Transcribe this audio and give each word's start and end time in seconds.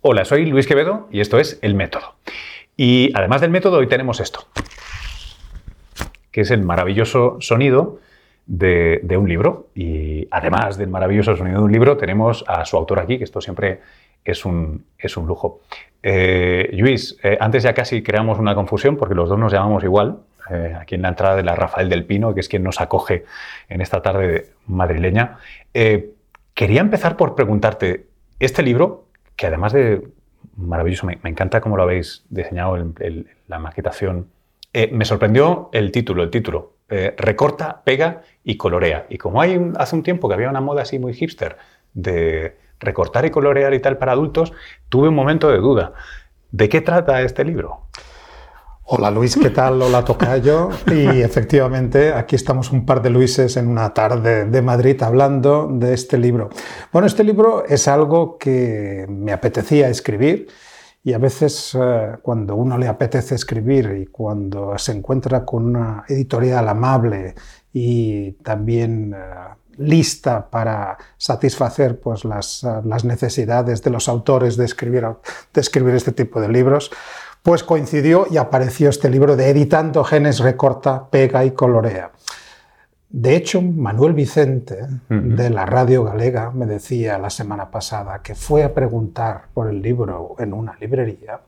Hola, 0.00 0.24
soy 0.24 0.46
Luis 0.46 0.68
Quevedo 0.68 1.08
y 1.10 1.18
esto 1.18 1.40
es 1.40 1.58
El 1.60 1.74
Método. 1.74 2.14
Y 2.76 3.10
además 3.16 3.40
del 3.40 3.50
método, 3.50 3.78
hoy 3.78 3.88
tenemos 3.88 4.20
esto, 4.20 4.46
que 6.30 6.42
es 6.42 6.52
el 6.52 6.62
maravilloso 6.62 7.38
sonido 7.40 7.98
de, 8.46 9.00
un 9.18 9.28
libro. 9.28 9.70
Y 9.74 10.28
además 10.30 10.78
del 10.78 10.88
maravilloso 10.88 11.34
sonido 11.34 11.58
de 11.58 11.64
un 11.64 11.72
libro, 11.72 11.96
tenemos 11.96 12.44
a 12.46 12.64
su 12.64 12.76
autor 12.76 13.00
aquí, 13.00 13.18
que 13.18 13.24
esto 13.24 13.40
siempre 13.40 13.80
es 14.24 14.44
un, 14.44 14.84
es 14.96 15.16
un 15.16 15.26
lujo. 15.26 15.62
Eh, 16.00 16.70
Luis, 16.74 17.18
eh, 17.24 17.36
antes 17.40 17.64
ya 17.64 17.74
casi 17.74 18.00
creamos 18.00 18.38
una 18.38 18.54
confusión 18.54 18.96
porque 18.96 19.16
los 19.16 19.28
dos 19.28 19.36
nos 19.36 19.52
llamamos 19.52 19.82
igual. 19.82 20.18
Eh, 20.48 20.76
aquí 20.80 20.94
en 20.94 21.02
la 21.02 21.08
entrada 21.08 21.34
de 21.34 21.42
la 21.42 21.56
Rafael 21.56 21.88
del 21.88 22.04
Pino, 22.04 22.34
que 22.34 22.40
es 22.40 22.48
quien 22.48 22.62
nos 22.62 22.80
acoge 22.80 23.24
en 23.68 23.80
esta 23.80 24.00
tarde 24.00 24.50
madrileña. 24.68 25.38
quería 26.54 26.80
empezar 26.82 27.16
por 27.16 27.34
preguntarte, 27.34 28.06
este 28.38 28.62
libro, 28.62 29.07
que 29.38 29.46
además 29.46 29.72
de 29.72 30.02
maravilloso, 30.56 31.06
me, 31.06 31.18
encanta 31.22 31.60
cómo 31.60 31.76
lo 31.76 31.84
habéis 31.84 32.24
diseñado, 32.28 32.76
la 33.46 33.58
maquetación, 33.60 34.28
eh, 34.72 34.90
me 34.92 35.04
sorprendió 35.04 35.70
el 35.72 35.92
título, 35.92 36.24
el 36.24 36.30
título, 36.30 36.74
eh, 36.88 37.14
recorta, 37.16 37.82
pega 37.84 38.22
y 38.42 38.56
colorea. 38.56 39.06
Y 39.08 39.16
como 39.16 39.40
hay 39.40 39.58
hace 39.78 39.94
un 39.94 40.02
tiempo 40.02 40.28
que 40.28 40.34
había 40.34 40.50
una 40.50 40.60
moda 40.60 40.82
así 40.82 40.98
muy 40.98 41.14
hipster 41.14 41.56
de 41.94 42.56
recortar 42.80 43.24
y 43.26 43.30
colorear 43.30 43.72
y 43.74 43.80
tal 43.80 43.96
para 43.96 44.12
adultos, 44.12 44.52
tuve 44.88 45.08
un 45.08 45.14
momento 45.14 45.48
de 45.48 45.58
duda. 45.58 45.92
¿De 46.50 46.68
qué 46.68 46.80
trata 46.80 47.22
este 47.22 47.44
libro? 47.44 47.82
Hola 48.90 49.10
Luis, 49.10 49.36
¿qué 49.36 49.50
tal? 49.50 49.82
Hola 49.82 50.02
Tocayo. 50.02 50.70
Y 50.86 51.20
efectivamente, 51.20 52.14
aquí 52.14 52.36
estamos 52.36 52.72
un 52.72 52.86
par 52.86 53.02
de 53.02 53.10
Luises 53.10 53.58
en 53.58 53.68
una 53.68 53.92
tarde 53.92 54.46
de 54.46 54.62
Madrid 54.62 55.02
hablando 55.02 55.68
de 55.70 55.92
este 55.92 56.16
libro. 56.16 56.48
Bueno, 56.90 57.06
este 57.06 57.22
libro 57.22 57.66
es 57.66 57.86
algo 57.86 58.38
que 58.38 59.04
me 59.10 59.32
apetecía 59.32 59.90
escribir 59.90 60.48
y 61.04 61.12
a 61.12 61.18
veces 61.18 61.76
eh, 61.78 62.16
cuando 62.22 62.56
uno 62.56 62.78
le 62.78 62.88
apetece 62.88 63.34
escribir 63.34 63.94
y 64.00 64.06
cuando 64.06 64.78
se 64.78 64.92
encuentra 64.92 65.44
con 65.44 65.66
una 65.66 66.04
editorial 66.08 66.66
amable 66.66 67.34
y 67.74 68.32
también 68.42 69.12
eh, 69.14 69.18
lista 69.76 70.48
para 70.48 70.96
satisfacer 71.18 72.00
pues, 72.00 72.24
las, 72.24 72.66
las, 72.84 73.04
necesidades 73.04 73.82
de 73.82 73.90
los 73.90 74.08
autores 74.08 74.56
de 74.56 74.64
escribir, 74.64 75.06
de 75.52 75.60
escribir 75.60 75.94
este 75.94 76.12
tipo 76.12 76.40
de 76.40 76.48
libros, 76.48 76.90
pues 77.42 77.62
coincidió 77.62 78.26
y 78.30 78.36
apareció 78.36 78.90
este 78.90 79.10
libro 79.10 79.36
de 79.36 79.50
Editando 79.50 80.04
Genes, 80.04 80.40
recorta, 80.40 81.08
pega 81.10 81.44
y 81.44 81.52
colorea. 81.52 82.12
De 83.10 83.36
hecho, 83.36 83.62
Manuel 83.62 84.12
Vicente, 84.12 84.86
de 85.08 85.48
la 85.48 85.64
Radio 85.64 86.04
Galega, 86.04 86.50
me 86.50 86.66
decía 86.66 87.18
la 87.18 87.30
semana 87.30 87.70
pasada 87.70 88.20
que 88.22 88.34
fue 88.34 88.64
a 88.64 88.74
preguntar 88.74 89.46
por 89.54 89.68
el 89.68 89.80
libro 89.80 90.36
en 90.38 90.52
una 90.52 90.76
librería 90.78 91.40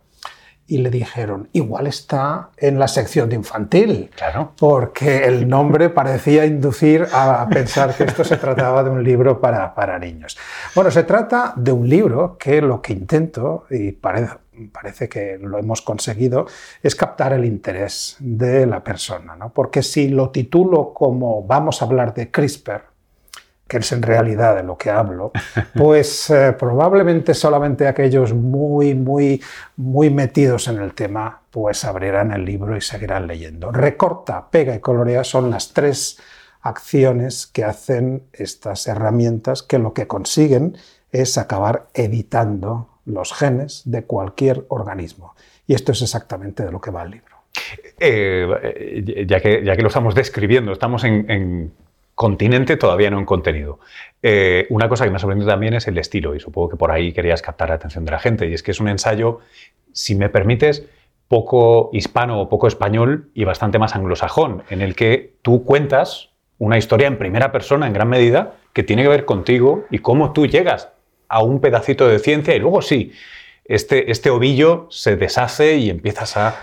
y 0.70 0.78
le 0.78 0.88
dijeron, 0.88 1.48
igual 1.52 1.88
está 1.88 2.50
en 2.56 2.78
la 2.78 2.86
sección 2.86 3.28
de 3.28 3.34
infantil, 3.34 4.08
claro. 4.14 4.52
porque 4.56 5.24
el 5.24 5.48
nombre 5.48 5.90
parecía 5.90 6.46
inducir 6.46 7.08
a 7.12 7.44
pensar 7.50 7.96
que 7.96 8.04
esto 8.04 8.22
se 8.22 8.36
trataba 8.36 8.84
de 8.84 8.90
un 8.90 9.02
libro 9.02 9.40
para, 9.40 9.74
para 9.74 9.98
niños. 9.98 10.38
Bueno, 10.76 10.92
se 10.92 11.02
trata 11.02 11.54
de 11.56 11.72
un 11.72 11.88
libro 11.88 12.38
que 12.38 12.62
lo 12.62 12.80
que 12.80 12.92
intento, 12.92 13.66
y 13.68 13.90
parece, 13.90 14.36
parece 14.70 15.08
que 15.08 15.38
lo 15.42 15.58
hemos 15.58 15.82
conseguido, 15.82 16.46
es 16.80 16.94
captar 16.94 17.32
el 17.32 17.44
interés 17.44 18.16
de 18.20 18.64
la 18.64 18.84
persona. 18.84 19.34
¿no? 19.34 19.52
Porque 19.52 19.82
si 19.82 20.08
lo 20.08 20.30
titulo 20.30 20.94
como 20.94 21.42
vamos 21.42 21.82
a 21.82 21.86
hablar 21.86 22.14
de 22.14 22.30
CRISPR, 22.30 22.90
que 23.70 23.76
es 23.76 23.92
en 23.92 24.02
realidad 24.02 24.56
de 24.56 24.64
lo 24.64 24.76
que 24.76 24.90
hablo, 24.90 25.30
pues 25.76 26.28
eh, 26.28 26.52
probablemente 26.58 27.34
solamente 27.34 27.86
aquellos 27.86 28.34
muy, 28.34 28.96
muy, 28.96 29.40
muy 29.76 30.10
metidos 30.10 30.66
en 30.66 30.80
el 30.80 30.92
tema, 30.92 31.42
pues 31.52 31.84
abrirán 31.84 32.32
el 32.32 32.44
libro 32.44 32.76
y 32.76 32.80
seguirán 32.80 33.28
leyendo. 33.28 33.70
Recorta, 33.70 34.50
pega 34.50 34.74
y 34.74 34.80
colorea 34.80 35.22
son 35.22 35.50
las 35.50 35.72
tres 35.72 36.18
acciones 36.62 37.46
que 37.46 37.62
hacen 37.62 38.24
estas 38.32 38.88
herramientas 38.88 39.62
que 39.62 39.78
lo 39.78 39.94
que 39.94 40.08
consiguen 40.08 40.76
es 41.12 41.38
acabar 41.38 41.86
editando 41.94 42.88
los 43.04 43.32
genes 43.32 43.82
de 43.84 44.02
cualquier 44.02 44.64
organismo. 44.68 45.36
Y 45.68 45.74
esto 45.74 45.92
es 45.92 46.02
exactamente 46.02 46.64
de 46.64 46.72
lo 46.72 46.80
que 46.80 46.90
va 46.90 47.04
el 47.04 47.12
libro. 47.12 47.36
Eh, 48.00 49.24
ya, 49.28 49.38
que, 49.38 49.64
ya 49.64 49.76
que 49.76 49.82
lo 49.82 49.88
estamos 49.88 50.16
describiendo, 50.16 50.72
estamos 50.72 51.04
en 51.04 51.72
continente, 52.20 52.76
todavía 52.76 53.10
no 53.10 53.18
en 53.18 53.24
contenido. 53.24 53.80
Eh, 54.22 54.66
una 54.68 54.90
cosa 54.90 55.04
que 55.04 55.10
me 55.10 55.16
ha 55.16 55.18
sorprendido 55.18 55.50
también 55.50 55.72
es 55.72 55.88
el 55.88 55.96
estilo, 55.96 56.34
y 56.34 56.40
supongo 56.40 56.68
que 56.68 56.76
por 56.76 56.90
ahí 56.90 57.14
querías 57.14 57.40
captar 57.40 57.70
la 57.70 57.76
atención 57.76 58.04
de 58.04 58.10
la 58.10 58.18
gente, 58.18 58.46
y 58.46 58.52
es 58.52 58.62
que 58.62 58.72
es 58.72 58.78
un 58.78 58.88
ensayo, 58.88 59.38
si 59.94 60.14
me 60.16 60.28
permites, 60.28 60.84
poco 61.28 61.88
hispano 61.94 62.38
o 62.38 62.50
poco 62.50 62.66
español 62.66 63.30
y 63.32 63.44
bastante 63.44 63.78
más 63.78 63.96
anglosajón, 63.96 64.64
en 64.68 64.82
el 64.82 64.96
que 64.96 65.32
tú 65.40 65.64
cuentas 65.64 66.28
una 66.58 66.76
historia 66.76 67.08
en 67.08 67.16
primera 67.16 67.52
persona 67.52 67.86
en 67.86 67.94
gran 67.94 68.10
medida 68.10 68.56
que 68.74 68.82
tiene 68.82 69.02
que 69.02 69.08
ver 69.08 69.24
contigo 69.24 69.86
y 69.90 70.00
cómo 70.00 70.34
tú 70.34 70.46
llegas 70.46 70.90
a 71.26 71.42
un 71.42 71.62
pedacito 71.62 72.06
de 72.06 72.18
ciencia 72.18 72.54
y 72.54 72.58
luego 72.58 72.82
sí, 72.82 73.12
este, 73.64 74.10
este 74.10 74.28
ovillo 74.28 74.88
se 74.90 75.16
deshace 75.16 75.78
y 75.78 75.88
empiezas 75.88 76.36
a 76.36 76.54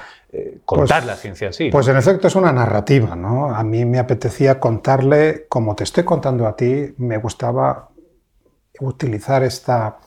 contar 0.68 1.00
pues, 1.00 1.06
la 1.06 1.16
ciencia 1.16 1.48
en 1.48 1.54
sí. 1.54 1.70
Pues 1.72 1.88
en 1.88 1.96
efecto 1.96 2.28
es 2.28 2.36
una 2.36 2.52
narrativa, 2.52 3.16
¿no? 3.16 3.56
A 3.56 3.64
mí 3.64 3.86
me 3.86 4.00
apetecía 4.00 4.60
contarle, 4.60 5.46
como 5.48 5.76
te 5.76 5.86
estoy 5.86 6.04
contando 6.04 6.46
a 6.46 6.58
ti, 6.58 6.94
me 6.98 7.18
gustaba 7.18 7.88
utilizar 8.82 9.44
esta, 9.44 10.00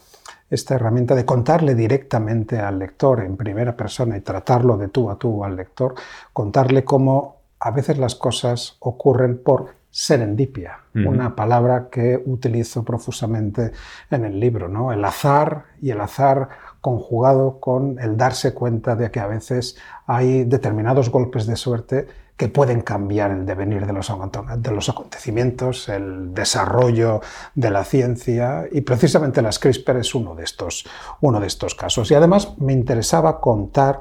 esta 0.51 0.75
herramienta 0.75 1.15
de 1.15 1.25
contarle 1.25 1.75
directamente 1.75 2.59
al 2.59 2.79
lector 2.79 3.21
en 3.21 3.39
primera 3.39 3.75
persona 3.75 4.19
y 4.19 4.21
tratarlo 4.21 4.77
de 4.77 4.89
tú 4.89 5.11
a 5.11 5.17
tú 5.17 5.43
al 5.45 5.57
lector, 5.57 5.95
contarle 6.35 6.85
cómo 6.85 7.41
a 7.59 7.71
veces 7.71 7.97
las 7.97 8.15
cosas 8.15 8.77
ocurren 8.81 9.43
por 9.43 9.81
serendipia, 9.91 10.81
una 10.95 11.35
palabra 11.35 11.89
que 11.91 12.23
utilizo 12.25 12.85
profusamente 12.85 13.73
en 14.11 14.25
el 14.25 14.39
libro, 14.39 14.69
¿no? 14.69 14.93
El 14.93 15.05
azar 15.05 15.65
y 15.81 15.91
el 15.91 16.01
azar 16.01 16.49
conjugado 16.81 17.61
con 17.61 17.99
el 17.99 18.17
darse 18.17 18.55
cuenta 18.55 18.97
de 18.97 19.11
que 19.11 19.21
a 19.21 19.27
veces 19.27 19.77
hay 20.07 20.45
determinados 20.45 21.11
golpes 21.11 21.47
de 21.47 21.57
suerte 21.57 22.07
que 22.37 22.49
pueden 22.49 22.81
cambiar 22.81 23.33
el 23.33 23.45
devenir 23.45 23.87
de 23.87 23.93
los, 23.93 24.11
de 24.57 24.71
los 24.71 24.89
acontecimientos, 24.89 25.91
el 25.91 26.33
desarrollo 26.33 27.21
de 27.55 27.71
la 27.71 27.85
ciencia 27.85 28.67
y 28.73 28.81
precisamente 28.81 29.43
las 29.43 29.59
CRISPR 29.59 29.99
es 29.99 30.15
uno 30.15 30.35
de 30.35 30.45
estos, 30.45 30.87
uno 31.21 31.39
de 31.39 31.47
estos 31.47 31.75
casos. 31.75 32.11
Y 32.11 32.15
además 32.15 32.59
me 32.59 32.73
interesaba 32.73 33.43
contar 33.43 34.01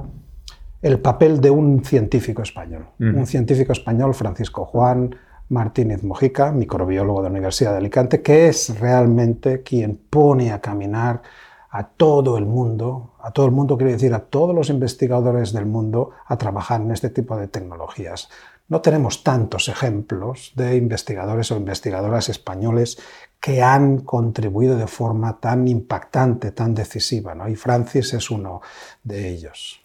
el 0.82 1.00
papel 1.00 1.42
de 1.42 1.50
un 1.50 1.84
científico 1.84 2.42
español, 2.42 2.86
un 2.98 3.28
científico 3.28 3.74
español, 3.74 4.14
Francisco 4.14 4.64
Juan 4.64 5.14
Martínez 5.50 6.04
Mojica, 6.04 6.54
microbiólogo 6.54 7.22
de 7.22 7.30
la 7.30 7.32
Universidad 7.32 7.72
de 7.72 7.80
Alicante, 7.80 8.22
que 8.22 8.48
es 8.48 8.80
realmente 8.80 9.64
quien 9.64 10.00
pone 10.10 10.54
a 10.54 10.62
caminar 10.62 11.22
a 11.70 11.88
todo 11.88 12.38
el 12.38 12.46
mundo, 12.46 13.14
a 13.20 13.32
todo 13.32 13.46
el 13.46 13.52
mundo 13.52 13.78
quiere 13.78 13.94
decir 13.94 14.14
a 14.14 14.20
todos 14.20 14.56
los 14.56 14.70
investigadores 14.70 15.54
del 15.54 15.66
mundo 15.66 16.12
a 16.26 16.38
trabajar 16.38 16.82
en 16.82 16.92
este 16.92 17.10
tipo 17.10 17.38
de 17.38 17.48
tecnologías. 17.48 18.30
No 18.68 18.82
tenemos 18.82 19.24
tantos 19.24 19.68
ejemplos 19.68 20.54
de 20.56 20.76
investigadores 20.76 21.52
o 21.52 21.58
investigadoras 21.58 22.30
españoles 22.30 23.00
que 23.40 23.62
han 23.62 24.00
contribuido 24.00 24.78
de 24.78 24.88
forma 24.88 25.40
tan 25.40 25.68
impactante, 25.68 26.52
tan 26.52 26.76
decisiva, 26.76 27.36
y 27.50 27.56
Francis 27.56 28.14
es 28.14 28.30
uno 28.30 28.62
de 29.04 29.30
ellos. 29.30 29.82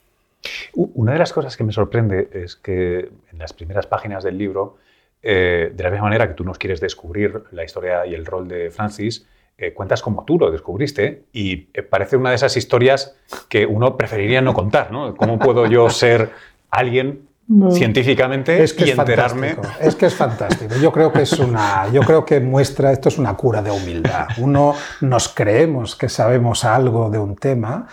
Una 0.74 1.12
de 1.12 1.18
las 1.18 1.32
cosas 1.32 1.56
que 1.56 1.64
me 1.64 1.72
sorprende 1.72 2.28
es 2.32 2.56
que 2.56 3.10
en 3.32 3.38
las 3.38 3.52
primeras 3.52 3.86
páginas 3.86 4.24
del 4.24 4.36
libro, 4.36 4.76
eh, 5.22 5.72
de 5.74 5.82
la 5.82 5.90
misma 5.90 6.04
manera 6.04 6.28
que 6.28 6.34
tú 6.34 6.44
nos 6.44 6.58
quieres 6.58 6.80
descubrir 6.80 7.44
la 7.52 7.64
historia 7.64 8.04
y 8.04 8.14
el 8.14 8.26
rol 8.26 8.48
de 8.48 8.70
Francis, 8.70 9.26
eh, 9.56 9.72
cuentas 9.72 10.02
como 10.02 10.24
tú 10.24 10.36
lo 10.38 10.50
descubriste 10.50 11.26
y 11.32 11.68
eh, 11.74 11.82
parece 11.82 12.16
una 12.16 12.30
de 12.30 12.36
esas 12.36 12.56
historias 12.56 13.16
que 13.48 13.66
uno 13.66 13.96
preferiría 13.96 14.40
no 14.40 14.52
contar, 14.52 14.90
¿no? 14.90 15.14
¿Cómo 15.14 15.38
puedo 15.38 15.66
yo 15.66 15.88
ser 15.90 16.32
alguien 16.70 17.28
científicamente 17.72 18.62
es 18.62 18.72
que 18.72 18.86
y 18.86 18.90
es 18.90 18.98
enterarme? 18.98 19.56
Es 19.80 19.94
que 19.94 20.06
es 20.06 20.14
fantástico. 20.14 20.74
Yo 20.82 20.90
creo 20.90 21.12
que 21.12 21.22
es 21.22 21.38
una, 21.38 21.88
yo 21.92 22.00
creo 22.02 22.24
que 22.24 22.40
muestra 22.40 22.90
esto 22.90 23.08
es 23.08 23.18
una 23.18 23.34
cura 23.34 23.62
de 23.62 23.70
humildad. 23.70 24.26
Uno 24.38 24.74
nos 25.02 25.28
creemos 25.28 25.94
que 25.94 26.08
sabemos 26.08 26.64
algo 26.64 27.08
de 27.10 27.18
un 27.18 27.36
tema. 27.36 27.86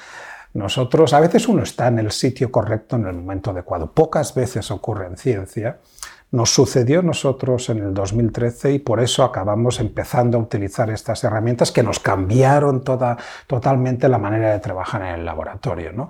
Nosotros, 0.54 1.14
a 1.14 1.20
veces 1.20 1.48
uno 1.48 1.64
está 1.64 1.88
en 1.88 2.00
el 2.00 2.12
sitio 2.12 2.52
correcto 2.52 2.96
en 2.96 3.06
el 3.06 3.14
momento 3.14 3.52
adecuado. 3.52 3.92
Pocas 3.92 4.34
veces 4.34 4.72
ocurre 4.72 5.06
en 5.06 5.18
ciencia 5.18 5.78
nos 6.32 6.54
sucedió 6.54 7.00
a 7.00 7.04
nosotros 7.04 7.70
en 7.70 7.80
el 7.80 7.94
2013 7.94 8.74
y 8.74 8.80
por 8.80 9.02
eso 9.02 9.24
acabamos 9.24 9.80
empezando 9.80 10.38
a 10.38 10.42
utilizar 10.42 10.90
estas 10.90 11.24
herramientas 11.24 11.72
que 11.72 11.84
nos 11.84 12.00
cambiaron 12.00 12.84
toda, 12.84 13.18
totalmente 13.48 14.08
la 14.08 14.18
manera 14.18 14.52
de 14.54 14.60
trabajar 14.60 15.02
en 15.02 15.20
el 15.20 15.26
laboratorio. 15.26 15.92
¿no? 15.92 16.08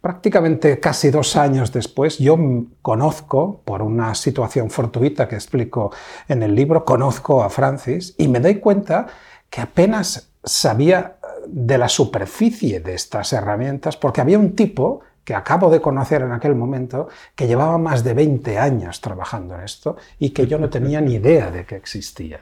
Prácticamente 0.00 0.78
casi 0.78 1.10
dos 1.10 1.36
años 1.36 1.72
después, 1.72 2.18
yo 2.18 2.36
conozco, 2.82 3.62
por 3.64 3.82
una 3.82 4.14
situación 4.14 4.68
fortuita 4.68 5.26
que 5.26 5.36
explico 5.36 5.90
en 6.28 6.42
el 6.42 6.54
libro, 6.54 6.84
conozco 6.84 7.42
a 7.42 7.48
Francis 7.48 8.14
y 8.18 8.28
me 8.28 8.40
doy 8.40 8.56
cuenta 8.56 9.06
que 9.48 9.62
apenas 9.62 10.32
sabía 10.44 11.16
de 11.46 11.78
la 11.78 11.88
superficie 11.88 12.80
de 12.80 12.94
estas 12.94 13.32
herramientas 13.32 13.96
porque 13.96 14.20
había 14.20 14.38
un 14.38 14.54
tipo 14.54 15.00
que 15.24 15.34
acabo 15.34 15.70
de 15.70 15.80
conocer 15.80 16.22
en 16.22 16.32
aquel 16.32 16.54
momento, 16.54 17.08
que 17.34 17.46
llevaba 17.46 17.78
más 17.78 18.02
de 18.04 18.14
20 18.14 18.58
años 18.58 19.00
trabajando 19.00 19.54
en 19.54 19.62
esto 19.62 19.96
y 20.18 20.30
que 20.30 20.46
yo 20.46 20.58
no 20.58 20.68
tenía 20.68 21.00
ni 21.00 21.14
idea 21.14 21.50
de 21.50 21.64
que 21.64 21.76
existía. 21.76 22.40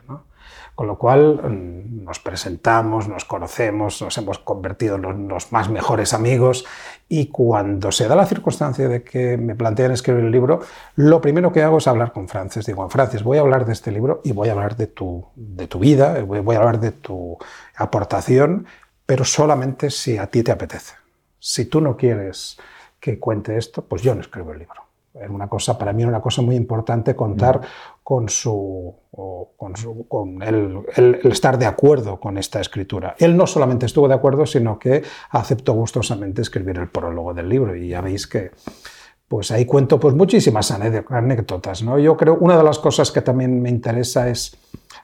Con 0.75 0.87
lo 0.87 0.97
cual 0.97 1.41
mm, 1.43 2.05
nos 2.05 2.21
presentamos, 2.21 3.07
nos 3.07 3.27
conocemos, 3.27 4.01
nos 4.01 4.17
hemos 4.17 4.39
convertido 4.39 4.97
en 4.97 5.29
los 5.29 5.53
más 5.53 5.69
mejores 5.69 6.15
amigos 6.15 6.65
y 7.09 7.27
cuando 7.27 7.93
se 7.93 8.09
da 8.09 8.17
la 8.17 8.25
circunstancia 8.25 8.89
de 8.89 9.03
que 9.03 9.37
me 9.37 9.55
plantean 9.55 9.93
escribir 9.93 10.25
el 10.25 10.31
libro, 10.31 10.61
lo 10.97 11.21
primero 11.21 11.53
que 11.53 11.63
hago 11.63 11.79
es 11.79 11.87
hablar 11.87 12.13
con 12.13 12.29
Francis. 12.29 12.65
Digo, 12.65 12.89
Francis, 12.89 13.23
voy 13.23 13.39
a 13.39 13.43
hablar 13.43 13.67
de 13.67 13.73
este 13.73 13.93
libro 13.93 14.23
y 14.25 14.33
voy 14.33 14.49
a 14.49 14.53
hablar 14.53 14.77
de 14.77 14.87
tu, 14.87 15.27
de 15.35 15.67
tu 15.67 15.81
vida, 15.81 16.23
voy 16.25 16.57
a 16.57 16.59
hablar 16.59 16.81
de 16.81 16.93
tu 16.93 17.37
aportación, 17.77 18.67
pero 19.05 19.25
solamente 19.25 19.91
si 19.91 20.17
a 20.17 20.29
ti 20.29 20.43
te 20.43 20.53
apetece. 20.53 21.00
Si 21.41 21.65
tú 21.65 21.81
no 21.81 21.97
quieres 21.97 22.59
que 23.01 23.19
cuente 23.19 23.57
esto, 23.57 23.83
pues 23.83 24.03
yo 24.03 24.15
no 24.15 24.21
escribo 24.21 24.53
el 24.53 24.61
libro. 24.61 24.83
Era 25.13 25.31
una 25.31 25.49
cosa, 25.49 25.77
para 25.77 25.93
mí 25.93 26.03
era 26.03 26.11
una 26.11 26.21
cosa 26.21 26.41
muy 26.41 26.55
importante 26.55 27.17
contar 27.17 27.59
mm. 27.59 27.65
con, 28.05 28.29
su, 28.29 28.95
con, 30.09 30.43
el, 30.43 31.19
estar 31.25 31.59
de 31.59 31.67
acuerdo 31.67 32.21
con 32.21 32.39
esta 32.39 32.61
escritura. 32.61 33.17
Él 33.19 33.37
no 33.37 33.47
solamente 33.47 33.87
estuvo 33.87 34.07
de 34.07 34.15
acuerdo, 34.15 34.47
sino 34.47 34.79
que 34.79 35.03
aceptó 35.31 35.73
gustosamente 35.73 36.43
escribir 36.43 36.79
el 36.79 36.89
prólogo 36.89 37.35
del 37.35 37.49
libro. 37.49 37.75
Y 37.75 37.89
ya 37.89 38.01
veis 38.01 38.29
que 38.29 38.53
pues 39.31 39.53
ahí 39.53 39.65
cuento 39.65 40.01
pues, 40.01 40.13
muchísimas 40.13 40.73
anécdotas. 40.73 41.85
¿no? 41.85 42.01
Yo 42.01 42.17
creo 42.17 42.35
una 42.41 42.57
de 42.57 42.65
las 42.65 42.81
cosas 42.81 43.13
que 43.13 43.23
también 43.23 43.63
me 43.63 43.71
interesa 43.71 44.29
es 44.29 44.57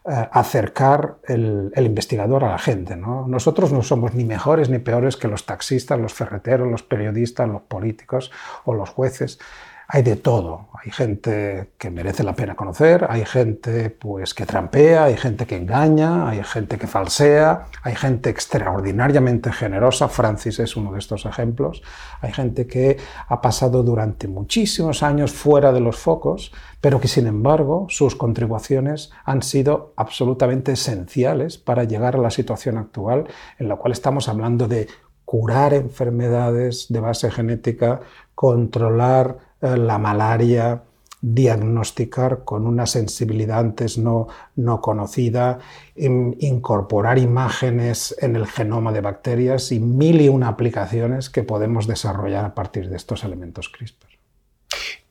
eh, 0.04 0.28
acercar 0.32 1.18
el, 1.28 1.70
investigador 1.76 2.42
a 2.42 2.48
la 2.48 2.58
gente. 2.58 2.96
¿no? 2.96 3.28
Nosotros 3.28 3.70
no 3.70 3.82
somos 3.82 4.14
ni 4.14 4.24
mejores 4.24 4.68
ni 4.68 4.80
peores 4.80 5.16
que 5.16 5.28
los 5.28 5.46
taxistas, 5.46 6.00
los 6.00 6.12
ferreteros, 6.12 6.68
los 6.68 6.82
periodistas, 6.82 7.48
los 7.48 7.62
políticos 7.62 8.32
o 8.64 8.74
los 8.74 8.90
jueces 8.90 9.38
hay 9.88 10.02
de 10.02 10.16
todo. 10.16 10.68
Hay 10.84 10.90
gente 10.90 11.72
que 11.78 11.90
merece 11.90 12.22
la 12.22 12.34
pena 12.34 12.54
conocer, 12.54 13.06
hay 13.08 13.24
gente 13.24 13.90
pues, 13.90 14.34
que 14.34 14.46
trampea, 14.46 15.04
hay 15.04 15.16
gente 15.16 15.46
que 15.46 15.56
engaña, 15.56 16.28
hay 16.28 16.42
gente 16.44 16.78
que 16.78 16.86
falsea, 16.86 17.66
hay 17.82 17.94
gente 17.94 18.30
extraordinariamente 18.30 19.52
generosa, 19.52 20.08
Francis 20.08 20.58
es 20.58 20.76
uno 20.76 20.92
de 20.92 20.98
estos 20.98 21.24
ejemplos, 21.24 21.82
hay 22.20 22.32
gente 22.32 22.66
que 22.66 22.98
ha 23.28 23.40
pasado 23.40 23.82
durante 23.82 24.28
muchísimos 24.28 25.02
años 25.02 25.32
fuera 25.32 25.72
de 25.72 25.80
los 25.80 25.96
focos, 25.96 26.52
pero 26.80 27.00
que 27.00 27.08
sin 27.08 27.26
embargo 27.26 27.86
sus 27.88 28.14
contribuciones 28.14 29.10
han 29.24 29.42
sido 29.42 29.92
absolutamente 29.96 30.72
esenciales 30.72 31.58
para 31.58 31.84
llegar 31.84 32.16
a 32.16 32.20
la 32.20 32.30
situación 32.30 32.76
actual 32.78 33.26
en 33.58 33.68
la 33.68 33.76
cual 33.76 33.92
estamos 33.92 34.28
hablando 34.28 34.68
de 34.68 34.88
curar 35.24 35.74
enfermedades 35.74 36.86
de 36.88 37.00
base 37.00 37.30
genética, 37.30 38.00
controlar 38.34 39.45
la 39.76 39.98
malaria, 39.98 40.82
diagnosticar 41.20 42.44
con 42.44 42.66
una 42.66 42.86
sensibilidad 42.86 43.58
antes 43.58 43.98
no, 43.98 44.28
no 44.54 44.80
conocida, 44.80 45.58
incorporar 45.96 47.18
imágenes 47.18 48.14
en 48.20 48.36
el 48.36 48.46
genoma 48.46 48.92
de 48.92 49.00
bacterias 49.00 49.72
y 49.72 49.80
mil 49.80 50.20
y 50.20 50.28
una 50.28 50.48
aplicaciones 50.48 51.30
que 51.30 51.42
podemos 51.42 51.86
desarrollar 51.86 52.44
a 52.44 52.54
partir 52.54 52.88
de 52.88 52.96
estos 52.96 53.24
elementos 53.24 53.68
CRISPR. 53.68 54.08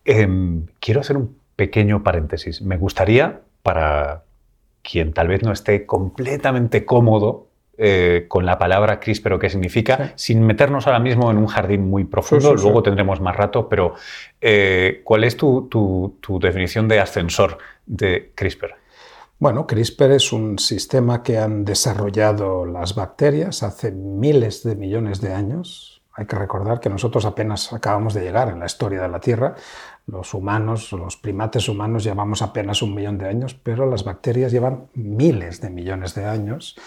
Em, 0.06 0.68
quiero 0.80 1.02
hacer 1.02 1.18
un 1.18 1.38
pequeño 1.56 2.04
paréntesis. 2.04 2.62
Me 2.62 2.78
gustaría, 2.78 3.42
para 3.64 4.24
quien 4.84 5.14
tal 5.14 5.28
vez 5.28 5.42
no 5.42 5.52
esté 5.52 5.86
completamente 5.86 6.86
cómodo 6.86 7.45
eh, 7.78 8.26
con 8.30 8.46
la 8.46 8.58
palabra 8.58 9.02
CRISPR 9.02 9.34
o 9.34 9.40
qué 9.40 9.50
significa, 9.50 10.14
sin 10.16 10.46
meternos 10.46 10.88
ahora 10.88 11.00
mismo 11.00 11.30
en 11.30 11.38
un 11.38 11.48
jardín 11.48 11.90
muy 11.90 12.06
profundo, 12.06 12.54
luego 12.56 12.82
tendremos 12.82 13.20
más 13.20 13.36
rato, 13.36 13.68
pero 13.68 13.96
eh, 14.40 15.02
¿cuál 15.04 15.26
es 15.26 15.36
tu, 15.36 15.70
definición 16.42 16.88
de 16.88 17.02
ascensor 17.02 17.58
de 17.86 18.32
CRISPR? 18.34 18.76
Bueno, 19.40 19.68
CRISPR 19.68 20.12
es 20.12 20.32
un 20.32 20.58
sistema 20.58 21.22
que 21.22 21.38
han 21.38 21.66
desarrollado 21.66 22.66
las 22.66 22.96
bacterias 22.96 23.62
hace 23.62 23.92
miles 23.92 24.64
de 24.64 24.78
millones 24.78 25.20
de 25.20 25.34
años. 25.34 26.02
Hay 26.14 26.28
que 26.28 26.38
recordar 26.38 26.80
que 26.80 26.90
nosotros 26.90 27.26
apenas 27.26 27.74
acabamos 27.74 28.14
de 28.14 28.22
llegar 28.22 28.48
en 28.48 28.60
la 28.60 28.68
historia 28.68 29.02
de 29.02 29.10
la 29.10 29.20
Tierra. 29.20 29.56
Los 30.08 30.34
humanos, 30.34 30.94
los 30.94 31.18
primates 31.18 31.68
humanos 31.68 32.06
llevamos 32.06 32.42
apenas 32.42 32.82
un 32.82 32.96
millón 32.96 33.18
de 33.18 33.28
años, 33.28 33.54
pero 33.54 33.86
las 33.86 34.06
bacterias 34.06 34.54
llevan 34.54 34.88
miles 34.94 35.60
de 35.60 35.70
millones 35.70 36.16
de 36.16 36.24
años. 36.24 36.78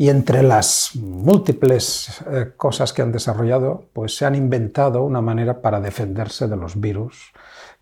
Y 0.00 0.10
entre 0.10 0.44
las 0.44 0.94
múltiples 0.94 2.22
eh, 2.30 2.52
cosas 2.56 2.92
que 2.92 3.02
han 3.02 3.10
desarrollado, 3.10 3.88
pues 3.92 4.16
se 4.16 4.24
han 4.24 4.36
inventado 4.36 5.02
una 5.02 5.20
manera 5.20 5.60
para 5.60 5.80
defenderse 5.80 6.46
de 6.46 6.56
los 6.56 6.80
virus 6.80 7.32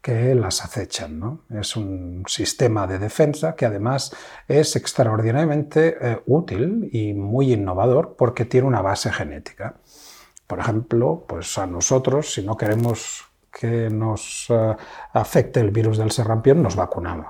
que 0.01 0.35
las 0.35 0.65
acechan. 0.65 1.43
Es 1.51 1.77
un 1.77 2.25
sistema 2.27 2.87
de 2.87 2.99
defensa 2.99 3.55
que 3.55 3.67
además 3.67 4.17
es 4.49 4.77
extraordinariamente 4.77 5.99
eh, 6.01 6.23
útil 6.25 6.89
y 6.91 7.13
muy 7.13 7.53
innovador 7.53 8.17
porque 8.17 8.47
tiene 8.47 8.67
una 8.67 8.81
base 8.81 9.13
genética. 9.13 9.75
Por 10.47 10.59
ejemplo, 10.59 11.27
pues 11.29 11.59
a 11.59 11.67
nosotros, 11.67 12.33
si 12.33 12.43
no 12.43 12.57
queremos 12.57 13.27
que 13.53 13.91
nos 13.91 14.47
eh, 14.49 14.75
afecte 15.13 15.61
el 15.61 15.71
virus 15.71 15.99
del 15.99 16.13
serrampión, 16.13 16.63
nos 16.63 16.77
vacunamos. 16.77 17.27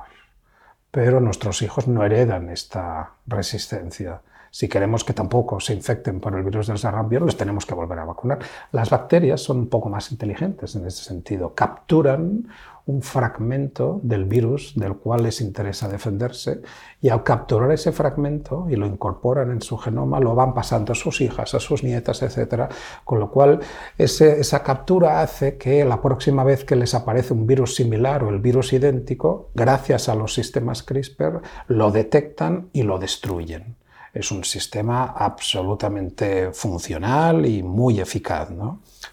Pero 0.93 1.19
nuestros 1.21 1.61
hijos 1.62 1.88
no 1.88 2.05
heredan 2.05 2.50
esta 2.50 3.15
resistencia 3.27 4.23
si 4.56 4.69
queremos 4.69 5.05
que 5.05 5.12
tampoco 5.12 5.61
se 5.61 5.75
infecten 5.75 6.19
por 6.19 6.35
el 6.35 6.43
virus 6.43 6.69
del 6.69 6.79
sarampión, 6.79 7.26
les 7.26 7.37
tenemos 7.37 7.67
que 7.67 7.75
volver 7.75 7.99
a 7.99 8.06
vacunar. 8.06 8.38
Las 8.73 8.88
bacterias 8.88 9.43
son 9.43 9.58
un 9.58 9.69
poco 9.69 9.91
más 9.91 10.11
inteligentes 10.12 10.75
en 10.76 10.87
ese 10.87 11.05
sentido. 11.05 11.53
Capturan 11.55 12.49
un 12.87 13.03
fragmento 13.03 14.00
del 14.03 14.25
virus 14.25 14.73
del 14.75 14.94
cual 14.97 15.25
les 15.25 15.43
interesa 15.43 15.88
defenderse 15.88 16.62
y 17.03 17.11
al 17.11 17.23
capturar 17.23 17.70
ese 17.70 17.93
fragmento 17.93 18.67
y 18.70 18.76
lo 18.76 18.87
incorporan 18.87 19.50
en 19.50 19.61
su 19.61 19.76
genoma, 19.76 20.20
lo 20.20 20.35
van 20.35 20.55
pasando 20.55 20.93
a 20.93 20.94
sus 20.94 21.20
hijas, 21.20 21.52
a 21.52 21.61
sus 21.61 21.85
nietas, 21.85 22.23
etc. 22.23 22.70
Con 23.05 23.20
lo 23.20 23.31
cual 23.31 23.61
esa 23.99 24.62
captura 24.62 25.20
hace 25.20 25.59
que 25.59 25.85
la 25.85 26.00
próxima 26.00 26.44
vez 26.44 26.64
que 26.64 26.76
les 26.76 26.94
aparece 26.94 27.35
un 27.35 27.47
virus 27.47 27.75
similar 27.75 28.25
o 28.25 28.31
el 28.31 28.38
virus 28.38 28.73
idéntico, 28.73 29.50
gracias 29.55 30.09
a 30.09 30.14
los 30.14 30.32
sistemas 30.32 30.82
CRISPR, 30.82 31.43
lo 31.69 31.91
detectan 31.91 32.70
y 32.73 32.85
lo 32.85 32.99
destruyen 32.99 33.76
es 34.17 34.31
un 34.31 34.45
sistema 34.45 35.15
absolutamente 35.17 36.51
funcional 36.53 37.45
y 37.45 37.63
muy 37.63 38.01
eficaz. 38.01 38.49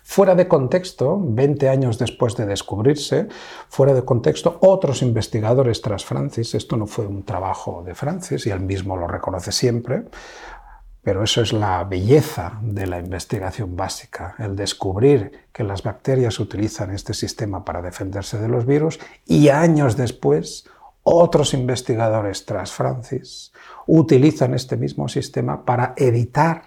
Fuera 0.04 0.34
de 0.34 0.48
contexto, 0.48 1.20
20 1.22 1.70
años 1.70 2.00
después 2.00 2.36
de 2.38 2.46
descubrirse, 2.46 3.28
fuera 3.68 3.94
de 3.94 4.06
contexto, 4.06 4.58
otros 4.62 5.02
investigadores 5.02 5.82
tras 5.82 6.06
Francis, 6.06 6.56
esto 6.56 6.78
no 6.78 6.88
fue 6.88 7.06
un 7.06 7.24
trabajo 7.24 7.84
de 7.86 7.96
Francis 7.96 8.46
y 8.48 8.52
él 8.52 8.62
mismo 8.62 8.96
lo 8.96 9.08
reconoce 9.08 9.52
siempre, 9.52 10.06
pero 11.04 11.22
eso 11.22 11.42
es 11.42 11.52
la 11.52 11.84
belleza 11.84 12.60
de 12.62 12.88
la 12.88 13.00
investigación 13.00 13.76
básica, 13.76 14.36
el 14.40 14.56
descubrir 14.56 15.48
que 15.52 15.66
las 15.66 15.84
bacterias 15.84 16.40
utilizan 16.40 16.92
este 16.92 17.14
sistema 17.14 17.66
para 17.66 17.82
defenderse 17.82 18.38
de 18.40 18.48
los 18.48 18.66
virus 18.66 19.00
y 19.26 19.50
años 19.50 19.98
después 19.98 20.66
otros 21.04 21.54
investigadores 21.54 22.46
tras 22.46 22.72
Francis 22.72 23.52
utilizan 23.86 24.54
este 24.54 24.78
mismo 24.78 25.08
sistema 25.08 25.66
para 25.66 25.94
editar 25.98 26.64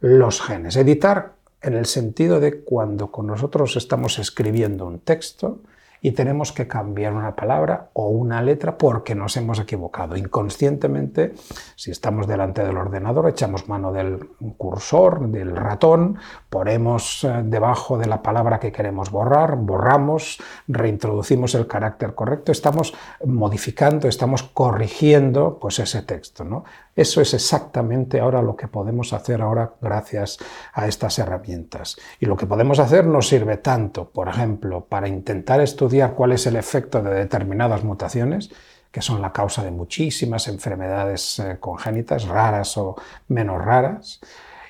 los 0.00 0.40
genes. 0.42 0.76
Editar 0.76 1.32
en 1.62 1.74
el 1.74 1.86
sentido 1.86 2.40
de 2.40 2.60
cuando 2.60 3.10
con 3.10 3.26
nosotros 3.26 3.76
estamos 3.76 4.18
escribiendo 4.18 4.86
un 4.86 5.00
texto 5.00 5.60
y 6.04 6.12
tenemos 6.12 6.52
que 6.52 6.68
cambiar 6.68 7.14
una 7.14 7.34
palabra 7.34 7.88
o 7.94 8.08
una 8.08 8.42
letra 8.42 8.76
porque 8.76 9.14
nos 9.14 9.38
hemos 9.38 9.58
equivocado. 9.58 10.18
Inconscientemente, 10.18 11.32
si 11.76 11.90
estamos 11.90 12.26
delante 12.26 12.62
del 12.62 12.76
ordenador, 12.76 13.26
echamos 13.26 13.70
mano 13.70 13.90
del 13.90 14.18
cursor, 14.58 15.28
del 15.28 15.56
ratón, 15.56 16.18
ponemos 16.50 17.24
eh, 17.24 17.40
debajo 17.46 17.96
de 17.96 18.04
la 18.04 18.22
palabra 18.22 18.60
que 18.60 18.70
queremos 18.70 19.10
borrar, 19.10 19.56
borramos, 19.56 20.42
reintroducimos 20.68 21.54
el 21.54 21.66
carácter 21.66 22.14
correcto, 22.14 22.52
estamos 22.52 22.92
modificando, 23.24 24.06
estamos 24.06 24.42
corrigiendo 24.42 25.58
pues, 25.58 25.78
ese 25.78 26.02
texto. 26.02 26.44
¿no? 26.44 26.64
Eso 26.96 27.20
es 27.20 27.34
exactamente 27.34 28.20
ahora 28.20 28.40
lo 28.40 28.56
que 28.56 28.68
podemos 28.68 29.12
hacer 29.12 29.42
ahora 29.42 29.74
gracias 29.80 30.38
a 30.72 30.86
estas 30.86 31.18
herramientas. 31.18 31.96
Y 32.20 32.26
lo 32.26 32.36
que 32.36 32.46
podemos 32.46 32.78
hacer 32.78 33.04
nos 33.04 33.28
sirve 33.28 33.56
tanto, 33.56 34.10
por 34.10 34.28
ejemplo, 34.28 34.84
para 34.84 35.08
intentar 35.08 35.60
estudiar 35.60 36.14
cuál 36.14 36.32
es 36.32 36.46
el 36.46 36.56
efecto 36.56 37.02
de 37.02 37.14
determinadas 37.14 37.82
mutaciones, 37.82 38.50
que 38.92 39.02
son 39.02 39.20
la 39.20 39.32
causa 39.32 39.64
de 39.64 39.72
muchísimas 39.72 40.46
enfermedades 40.46 41.40
eh, 41.40 41.56
congénitas, 41.58 42.28
raras 42.28 42.76
o 42.76 42.94
menos 43.26 43.64
raras, 43.64 44.20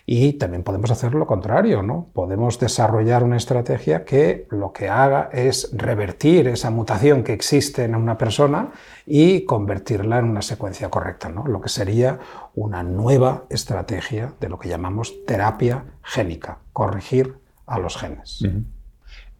Y 0.07 0.35
también 0.35 0.63
podemos 0.63 0.91
hacer 0.91 1.15
lo 1.15 1.27
contrario, 1.27 1.83
¿no? 1.83 2.11
Podemos 2.13 2.59
desarrollar 2.59 3.25
una 3.25 3.39
estrategia 3.39 4.05
que 4.05 4.47
lo 4.51 4.71
que 4.73 4.91
haga 4.91 5.31
es 5.33 5.71
revertir 5.73 6.47
esa 6.49 6.71
mutación 6.71 7.25
que 7.25 7.33
existe 7.33 7.85
en 7.85 7.95
una 7.95 8.19
persona 8.19 8.73
y 9.07 9.47
convertirla 9.47 10.19
en 10.19 10.27
una 10.27 10.43
secuencia 10.43 10.91
correcta, 10.91 11.31
¿no? 11.31 11.47
Lo 11.47 11.63
que 11.63 11.71
sería 11.71 12.19
una 12.55 12.83
nueva 12.83 13.45
estrategia 13.49 14.35
de 14.41 14.51
lo 14.51 14.59
que 14.59 14.69
llamamos 14.69 15.25
terapia 15.25 15.85
génica, 16.03 16.59
corregir 16.75 17.37
a 17.65 17.79
los 17.79 17.97
genes. 17.97 18.45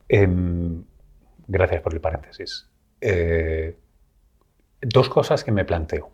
Em, 0.09 0.83
gracias 1.47 1.83
por 1.83 1.93
el 1.93 2.01
paréntesis. 2.01 2.67
Eh, 3.03 3.77
dos 4.81 5.11
cosas 5.11 5.45
que 5.45 5.53
me 5.53 5.67
planteo. 5.67 6.11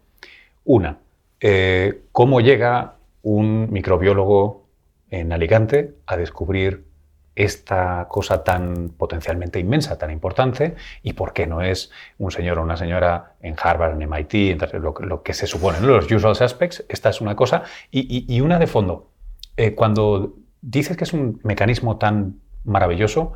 Una, 0.64 0.98
eh, 1.38 2.02
¿cómo 2.10 2.40
llega 2.40 2.96
un 3.22 3.70
microbiólogo 3.70 4.66
en 5.10 5.32
Alicante 5.32 5.94
a 6.06 6.16
descubrir 6.16 6.90
esta 7.34 8.06
cosa 8.08 8.44
tan 8.44 8.90
potencialmente 8.90 9.58
inmensa, 9.58 9.96
tan 9.98 10.10
importante, 10.10 10.74
y 11.02 11.14
por 11.14 11.32
qué 11.32 11.46
no 11.46 11.62
es 11.62 11.90
un 12.18 12.30
señor 12.30 12.58
o 12.58 12.62
una 12.62 12.76
señora 12.76 13.34
en 13.40 13.54
Harvard, 13.60 14.00
en 14.00 14.08
MIT, 14.08 14.60
lo, 14.72 15.22
que 15.22 15.32
se 15.32 15.46
supone, 15.46 15.80
los 15.80 16.10
usual 16.10 16.36
suspects, 16.36 16.84
esta 16.88 17.08
es 17.08 17.20
una 17.20 17.36
cosa, 17.36 17.62
y, 17.90 18.40
una 18.40 18.58
de 18.58 18.66
fondo. 18.66 19.10
Eh, 19.56 19.74
cuando 19.74 20.34
dices 20.60 20.96
que 20.96 21.04
es 21.04 21.12
un 21.12 21.40
mecanismo 21.42 21.98
tan 21.98 22.40
maravilloso, 22.64 23.32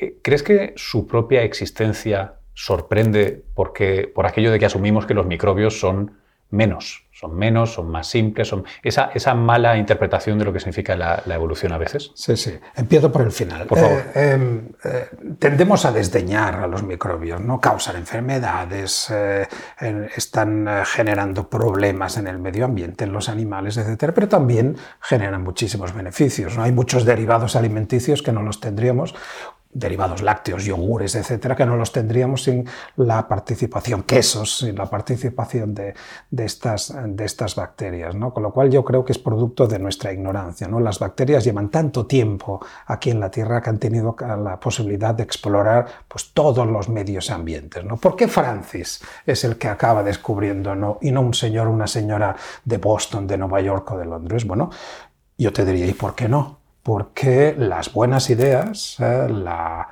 eh, 0.00 0.18
¿crees 0.22 0.42
que 0.42 0.72
su 0.76 1.06
propia 1.06 1.42
existencia 1.42 2.34
sorprende 2.54 3.44
porque, 3.54 4.10
por 4.14 4.26
aquello 4.26 4.52
de 4.52 4.58
que 4.58 4.66
asumimos 4.66 5.06
que 5.06 5.14
los 5.14 5.26
microbios 5.26 5.80
son 5.80 6.18
menos, 6.54 7.04
son 7.12 7.36
menos, 7.36 7.74
son 7.74 7.90
más 7.90 8.08
simples, 8.08 8.48
son 8.48 8.64
esa, 8.82 9.10
esa 9.14 9.34
mala 9.34 9.76
interpretación 9.76 10.38
de 10.38 10.44
lo 10.44 10.52
que 10.52 10.58
significa 10.58 10.96
la, 10.96 11.22
evolución 11.26 11.72
a 11.72 11.78
veces. 11.78 12.10
Sí, 12.14 12.36
sí. 12.36 12.58
Empiezo 12.74 13.10
por 13.12 13.22
el 13.22 13.30
final. 13.30 13.66
Por 13.66 13.78
favor. 13.78 14.02
Eh, 14.14 14.32
em, 14.32 14.68
eh, 14.84 15.08
tendemos 15.38 15.84
a 15.84 15.92
desdeñar 15.92 16.56
a 16.56 16.66
los 16.66 16.82
microbios, 16.82 17.40
¿no? 17.40 17.60
Causan 17.60 17.96
enfermedades, 17.96 19.10
eh, 19.10 19.46
están 20.16 20.68
generando 20.84 21.48
problemas 21.48 22.16
en 22.18 22.26
el 22.26 22.38
medio 22.38 22.64
ambiente, 22.64 23.04
en 23.04 23.12
los 23.12 23.28
animales, 23.28 23.76
etc. 23.76 24.12
Pero 24.14 24.28
también 24.28 24.76
generan 25.00 25.42
muchísimos 25.42 25.94
beneficios. 25.94 26.56
¿no? 26.56 26.64
Hay 26.64 26.72
muchos 26.72 27.04
derivados 27.04 27.56
alimenticios 27.56 28.22
que 28.22 28.32
no 28.32 28.42
los 28.42 28.60
tendríamos 28.60 29.14
derivados 29.74 30.22
lácteos, 30.22 30.64
yogures, 30.64 31.16
etcétera, 31.16 31.56
que 31.56 31.66
no 31.66 31.76
los 31.76 31.92
tendríamos 31.92 32.44
sin 32.44 32.66
la 32.96 33.26
participación, 33.26 34.04
quesos, 34.04 34.58
sin 34.58 34.76
la 34.76 34.88
participación 34.88 35.74
de, 35.74 35.94
estas, 36.36 36.94
de 37.04 37.24
estas 37.24 37.56
bacterias. 37.56 38.14
¿no? 38.14 38.32
Con 38.32 38.44
lo 38.44 38.52
cual 38.52 38.70
yo 38.70 38.84
creo 38.84 39.04
que 39.04 39.12
es 39.12 39.18
producto 39.18 39.66
de 39.66 39.80
nuestra 39.80 40.12
ignorancia. 40.12 40.68
¿no? 40.68 40.78
Las 40.78 41.00
bacterias 41.00 41.44
llevan 41.44 41.70
tanto 41.70 42.06
tiempo 42.06 42.64
aquí 42.86 43.10
en 43.10 43.20
la 43.20 43.30
Tierra 43.30 43.60
que 43.60 43.70
han 43.70 43.78
tenido 43.78 44.16
la 44.20 44.58
posibilidad 44.60 45.14
de 45.14 45.24
explorar 45.24 45.86
pues, 46.06 46.30
todos 46.32 46.66
los 46.66 46.88
medios 46.88 47.30
ambientes. 47.30 47.84
¿no? 47.84 47.96
¿Por 47.96 48.14
qué 48.14 48.28
Francis 48.28 49.02
es 49.26 49.42
el 49.44 49.58
que 49.58 49.68
acaba 49.68 50.04
descubriendo 50.04 50.76
¿no? 50.76 50.98
y 51.02 51.10
no 51.10 51.20
un 51.20 51.34
señor 51.34 51.66
una 51.66 51.88
señora 51.88 52.36
de 52.64 52.78
Boston, 52.78 53.26
de 53.26 53.36
Nueva 53.36 53.60
York 53.60 53.90
o 53.90 53.98
de 53.98 54.04
Londres? 54.04 54.46
Bueno, 54.46 54.70
yo 55.36 55.52
te 55.52 55.64
diría, 55.64 55.86
¿y 55.86 55.94
por 55.94 56.14
qué 56.14 56.28
no? 56.28 56.63
Porque 56.84 57.54
las 57.56 57.92
buenas 57.94 58.28
ideas, 58.28 58.96
eh, 59.00 59.26
la, 59.30 59.88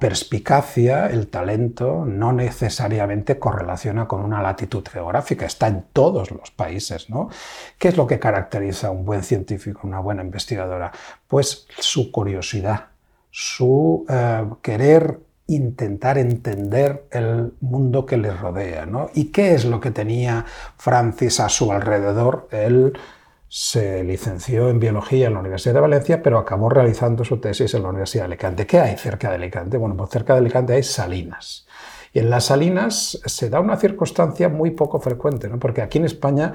perspicacia, 0.00 1.06
el 1.06 1.28
talento, 1.28 2.04
no 2.06 2.32
necesariamente 2.32 3.38
correlaciona 3.38 4.08
con 4.08 4.22
una 4.22 4.42
latitud 4.42 4.82
geográfica, 4.90 5.44
está 5.46 5.68
en 5.68 5.84
todos 5.92 6.30
los 6.30 6.50
países. 6.50 7.10
¿no? 7.10 7.28
¿Qué 7.78 7.88
es 7.88 7.96
lo 7.96 8.06
que 8.06 8.18
caracteriza 8.18 8.88
a 8.88 8.90
un 8.90 9.04
buen 9.04 9.22
científico, 9.22 9.80
una 9.84 10.00
buena 10.00 10.22
investigadora? 10.22 10.90
Pues 11.28 11.66
su 11.78 12.10
curiosidad, 12.10 12.86
su 13.30 14.06
eh, 14.08 14.46
querer 14.62 15.20
intentar 15.46 16.16
entender 16.16 17.06
el 17.10 17.52
mundo 17.60 18.06
que 18.06 18.16
le 18.16 18.32
rodea. 18.32 18.86
¿no? 18.86 19.10
¿Y 19.12 19.26
qué 19.26 19.54
es 19.54 19.66
lo 19.66 19.78
que 19.78 19.90
tenía 19.90 20.46
Francis 20.78 21.38
a 21.38 21.50
su 21.50 21.70
alrededor? 21.70 22.48
El 22.50 22.94
se 23.52 24.04
licenció 24.04 24.68
en 24.68 24.78
biología 24.78 25.26
en 25.26 25.34
la 25.34 25.40
Universidad 25.40 25.74
de 25.74 25.80
Valencia, 25.80 26.22
pero 26.22 26.38
acabó 26.38 26.68
realizando 26.68 27.24
su 27.24 27.38
tesis 27.38 27.74
en 27.74 27.82
la 27.82 27.88
Universidad 27.88 28.22
de 28.22 28.26
Alicante. 28.26 28.64
¿Qué 28.64 28.78
hay 28.78 28.96
cerca 28.96 29.28
de 29.28 29.34
Alicante? 29.34 29.76
Bueno, 29.76 29.96
pues 29.96 30.08
cerca 30.10 30.34
de 30.34 30.38
Alicante 30.38 30.74
hay 30.74 30.84
salinas. 30.84 31.66
Y 32.12 32.20
en 32.20 32.30
las 32.30 32.44
salinas 32.44 33.20
se 33.24 33.50
da 33.50 33.58
una 33.58 33.76
circunstancia 33.76 34.48
muy 34.48 34.70
poco 34.70 35.00
frecuente, 35.00 35.48
¿no? 35.48 35.58
porque 35.58 35.82
aquí 35.82 35.98
en 35.98 36.04
España 36.04 36.52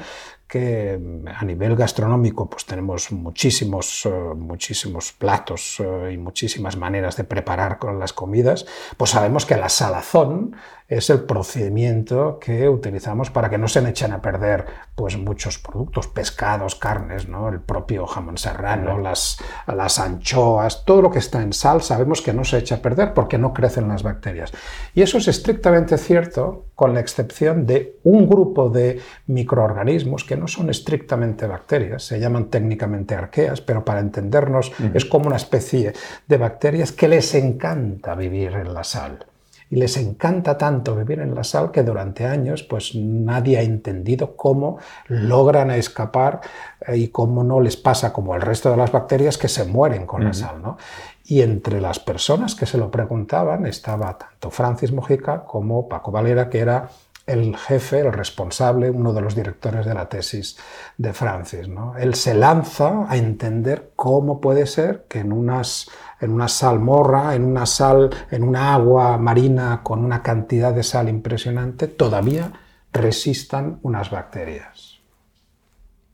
que 0.48 1.00
a 1.26 1.44
nivel 1.44 1.76
gastronómico 1.76 2.50
pues 2.50 2.66
tenemos 2.66 3.12
muchísimos, 3.12 4.06
eh, 4.06 4.10
muchísimos 4.10 5.12
platos 5.12 5.78
eh, 5.80 6.12
y 6.14 6.18
muchísimas 6.18 6.78
maneras 6.78 7.18
de 7.18 7.24
preparar 7.24 7.80
con 7.80 8.00
las 8.00 8.14
comidas, 8.14 8.66
pues 8.96 9.12
sabemos 9.12 9.46
que 9.46 9.58
la 9.58 9.70
salazón 9.70 10.56
es 10.88 11.10
el 11.10 11.24
procedimiento 11.24 12.38
que 12.40 12.70
utilizamos 12.70 13.32
para 13.32 13.50
que 13.50 13.58
no 13.58 13.68
se 13.68 13.80
echen 13.90 14.12
a 14.12 14.22
perder 14.22 14.66
pues 14.96 15.18
muchos 15.18 15.60
productos, 15.60 16.08
pescados, 16.08 16.76
carnes, 16.76 17.28
¿no? 17.28 17.50
el 17.50 17.60
propio 17.60 18.08
jamón 18.08 18.38
serrano, 18.38 18.98
las, 18.98 19.38
las 19.68 20.00
anchoas, 20.00 20.86
todo 20.86 21.02
lo 21.02 21.12
que 21.12 21.20
está 21.20 21.42
en 21.42 21.52
sal 21.52 21.82
sabemos 21.82 22.22
que 22.22 22.34
no 22.34 22.46
se 22.46 22.58
echa 22.58 22.76
a 22.76 22.82
perder 22.82 23.14
porque 23.14 23.38
no 23.38 23.54
crecen 23.54 23.90
las 23.90 24.04
bacterias. 24.04 24.54
Y 24.94 25.02
eso 25.02 25.18
es 25.18 25.28
estrictamente 25.28 25.98
cierto 25.98 26.68
con 26.76 26.94
la 26.94 27.02
excepción 27.02 27.66
de 27.66 28.00
un 28.04 28.28
grupo 28.28 28.70
de 28.70 29.02
microorganismos 29.28 30.24
que 30.24 30.38
no 30.38 30.48
son 30.48 30.70
estrictamente 30.70 31.46
bacterias, 31.46 32.04
se 32.04 32.20
llaman 32.20 32.50
técnicamente 32.50 33.16
arqueas, 33.16 33.60
pero 33.60 33.84
para 33.84 34.00
entendernos 34.00 34.72
es 34.94 35.06
como 35.06 35.28
una 35.28 35.36
especie 35.36 35.94
de 36.28 36.38
bacterias 36.38 36.92
que 36.94 37.10
les 37.10 37.34
encanta 37.36 38.16
vivir 38.16 38.54
en 38.54 38.74
la 38.74 38.84
sal. 38.84 39.26
Y 39.70 39.78
les 39.78 39.98
encanta 39.98 40.58
tanto 40.58 40.96
vivir 40.96 41.20
en 41.20 41.34
la 41.34 41.44
sal 41.44 41.72
que 41.72 41.84
durante 41.84 42.26
años 42.26 42.64
pues 42.64 42.94
nadie 42.96 43.58
ha 43.58 43.62
entendido 43.62 44.36
cómo 44.36 44.78
logran 45.08 45.72
escapar 45.72 46.42
eh, 46.88 46.98
y 46.98 47.08
cómo 47.08 47.44
no 47.44 47.60
les 47.60 47.76
pasa 47.76 48.14
como 48.14 48.34
al 48.34 48.42
resto 48.42 48.70
de 48.70 48.78
las 48.78 48.92
bacterias 48.92 49.38
que 49.38 49.48
se 49.48 49.66
mueren 49.66 50.06
con 50.06 50.24
la 50.24 50.34
sal. 50.34 50.62
¿no? 50.62 50.78
Y 51.26 51.42
entre 51.42 51.82
las 51.82 52.00
personas 52.00 52.54
que 52.54 52.66
se 52.68 52.78
lo 52.78 52.92
preguntaban 52.92 53.66
estaba 53.66 54.18
tanto 54.18 54.52
Francis 54.52 54.92
Mojica 54.92 55.44
como 55.46 55.90
Paco 55.90 56.12
Valera, 56.12 56.50
que 56.50 56.60
era 56.60 56.90
el 57.26 57.58
jefe, 57.58 58.00
el 58.00 58.14
responsable, 58.14 58.90
uno 58.90 59.12
de 59.14 59.22
los 59.22 59.36
directores 59.36 59.86
de 59.86 59.94
la 59.94 60.08
tesis 60.08 60.58
de 60.98 61.14
Francis. 61.14 61.68
¿no? 61.68 61.98
Él 61.98 62.14
se 62.14 62.34
lanza 62.34 63.06
a 63.10 63.18
entender 63.18 63.92
cómo 63.96 64.40
puede 64.40 64.68
ser 64.68 65.06
que 65.10 65.20
en, 65.20 65.34
unas, 65.34 65.90
en 66.20 66.32
una 66.32 66.48
salmorra, 66.48 67.36
en 67.36 67.44
una 67.44 67.66
sal, 67.66 68.10
en 68.32 68.44
una 68.44 68.74
agua 68.74 69.18
marina 69.18 69.82
con 69.84 70.04
una 70.04 70.22
cantidad 70.22 70.74
de 70.74 70.84
sal 70.84 71.10
impresionante, 71.10 71.88
todavía 71.88 72.52
resistan 72.92 73.80
unas 73.84 74.10
bacterias. 74.10 74.75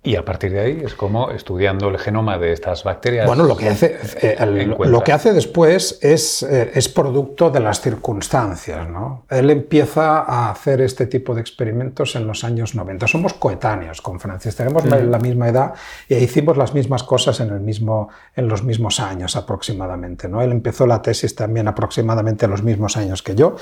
Y 0.03 0.15
a 0.15 0.25
partir 0.25 0.51
de 0.51 0.59
ahí 0.59 0.81
es 0.83 0.95
como 0.95 1.29
estudiando 1.29 1.87
el 1.87 1.99
genoma 1.99 2.39
de 2.39 2.53
estas 2.53 2.83
bacterias. 2.83 3.27
Bueno, 3.27 3.43
lo 3.43 3.55
que 3.55 3.69
hace, 3.69 3.99
eh, 4.19 4.65
lo 4.65 5.03
que 5.03 5.11
hace 5.11 5.31
después 5.31 5.99
es, 6.01 6.41
eh, 6.41 6.71
es 6.73 6.89
producto 6.89 7.51
de 7.51 7.59
las 7.59 7.81
circunstancias. 7.81 8.89
¿no? 8.89 9.25
Él 9.29 9.51
empieza 9.51 10.21
a 10.21 10.49
hacer 10.49 10.81
este 10.81 11.05
tipo 11.05 11.35
de 11.35 11.41
experimentos 11.41 12.15
en 12.15 12.25
los 12.25 12.43
años 12.43 12.73
90. 12.73 13.05
Somos 13.05 13.35
coetáneos 13.35 14.01
con 14.01 14.19
Francis, 14.19 14.55
tenemos 14.55 14.85
la 14.85 15.19
misma 15.19 15.49
edad 15.49 15.73
y 16.09 16.15
hicimos 16.15 16.57
las 16.57 16.73
mismas 16.73 17.03
cosas 17.03 17.39
en, 17.39 17.51
el 17.51 17.59
mismo, 17.59 18.09
en 18.35 18.47
los 18.47 18.63
mismos 18.63 18.99
años 18.99 19.35
aproximadamente. 19.35 20.27
¿no? 20.27 20.41
Él 20.41 20.51
empezó 20.51 20.87
la 20.87 21.03
tesis 21.03 21.35
también 21.35 21.67
aproximadamente 21.67 22.45
en 22.45 22.51
los 22.51 22.63
mismos 22.63 22.97
años 22.97 23.21
que 23.21 23.35
yo. 23.35 23.55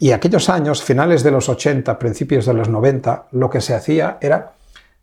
Y 0.00 0.10
aquellos 0.10 0.48
años, 0.48 0.82
finales 0.82 1.22
de 1.22 1.30
los 1.30 1.48
80, 1.48 2.00
principios 2.00 2.46
de 2.46 2.54
los 2.54 2.68
90, 2.68 3.26
lo 3.30 3.48
que 3.48 3.60
se 3.60 3.74
hacía 3.74 4.18
era 4.20 4.54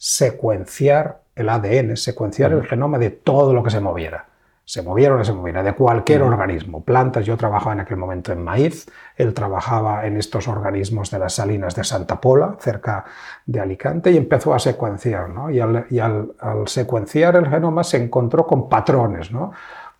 secuenciar 0.03 1.21
el 1.35 1.47
ADN, 1.47 1.95
secuenciar 1.95 2.53
el 2.53 2.65
genoma 2.65 2.97
de 2.97 3.11
todo 3.11 3.53
lo 3.53 3.61
que 3.61 3.69
se 3.69 3.79
moviera. 3.79 4.25
Se 4.65 4.81
moviera 4.81 5.13
o 5.13 5.17
no 5.19 5.23
se 5.23 5.31
moviera, 5.31 5.61
de 5.61 5.73
cualquier 5.73 6.23
organismo. 6.23 6.83
Plantas, 6.83 7.23
yo 7.23 7.37
trabajaba 7.37 7.73
en 7.73 7.81
aquel 7.81 7.97
momento 7.97 8.31
en 8.31 8.43
maíz, 8.43 8.87
él 9.15 9.35
trabajaba 9.35 10.07
en 10.07 10.17
estos 10.17 10.47
organismos 10.47 11.11
de 11.11 11.19
las 11.19 11.33
salinas 11.33 11.75
de 11.75 11.83
Santa 11.83 12.19
Pola, 12.19 12.55
cerca 12.59 13.05
de 13.45 13.59
Alicante, 13.59 14.09
y 14.09 14.17
empezó 14.17 14.55
a 14.55 14.59
secuenciar. 14.59 15.29
¿no? 15.29 15.51
Y, 15.51 15.59
al, 15.59 15.85
al, 16.39 16.67
secuenciar 16.67 17.35
el 17.35 17.47
genoma 17.47 17.83
se 17.83 17.97
encontró 17.97 18.47
con 18.47 18.69
patrones. 18.69 19.31
¿no? 19.31 19.51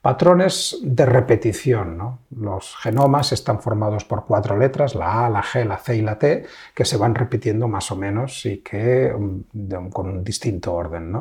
Patrones 0.02 0.80
de 0.82 1.06
repetición. 1.06 2.18
Los 2.36 2.76
genomas 2.78 3.34
están 3.34 3.62
formados 3.62 4.04
por 4.04 4.26
cuatro 4.26 4.58
letras, 4.58 4.96
la 4.96 5.28
A, 5.28 5.30
la 5.30 5.44
G, 5.44 5.64
la 5.64 5.78
C 5.78 5.96
y 5.96 6.02
la 6.02 6.18
T, 6.18 6.44
que 6.74 6.86
se 6.86 6.98
van 6.98 7.14
repitiendo 7.14 7.68
más 7.68 7.92
o 7.92 7.96
menos 7.96 8.44
y 8.48 8.58
que 8.64 9.14
mm, 9.16 9.90
con 9.90 10.10
un 10.10 10.24
distinto 10.24 10.74
orden. 10.74 11.16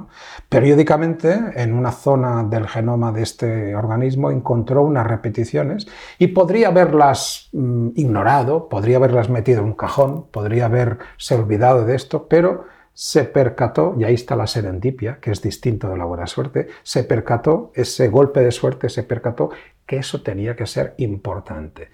Periódicamente, 0.48 1.38
en 1.56 1.74
una 1.74 1.92
zona 1.92 2.42
del 2.44 2.66
genoma 2.66 3.12
de 3.12 3.22
este 3.22 3.76
organismo, 3.76 4.30
encontró 4.30 4.82
unas 4.82 5.06
repeticiones 5.06 5.86
y 6.18 6.28
podría 6.28 6.68
haberlas 6.68 7.50
mm, 7.52 7.88
ignorado, 7.96 8.70
podría 8.70 8.96
haberlas 8.96 9.28
metido 9.28 9.58
en 9.60 9.66
un 9.66 9.74
cajón, 9.74 10.24
podría 10.30 10.64
haberse 10.64 11.34
olvidado 11.34 11.84
de 11.84 11.96
esto, 11.96 12.28
pero 12.28 12.64
se 12.94 13.24
percató, 13.24 13.94
y 13.98 14.04
ahí 14.04 14.14
está 14.14 14.36
la 14.36 14.46
serendipia, 14.46 15.18
que 15.20 15.30
es 15.30 15.40
distinto 15.40 15.88
de 15.88 15.96
la 15.96 16.04
buena 16.04 16.26
suerte, 16.26 16.68
se 16.82 17.04
percató, 17.04 17.72
ese 17.74 18.08
golpe 18.08 18.40
de 18.40 18.50
suerte 18.50 18.88
se 18.88 19.02
percató 19.02 19.50
que 19.86 19.98
eso 19.98 20.22
tenía 20.22 20.56
que 20.56 20.66
ser 20.66 20.94
importante. 20.98 21.88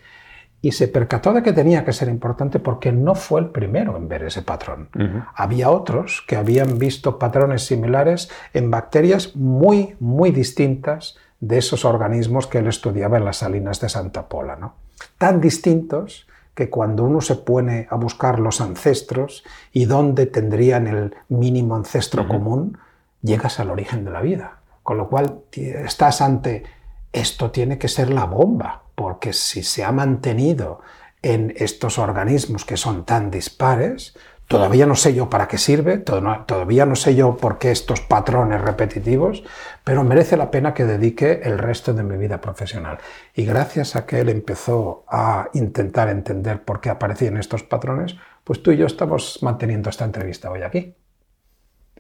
Y 0.63 0.73
se 0.73 0.89
percató 0.89 1.33
de 1.33 1.43
que 1.43 1.53
tenía 1.53 1.85
que 1.85 1.93
ser 1.93 2.09
importante 2.09 2.59
porque 2.59 2.91
no 2.91 3.15
fue 3.15 3.41
el 3.41 3.51
primero 3.51 3.97
en 3.97 4.09
ver 4.09 4.25
ese 4.25 4.43
patrón. 4.43 4.89
Había 5.35 5.71
otros 5.71 6.25
que 6.27 6.35
habían 6.35 6.79
visto 6.79 7.19
patrones 7.19 7.65
similares 7.65 8.31
en 8.53 8.71
bacterias 8.71 9.37
muy, 9.37 9.95
muy 10.01 10.33
distintas 10.33 11.17
de 11.41 11.59
esos 11.59 11.85
organismos 11.85 12.47
que 12.47 12.59
él 12.59 12.67
estudiaba 12.67 13.19
en 13.19 13.25
las 13.25 13.37
salinas 13.37 13.81
de 13.81 13.89
Santa 13.89 14.29
Pola. 14.29 14.57
¿no? 14.57 14.75
Tan 15.19 15.41
distintos 15.41 16.27
que 16.57 16.71
cuando 16.71 17.05
uno 17.05 17.21
se 17.21 17.37
pone 17.37 17.87
a 17.91 17.97
buscar 17.97 18.41
los 18.41 18.63
ancestros 18.63 19.45
y 19.73 19.85
dónde 19.85 20.25
tendrían 20.25 20.87
el 20.87 21.15
mínimo 21.29 21.77
ancestro 21.77 22.27
común, 22.27 22.79
llegas 23.21 23.61
al 23.61 23.71
origen 23.71 24.07
de 24.07 24.11
la 24.11 24.23
vida. 24.23 24.61
Con 24.83 24.97
lo 24.97 25.09
cual 25.11 25.41
estás 25.53 26.23
ante 26.23 26.65
esto 27.13 27.51
tiene 27.51 27.77
que 27.77 27.89
ser 27.89 28.09
la 28.09 28.25
bomba, 28.25 28.85
porque 28.95 29.35
si 29.35 29.63
se 29.63 29.85
ha 29.85 29.93
mantenido 29.93 30.81
en 31.21 31.53
estos 31.57 31.99
organismos 31.99 32.65
que 32.65 32.79
son 32.79 33.05
tan 33.05 33.31
dispares, 33.31 34.17
Todavía 34.49 34.87
no 34.87 34.95
sé 34.95 35.13
yo 35.13 35.29
para 35.29 35.49
qué 35.49 35.59
sirve, 35.59 35.99
todavía 35.99 36.87
no 36.87 36.95
sé 36.95 37.17
yo 37.17 37.37
por 37.37 37.59
qué 37.59 37.73
estos 37.73 38.01
patrones 38.01 38.61
repetitivos, 38.61 39.43
pero 39.83 40.05
merece 40.05 40.37
la 40.37 40.53
pena 40.53 40.73
que 40.73 40.85
dedique 40.85 41.41
el 41.43 41.59
resto 41.59 41.93
de 41.95 42.05
mi 42.05 42.17
vida 42.17 42.41
profesional. 42.41 42.99
Y 43.35 43.45
gracias 43.45 43.97
a 43.97 44.07
que 44.07 44.21
él 44.21 44.29
empezó 44.29 45.05
a 45.09 45.49
intentar 45.53 46.09
entender 46.11 46.63
por 46.63 46.81
qué 46.81 46.91
aparecían 46.91 47.37
estos 47.37 47.65
patrones, 47.65 48.15
pues 48.45 48.63
tú 48.63 48.71
y 48.71 48.77
yo 48.77 48.87
estamos 48.87 49.43
manteniendo 49.43 49.91
esta 49.91 50.05
entrevista 50.05 50.49
hoy 50.49 50.63
aquí. 50.63 50.95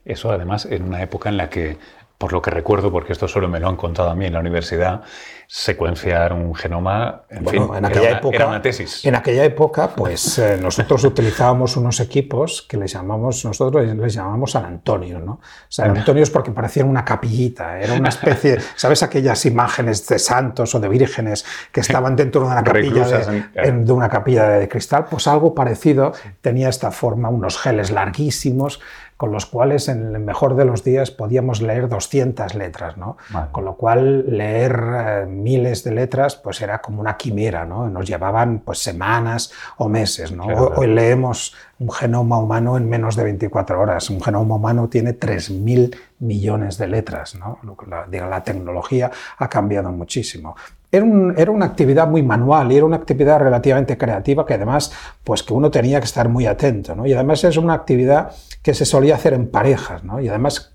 Eso 0.05 0.31
además 0.31 0.67
en 0.67 0.85
una 0.85 1.03
época 1.03 1.29
en 1.29 1.39
la 1.39 1.51
que 1.51 1.79
por 2.19 2.33
lo 2.33 2.41
que 2.41 2.51
recuerdo, 2.51 2.91
porque 2.91 3.13
esto 3.13 3.29
solo 3.29 3.49
me 3.49 3.61
lo 3.61 3.69
han 3.69 3.77
contado 3.77 4.11
a 4.11 4.15
mí 4.15 4.27
en 4.27 4.33
la 4.33 4.41
universidad, 4.41 5.03
secuenciar 5.47 6.33
un 6.33 6.55
genoma, 6.55 7.23
en 7.29 7.47
fin, 7.47 7.69
en 7.77 7.85
aquella 7.85 8.09
era, 8.09 8.19
época, 8.19 8.37
era 8.37 8.47
una 8.49 8.63
tesis. 8.63 9.05
En 9.05 9.15
aquella 9.15 9.45
época, 9.45 9.89
pues 9.95 10.39
eh, 10.39 10.59
nosotros 10.61 11.05
utilizábamos 11.05 11.77
unos 11.77 12.01
equipos 12.01 12.67
que 12.69 12.77
les 12.79 12.93
llamamos, 12.93 13.45
nosotros 13.45 13.87
les 13.87 14.15
llamamos 14.15 14.53
San 14.53 14.65
Antonio, 14.65 15.21
¿no? 15.21 15.41
San 15.69 15.97
Antonio 15.97 16.23
es 16.23 16.31
porque 16.31 16.51
parecían 16.51 16.89
una 16.89 17.05
capillita, 17.05 17.79
era 17.79 17.93
una 17.93 18.09
especie, 18.09 18.59
¿sabes 18.77 19.03
aquellas 19.03 19.45
imágenes 19.47 20.07
de 20.09 20.19
santos 20.19 20.75
o 20.75 20.81
de 20.81 20.89
vírgenes 20.89 21.45
que 21.71 21.81
estaban 21.81 22.17
dentro 22.17 22.41
de 22.41 22.47
una 22.49 22.65
capilla 22.65 23.07
de, 23.07 23.73
de 23.73 23.93
una 23.93 24.09
capilla 24.09 24.49
de 24.49 24.69
cristal? 24.69 25.05
Pues 25.09 25.27
algo 25.27 25.55
parecido, 25.55 26.13
tenía 26.41 26.71
esta 26.71 26.91
forma, 26.91 27.29
unos 27.29 27.59
geles 27.59 27.91
larguísimos, 27.91 28.81
con 29.17 29.33
los 29.33 29.47
cuales 29.47 29.89
en 29.89 30.15
el 30.15 30.21
mejor 30.21 30.57
de 30.57 30.65
los 30.65 30.85
días 30.85 31.11
podíamos 31.11 31.63
leer 31.63 31.89
200 31.89 32.55
letras, 32.55 32.97
¿no? 32.97 33.17
Con 33.51 33.65
lo 33.65 33.77
cual 33.77 34.25
leer 34.29 34.79
eh, 34.95 35.27
miles 35.27 35.85
de 35.85 35.93
letras 35.93 36.37
pues 36.37 36.61
era 36.61 36.81
como 36.81 37.01
una 37.01 37.17
quimera, 37.17 37.65
¿no? 37.65 37.89
Nos 37.89 38.07
llevaban 38.07 38.59
pues 38.59 38.79
semanas 38.79 39.53
o 39.79 39.89
meses, 39.89 40.33
¿no? 40.33 40.45
Hoy 40.47 40.89
leemos 40.89 41.55
un 41.79 41.91
genoma 41.91 42.39
humano 42.39 42.77
en 42.77 42.89
menos 42.89 43.17
de 43.17 43.25
24 43.25 43.81
horas. 43.81 44.09
Un 44.11 44.21
genoma 44.21 44.55
humano 44.55 44.89
tiene 44.89 45.19
3.000 45.19 45.97
millones 46.21 46.79
de 46.79 46.87
letras. 46.87 47.35
¿no? 47.35 47.59
La, 47.87 48.07
la, 48.07 48.45
tecnología 48.45 49.11
ha 49.39 49.49
cambiado 49.49 49.91
muchísimo. 49.91 50.57
Era, 50.93 51.07
era, 51.37 51.51
una 51.51 51.67
actividad 51.67 52.09
muy 52.09 52.23
manual 52.23 52.71
y 52.73 52.77
era 52.77 52.87
una 52.87 52.97
actividad 52.97 53.41
relativamente 53.41 53.99
creativa 53.99 54.47
que 54.47 54.55
además, 54.55 54.93
pues 55.25 55.43
que 55.43 55.53
uno 55.53 55.71
tenía 55.71 55.99
que 56.01 56.07
estar 56.07 56.29
muy 56.29 56.47
atento. 56.47 56.95
¿no? 56.95 57.07
Y 57.07 57.13
además 57.13 57.45
es 57.45 57.57
una 57.57 57.75
actividad 57.75 58.33
que 58.63 58.75
se 58.75 58.85
solía 58.85 59.17
hacer 59.17 59.35
en 59.35 59.49
parejas. 59.49 60.05
¿no? 60.05 60.21
Y 60.21 60.29
además 60.29 60.73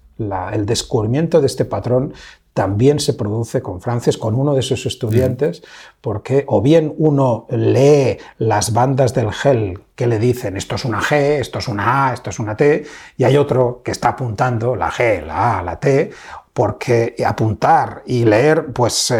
el 0.53 0.65
descubrimiento 0.65 1.41
de 1.41 1.48
este 1.48 1.65
patrón 1.65 2.13
también 2.53 3.00
se 3.00 3.13
produce 3.13 3.62
con 3.62 3.80
Francis, 3.80 4.18
con 4.18 4.36
uno 4.36 4.53
de 4.53 4.62
sus 4.62 4.86
estudiantes, 4.86 5.63
porque 6.01 6.44
o 6.48 6.62
bien 6.62 6.94
uno 6.98 7.48
lee 7.50 8.18
las 8.38 8.74
bandas 8.74 9.13
del 9.13 9.32
gel 9.32 9.80
que 9.96 10.06
le 10.06 10.20
dicen 10.20 10.58
esto 10.58 10.75
es 10.75 10.84
una 10.84 11.01
G, 11.01 11.39
esto 11.39 11.60
es 11.60 11.68
una 11.70 12.10
A, 12.10 12.13
esto 12.13 12.30
es 12.30 12.39
una 12.39 12.58
T, 12.58 12.84
y 13.15 13.24
hay 13.24 13.38
otro 13.38 13.82
que 13.84 13.91
está 13.91 14.10
apuntando 14.10 14.75
la 14.75 14.91
G, 14.91 15.25
la 15.25 15.60
A, 15.60 15.63
la 15.63 15.80
T, 15.80 16.12
porque 16.53 17.15
apuntar 17.25 18.03
y 18.05 18.25
leer, 18.25 18.67
pues 18.74 19.13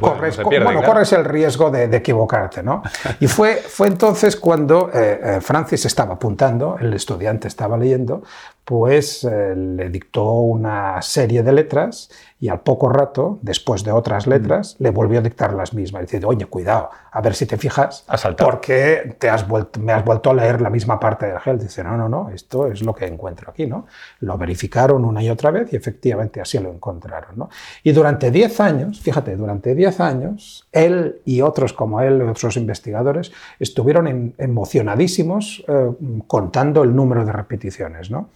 corres, 0.00 0.42
bueno, 0.42 0.82
corres, 0.82 1.12
el 1.12 1.24
riesgo 1.24 1.70
de, 1.70 1.84
equivocarte. 1.96 2.62
¿no? 2.62 2.82
Y 3.20 3.26
fue, 3.26 3.56
fue 3.56 3.86
entonces 3.86 4.36
cuando 4.36 4.90
eh, 4.92 5.20
eh, 5.22 5.40
Francis 5.40 5.86
estaba 5.86 6.14
apuntando, 6.14 6.76
el 6.78 6.92
estudiante 6.92 7.48
estaba 7.48 7.76
leyendo, 7.78 8.22
pues 8.64 9.24
eh, 9.24 9.54
le 9.54 9.90
dictó 9.90 10.32
una 10.32 11.02
serie 11.02 11.42
de 11.42 11.52
letras 11.52 12.10
y 12.44 12.48
al 12.48 12.60
poco 12.60 12.90
rato, 12.90 13.38
después 13.40 13.84
de 13.84 13.92
otras 13.92 14.26
letras, 14.26 14.76
le 14.78 14.90
volvió 14.90 15.20
a 15.20 15.22
dictar 15.22 15.54
las 15.54 15.72
mismas, 15.72 16.02
diciendo, 16.02 16.28
oye, 16.28 16.44
cuidado, 16.44 16.90
a 17.10 17.20
ver 17.22 17.34
si 17.34 17.46
te 17.46 17.56
fijas, 17.56 18.04
porque 18.36 19.16
te 19.18 19.30
has 19.30 19.48
vuelto, 19.48 19.80
me 19.80 19.92
has 19.92 20.04
vuelto 20.04 20.28
a 20.28 20.34
leer 20.34 20.60
la 20.60 20.68
misma 20.68 21.00
parte 21.00 21.24
del 21.24 21.38
gel. 21.38 21.58
Dice, 21.58 21.82
no, 21.82 21.96
no, 21.96 22.06
no, 22.08 22.28
esto 22.28 22.66
es 22.66 22.82
lo 22.82 22.94
que 22.94 23.06
encuentro 23.06 23.50
aquí. 23.50 23.66
¿no? 23.66 23.86
Lo 24.20 24.36
verificaron 24.36 25.06
una 25.06 25.22
y 25.22 25.30
otra 25.30 25.50
vez 25.50 25.72
y 25.72 25.76
efectivamente 25.76 26.40
así 26.40 26.58
lo 26.58 26.70
encontraron. 26.70 27.30
¿no? 27.34 27.48
Y 27.82 27.92
durante 27.92 28.30
10 28.30 28.60
años, 28.60 29.00
fíjate, 29.00 29.36
durante 29.36 29.74
10 29.74 30.00
años, 30.00 30.68
él 30.70 31.22
y 31.24 31.40
otros 31.40 31.72
como 31.72 32.02
él, 32.02 32.20
otros 32.20 32.58
investigadores, 32.58 33.32
estuvieron 33.58 34.34
emocionadísimos 34.36 35.64
eh, 35.66 35.90
contando 36.26 36.82
el 36.82 36.94
número 36.94 37.24
de 37.24 37.32
repeticiones. 37.32 38.10
¿no? 38.10 38.28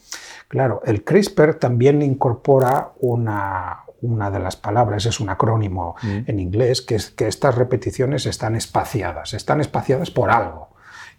Claro, 0.48 0.80
el 0.84 1.04
CRISPR 1.04 1.54
también 1.54 2.00
incorpora 2.00 2.92
una, 3.00 3.84
una 4.00 4.30
de 4.30 4.38
las 4.38 4.56
palabras, 4.56 5.04
es 5.06 5.20
un 5.20 5.28
acrónimo 5.28 5.94
mm. 6.02 6.18
en 6.26 6.40
inglés, 6.40 6.82
que 6.82 6.94
es 6.94 7.11
que 7.11 7.28
estas 7.28 7.54
repeticiones 7.54 8.26
están 8.26 8.56
espaciadas, 8.56 9.34
están 9.34 9.61
espaciadas 9.61 10.11
por 10.11 10.30
algo. 10.30 10.68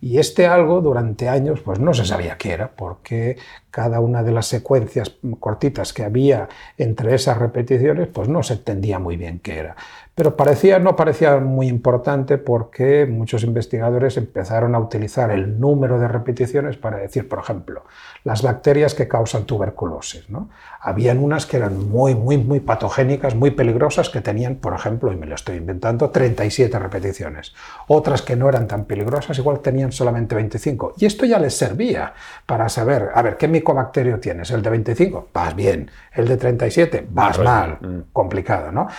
Y 0.02 0.18
este 0.18 0.48
algo 0.48 0.80
durante 0.80 1.28
años 1.28 1.60
pues 1.60 1.80
no 1.80 1.94
se 1.94 2.06
sabía 2.06 2.38
qué 2.38 2.54
era, 2.54 2.72
porque 2.72 3.38
cada 3.70 4.00
una 4.00 4.24
de 4.24 4.32
las 4.32 4.48
secuencias 4.48 5.18
cortitas 5.40 5.92
que 5.92 6.04
había 6.04 6.48
entre 6.78 7.14
esas 7.14 7.38
repeticiones 7.38 8.08
pues 8.08 8.30
no 8.30 8.42
se 8.42 8.54
entendía 8.54 8.98
muy 8.98 9.18
bien 9.18 9.40
qué 9.40 9.60
era. 9.60 9.76
Pero 10.20 10.36
parecía, 10.36 10.80
no 10.80 10.98
parecía 10.98 11.38
muy 11.38 11.70
importante 11.70 12.38
porque 12.38 13.06
muchos 13.06 13.42
investigadores 13.44 14.18
empezaron 14.18 14.76
a 14.76 14.80
utilizar 14.80 15.32
el 15.32 15.62
número 15.62 15.98
de 15.98 16.10
repeticiones 16.10 16.76
para 16.76 16.98
decir, 16.98 17.30
por 17.30 17.40
ejemplo, 17.40 17.86
las 18.26 18.42
bacterias 18.42 18.96
que 18.96 19.08
causan 19.08 19.46
tuberculosis. 19.46 20.30
¿no? 20.30 20.50
Habían 20.82 21.20
unas 21.20 21.46
que 21.46 21.56
eran 21.56 21.88
muy, 21.88 22.16
muy, 22.16 22.38
muy 22.38 22.60
patogénicas, 22.60 23.34
muy 23.34 23.52
peligrosas, 23.52 24.10
que 24.10 24.20
tenían, 24.20 24.56
por 24.56 24.74
ejemplo, 24.74 25.14
y 25.14 25.16
me 25.16 25.26
lo 25.26 25.36
estoy 25.36 25.56
inventando, 25.56 26.10
37 26.10 26.78
repeticiones. 26.78 27.56
Otras 27.88 28.22
que 28.22 28.36
no 28.36 28.50
eran 28.50 28.68
tan 28.68 28.84
peligrosas, 28.84 29.38
igual 29.38 29.62
tenían 29.62 29.94
solamente 29.94 30.36
25. 30.36 30.96
Y 30.98 31.06
esto 31.06 31.26
ya 31.26 31.40
les 31.40 31.56
servía 31.56 32.14
para 32.46 32.68
saber, 32.68 33.12
a 33.16 33.22
ver, 33.22 33.38
¿qué 33.38 33.48
micobacterio 33.48 34.20
tienes? 34.20 34.52
¿El 34.52 34.64
de 34.64 34.70
25? 34.70 35.30
Vas 35.34 35.56
bien. 35.56 35.90
¿El 36.12 36.28
de 36.28 36.36
37? 36.36 37.08
Vas 37.10 37.40
mal. 37.40 37.78
Mm. 37.80 38.00
Complicado, 38.12 38.74
¿no? 38.74 38.90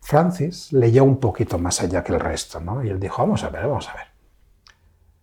Francis 0.00 0.72
leyó 0.72 1.04
un 1.04 1.18
poquito 1.18 1.58
más 1.58 1.80
allá 1.82 2.02
que 2.02 2.12
el 2.12 2.20
resto, 2.20 2.60
¿no? 2.60 2.84
Y 2.84 2.88
él 2.88 2.98
dijo, 2.98 3.22
vamos 3.22 3.44
a 3.44 3.50
ver, 3.50 3.66
vamos 3.66 3.88
a 3.88 3.94
ver. 3.94 4.10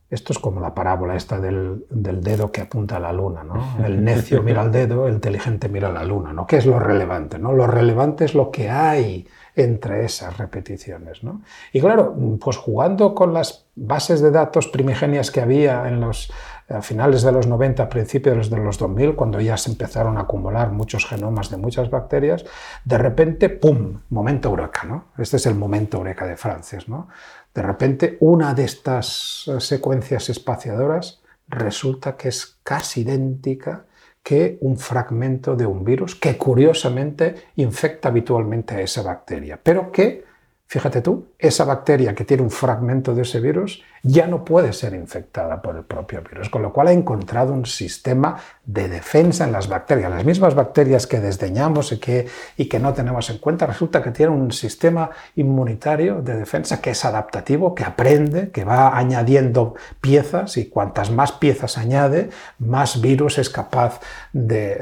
Esto 0.10 0.32
es 0.32 0.40
como 0.40 0.62
la 0.62 0.74
parábola 0.74 1.18
esta 1.18 1.38
del, 1.38 1.86
dedo 1.90 2.50
que 2.50 2.62
apunta 2.62 2.96
a 2.96 3.00
la 3.00 3.12
luna, 3.12 3.44
¿no? 3.44 3.86
El 3.86 4.02
necio 4.06 4.42
mira 4.42 4.62
al 4.62 4.72
dedo, 4.72 5.06
el 5.06 5.16
inteligente 5.16 5.68
mira 5.68 5.90
a 5.90 5.92
la 5.92 6.06
luna, 6.06 6.32
¿no? 6.32 6.48
¿Qué 6.48 6.56
es 6.56 6.66
lo 6.66 6.80
relevante, 6.80 7.38
no? 7.38 7.52
Lo 7.52 7.68
relevante 7.68 8.24
es 8.24 8.34
lo 8.34 8.50
que 8.50 8.70
hay 8.70 9.28
entre 9.54 10.06
esas 10.06 10.38
repeticiones, 10.38 11.24
¿no? 11.26 11.42
Y 11.74 11.82
claro, 11.82 12.16
pues 12.40 12.56
jugando 12.56 13.14
con 13.14 13.34
las 13.34 13.66
bases 13.76 14.22
de 14.22 14.32
datos 14.32 14.68
primigenias 14.68 15.30
que 15.30 15.42
había 15.42 15.90
en 15.90 16.00
los 16.00 16.32
a 16.70 16.82
finales 16.82 17.22
de 17.24 17.32
los 17.32 17.48
90, 17.48 17.88
principios 17.88 18.50
de 18.50 18.58
los 18.58 18.78
2000, 18.78 19.16
cuando 19.16 19.40
ya 19.40 19.56
se 19.58 19.72
empezaron 19.72 20.18
a 20.18 20.22
acumular 20.22 20.72
muchos 20.72 21.06
genomas 21.06 21.50
de 21.50 21.58
muchas 21.58 21.90
bacterias, 21.90 22.46
de 22.84 22.98
repente, 22.98 23.50
¡pum!, 23.50 24.02
momento 24.10 24.50
eureka, 24.50 24.84
¿no? 24.84 25.06
Este 25.18 25.38
es 25.38 25.46
el 25.46 25.56
momento 25.56 25.98
eureka 25.98 26.28
de 26.28 26.36
Francis, 26.36 26.90
¿no? 26.90 27.08
De 27.54 27.62
repente, 27.62 28.18
una 28.20 28.54
de 28.54 28.66
estas 28.66 29.50
secuencias 29.60 30.30
espaciadoras 30.30 31.22
resulta 31.48 32.18
que 32.18 32.28
es 32.28 32.60
casi 32.64 33.02
idéntica 33.02 33.86
que 34.22 34.58
un 34.60 34.78
fragmento 34.78 35.56
de 35.56 35.66
un 35.66 35.86
virus 35.86 36.16
que 36.16 36.38
curiosamente 36.38 37.36
infecta 37.56 38.10
habitualmente 38.10 38.76
a 38.76 38.82
esa 38.82 39.02
bacteria, 39.02 39.58
pero 39.64 39.90
que 39.90 40.27
Fíjate 40.70 41.02
tú, 41.02 41.30
esa 41.40 41.64
bacteria 41.64 42.14
que 42.14 42.26
tiene 42.26 42.44
un 42.44 42.52
fragmento 42.52 43.16
de 43.16 43.22
ese 43.22 43.40
virus 43.40 43.84
ya 44.04 44.28
no 44.28 44.44
puede 44.44 44.74
ser 44.74 44.94
infectada 44.94 45.62
por 45.62 45.78
el 45.78 45.84
propio 45.84 46.22
virus, 46.22 46.50
con 46.50 46.62
lo 46.62 46.74
cual 46.74 46.88
ha 46.88 46.92
encontrado 46.92 47.54
un 47.54 47.66
sistema 47.66 48.38
de 48.66 48.90
defensa 48.90 49.46
en 49.46 49.54
las 49.54 49.70
bacterias. 49.70 50.12
Las 50.12 50.26
mismas 50.26 50.56
bacterias 50.56 51.08
que 51.08 51.22
desdeñamos 51.22 51.94
y 51.94 52.00
que, 52.00 52.28
y 52.58 52.66
que 52.66 52.80
no 52.80 52.94
tenemos 52.94 53.30
en 53.30 53.38
cuenta, 53.38 53.66
resulta 53.66 54.04
que 54.04 54.12
tienen 54.12 54.36
un 54.36 54.52
sistema 54.52 55.10
inmunitario 55.38 56.22
de 56.22 56.36
defensa 56.36 56.82
que 56.82 56.90
es 56.90 57.06
adaptativo, 57.06 57.74
que 57.74 57.86
aprende, 57.86 58.52
que 58.52 58.66
va 58.66 58.98
añadiendo 58.98 59.76
piezas 60.02 60.58
y 60.58 60.66
cuantas 60.66 61.12
más 61.12 61.32
piezas 61.32 61.78
añade, 61.78 62.30
más 62.60 63.00
virus 63.00 63.38
es 63.38 63.50
capaz 63.50 64.02
de, 64.34 64.76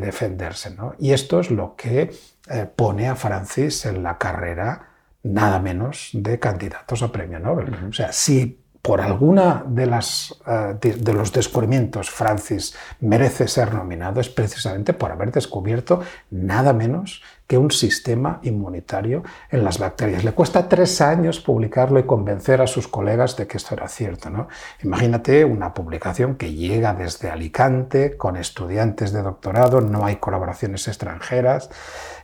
defenderse. 0.00 0.74
Y 0.98 1.12
esto 1.12 1.40
es 1.40 1.50
lo 1.50 1.76
que 1.76 2.10
eh, 2.48 2.66
pone 2.74 3.08
a 3.08 3.16
Francis 3.16 3.86
en 3.86 4.02
la 4.02 4.18
carrera 4.18 4.90
nada 5.22 5.58
menos 5.58 6.10
de 6.12 6.38
candidatos 6.38 7.02
a 7.02 7.10
premio 7.10 7.40
Nobel. 7.40 7.74
O 7.88 7.92
sea, 7.92 8.12
si 8.12 8.60
por 8.86 9.00
alguna 9.00 9.64
de, 9.66 9.86
las, 9.86 10.40
eh, 10.46 10.76
de, 10.80 11.12
los 11.12 11.32
descubrimientos 11.32 12.08
Francis 12.08 12.76
merece 13.00 13.48
ser 13.48 13.74
nominado 13.74 14.20
es 14.20 14.28
precisamente 14.28 14.92
por 14.92 15.10
haber 15.10 15.32
descubierto 15.32 16.02
nada 16.30 16.72
menos 16.72 17.20
que 17.46 17.58
un 17.58 17.70
sistema 17.70 18.40
inmunitario 18.42 19.22
en 19.50 19.64
las 19.64 19.78
bacterias. 19.78 20.24
Le 20.24 20.32
cuesta 20.32 20.68
tres 20.68 21.00
años 21.00 21.40
publicarlo 21.40 21.98
y 21.98 22.04
convencer 22.04 22.60
a 22.60 22.66
sus 22.66 22.88
colegas 22.88 23.36
de 23.36 23.46
que 23.46 23.56
esto 23.56 23.74
era 23.74 23.88
cierto. 23.88 24.30
¿no? 24.30 24.48
Imagínate 24.82 25.44
una 25.44 25.72
publicación 25.72 26.36
que 26.36 26.52
llega 26.52 26.94
desde 26.94 27.30
Alicante 27.30 28.16
con 28.16 28.36
estudiantes 28.36 29.12
de 29.12 29.22
doctorado, 29.22 29.80
no 29.80 30.04
hay 30.04 30.16
colaboraciones 30.16 30.88
extranjeras. 30.88 31.70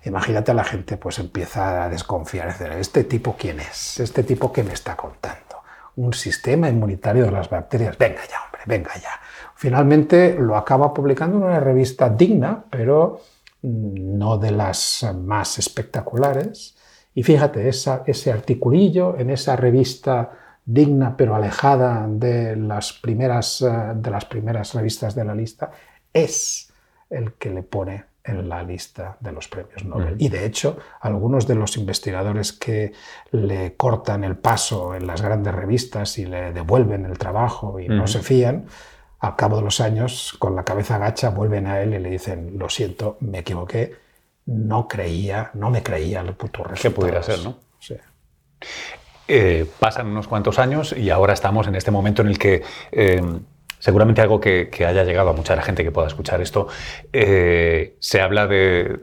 Imagínate 0.04 0.50
a 0.50 0.54
la 0.54 0.64
gente 0.64 0.96
pues 0.96 1.18
empieza 1.18 1.84
a 1.84 1.88
desconfiar, 1.88 2.56
¿este 2.78 3.04
tipo 3.04 3.36
quién 3.38 3.60
es? 3.60 4.00
¿Este 4.00 4.24
tipo 4.24 4.52
qué 4.52 4.64
me 4.64 4.72
está 4.72 4.96
contando? 4.96 5.52
un 5.96 6.14
sistema 6.14 6.68
inmunitario 6.68 7.24
de 7.24 7.30
las 7.30 7.50
bacterias. 7.50 7.98
Venga 7.98 8.22
ya, 8.28 8.38
hombre, 8.44 8.62
venga 8.66 8.94
ya. 8.94 9.20
Finalmente 9.54 10.36
lo 10.38 10.56
acaba 10.56 10.92
publicando 10.92 11.36
en 11.36 11.44
una 11.44 11.60
revista 11.60 12.08
digna, 12.08 12.64
pero 12.70 13.20
no 13.62 14.38
de 14.38 14.50
las 14.50 15.06
más 15.14 15.58
espectaculares. 15.58 16.76
Y 17.14 17.22
fíjate, 17.22 17.68
ese 17.68 18.32
articulillo 18.32 19.18
en 19.18 19.30
esa 19.30 19.56
revista 19.56 20.30
digna 20.64 21.16
pero 21.16 21.34
alejada 21.34 22.06
de 22.08 22.56
las, 22.56 22.92
primeras, 22.92 23.62
eh, 23.62 23.92
de 23.96 24.10
las 24.10 24.24
primeras 24.24 24.74
revistas 24.74 25.14
de 25.14 25.24
la 25.24 25.34
lista, 25.34 25.70
es 26.12 26.72
el 27.10 27.34
que 27.34 27.50
le 27.50 27.62
pone 27.62 28.04
en 28.24 28.48
la 28.48 28.62
lista 28.62 29.16
de 29.18 29.32
los 29.32 29.48
premios 29.48 29.84
Nobel. 29.84 30.14
Y 30.18 30.28
de 30.28 30.46
hecho, 30.46 30.78
algunos 31.00 31.46
de 31.48 31.56
los 31.56 31.76
investigadores 31.76 32.52
que 32.52 32.92
le 33.32 33.74
cortan 33.74 34.22
el 34.22 34.36
paso 34.36 34.94
en 34.94 35.08
las 35.08 35.20
grandes 35.20 35.52
revistas 35.52 36.18
y 36.18 36.26
le 36.26 36.52
devuelven 36.52 37.04
el 37.04 37.18
trabajo 37.18 37.80
y 37.80 37.88
no 37.88 38.06
se 38.06 38.20
fían, 38.20 38.66
al 39.22 39.36
cabo 39.36 39.56
de 39.56 39.62
los 39.62 39.80
años, 39.80 40.34
con 40.38 40.54
la 40.54 40.64
cabeza 40.64 40.98
gacha, 40.98 41.30
vuelven 41.30 41.66
a 41.66 41.80
él 41.80 41.94
y 41.94 41.98
le 41.98 42.10
dicen, 42.10 42.58
lo 42.58 42.68
siento, 42.68 43.16
me 43.20 43.38
equivoqué, 43.38 43.94
no 44.46 44.88
creía, 44.88 45.50
no 45.54 45.70
me 45.70 45.82
creía 45.82 46.20
el 46.20 46.34
puto. 46.34 46.64
Que 46.80 46.90
pudiera 46.90 47.22
ser, 47.22 47.38
¿no? 47.42 47.56
Sí. 47.78 47.94
Eh, 49.28 49.66
pasan 49.78 50.08
unos 50.08 50.28
cuantos 50.28 50.58
años 50.58 50.92
y 50.92 51.08
ahora 51.10 51.32
estamos 51.32 51.66
en 51.68 51.76
este 51.76 51.90
momento 51.90 52.22
en 52.22 52.28
el 52.28 52.38
que... 52.38 52.62
Eh, 52.90 53.22
seguramente 53.82 54.20
algo 54.20 54.40
que, 54.40 54.68
haya 54.86 55.02
llegado 55.02 55.30
a 55.30 55.32
mucha 55.32 55.60
gente 55.60 55.82
que 55.82 55.90
pueda 55.90 56.06
escuchar 56.06 56.40
esto. 56.40 56.68
Eh, 57.12 57.96
se 57.98 58.20
habla 58.20 58.46
de. 58.46 58.96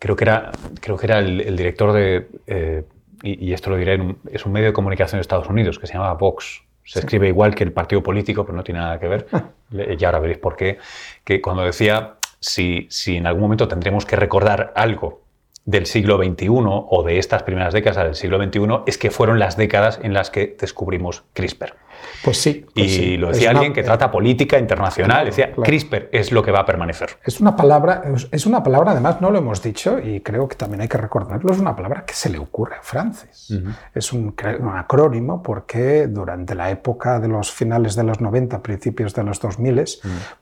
Creo 0.00 0.16
que 0.16 0.24
era, 0.24 0.50
creo 0.80 0.96
que 0.96 1.06
era 1.06 1.20
el, 1.20 1.56
director 1.56 1.92
de. 1.92 2.26
Eh, 2.48 2.82
y, 3.22 3.52
esto 3.52 3.70
lo 3.70 3.76
diré, 3.76 4.16
es 4.32 4.44
un 4.44 4.52
medio 4.52 4.66
de 4.66 4.72
comunicación 4.72 5.18
de 5.18 5.22
Estados 5.22 5.48
Unidos 5.48 5.78
que 5.78 5.86
se 5.86 5.94
llama 5.94 6.12
Vox. 6.14 6.62
Se 6.84 7.00
escribe 7.00 7.28
igual 7.28 7.54
que 7.54 7.64
el 7.64 7.72
partido 7.72 8.02
político, 8.02 8.44
pero 8.44 8.56
no 8.56 8.64
tiene 8.64 8.80
nada 8.80 8.98
que 8.98 9.08
ver. 9.08 9.26
y 9.70 10.04
ahora 10.04 10.18
veréis 10.18 10.38
por 10.38 10.56
qué. 10.56 10.78
Que 11.24 11.40
cuando 11.40 11.64
decía 11.64 12.16
si, 12.40 12.86
si 12.90 13.16
en 13.16 13.26
algún 13.26 13.42
momento 13.42 13.68
tendremos 13.68 14.04
que 14.04 14.16
recordar 14.16 14.72
algo 14.76 15.22
del 15.64 15.86
siglo 15.86 16.18
XXI 16.18 16.48
o 16.50 17.02
de 17.02 17.18
estas 17.18 17.42
primeras 17.42 17.72
décadas 17.72 18.04
del 18.04 18.14
siglo 18.14 18.42
XXI 18.42 18.82
es 18.86 18.98
que 18.98 19.10
fueron 19.10 19.38
las 19.38 19.56
décadas 19.56 19.98
en 20.02 20.12
las 20.12 20.30
que 20.30 20.56
descubrimos 20.60 21.24
CRISPR. 21.32 21.74
Pues 22.22 22.40
sí. 22.40 22.64
Pues 22.74 22.92
y 22.92 23.16
lo 23.16 23.28
decía 23.28 23.50
alguien 23.50 23.72
que 23.72 23.82
trata 23.82 24.10
política 24.10 24.58
internacional. 24.58 25.26
decía, 25.26 25.52
CRISPR 25.52 26.08
es 26.12 26.32
lo 26.32 26.42
que 26.42 26.50
va 26.50 26.60
a 26.60 26.66
permanecer. 26.66 27.10
Es 27.24 27.40
una 27.40 27.56
palabra, 27.56 28.02
es 28.30 28.46
una 28.46 28.62
palabra, 28.62 28.92
además 28.92 29.20
no 29.20 29.30
lo 29.30 29.38
hemos 29.38 29.62
dicho 29.62 29.98
y 29.98 30.20
creo 30.20 30.48
que 30.48 30.56
también 30.56 30.80
hay 30.82 30.88
que 30.88 30.98
recordarlo, 30.98 31.52
es 31.52 31.58
una 31.58 31.74
palabra 31.76 32.04
que 32.04 32.14
se 32.14 32.30
le 32.30 32.38
ocurre 32.38 32.76
a 32.76 32.82
Francis. 32.82 33.52
Es 33.94 34.12
un, 34.12 34.34
acrónimo 34.74 35.42
porque 35.42 36.06
durante 36.06 36.54
la 36.54 36.70
época 36.70 37.20
de 37.20 37.28
los 37.28 37.52
finales 37.52 37.94
de 37.94 38.04
los 38.04 38.20
90, 38.20 38.62
principios 38.62 39.14
de 39.14 39.24
los 39.24 39.40
2000, 39.40 39.84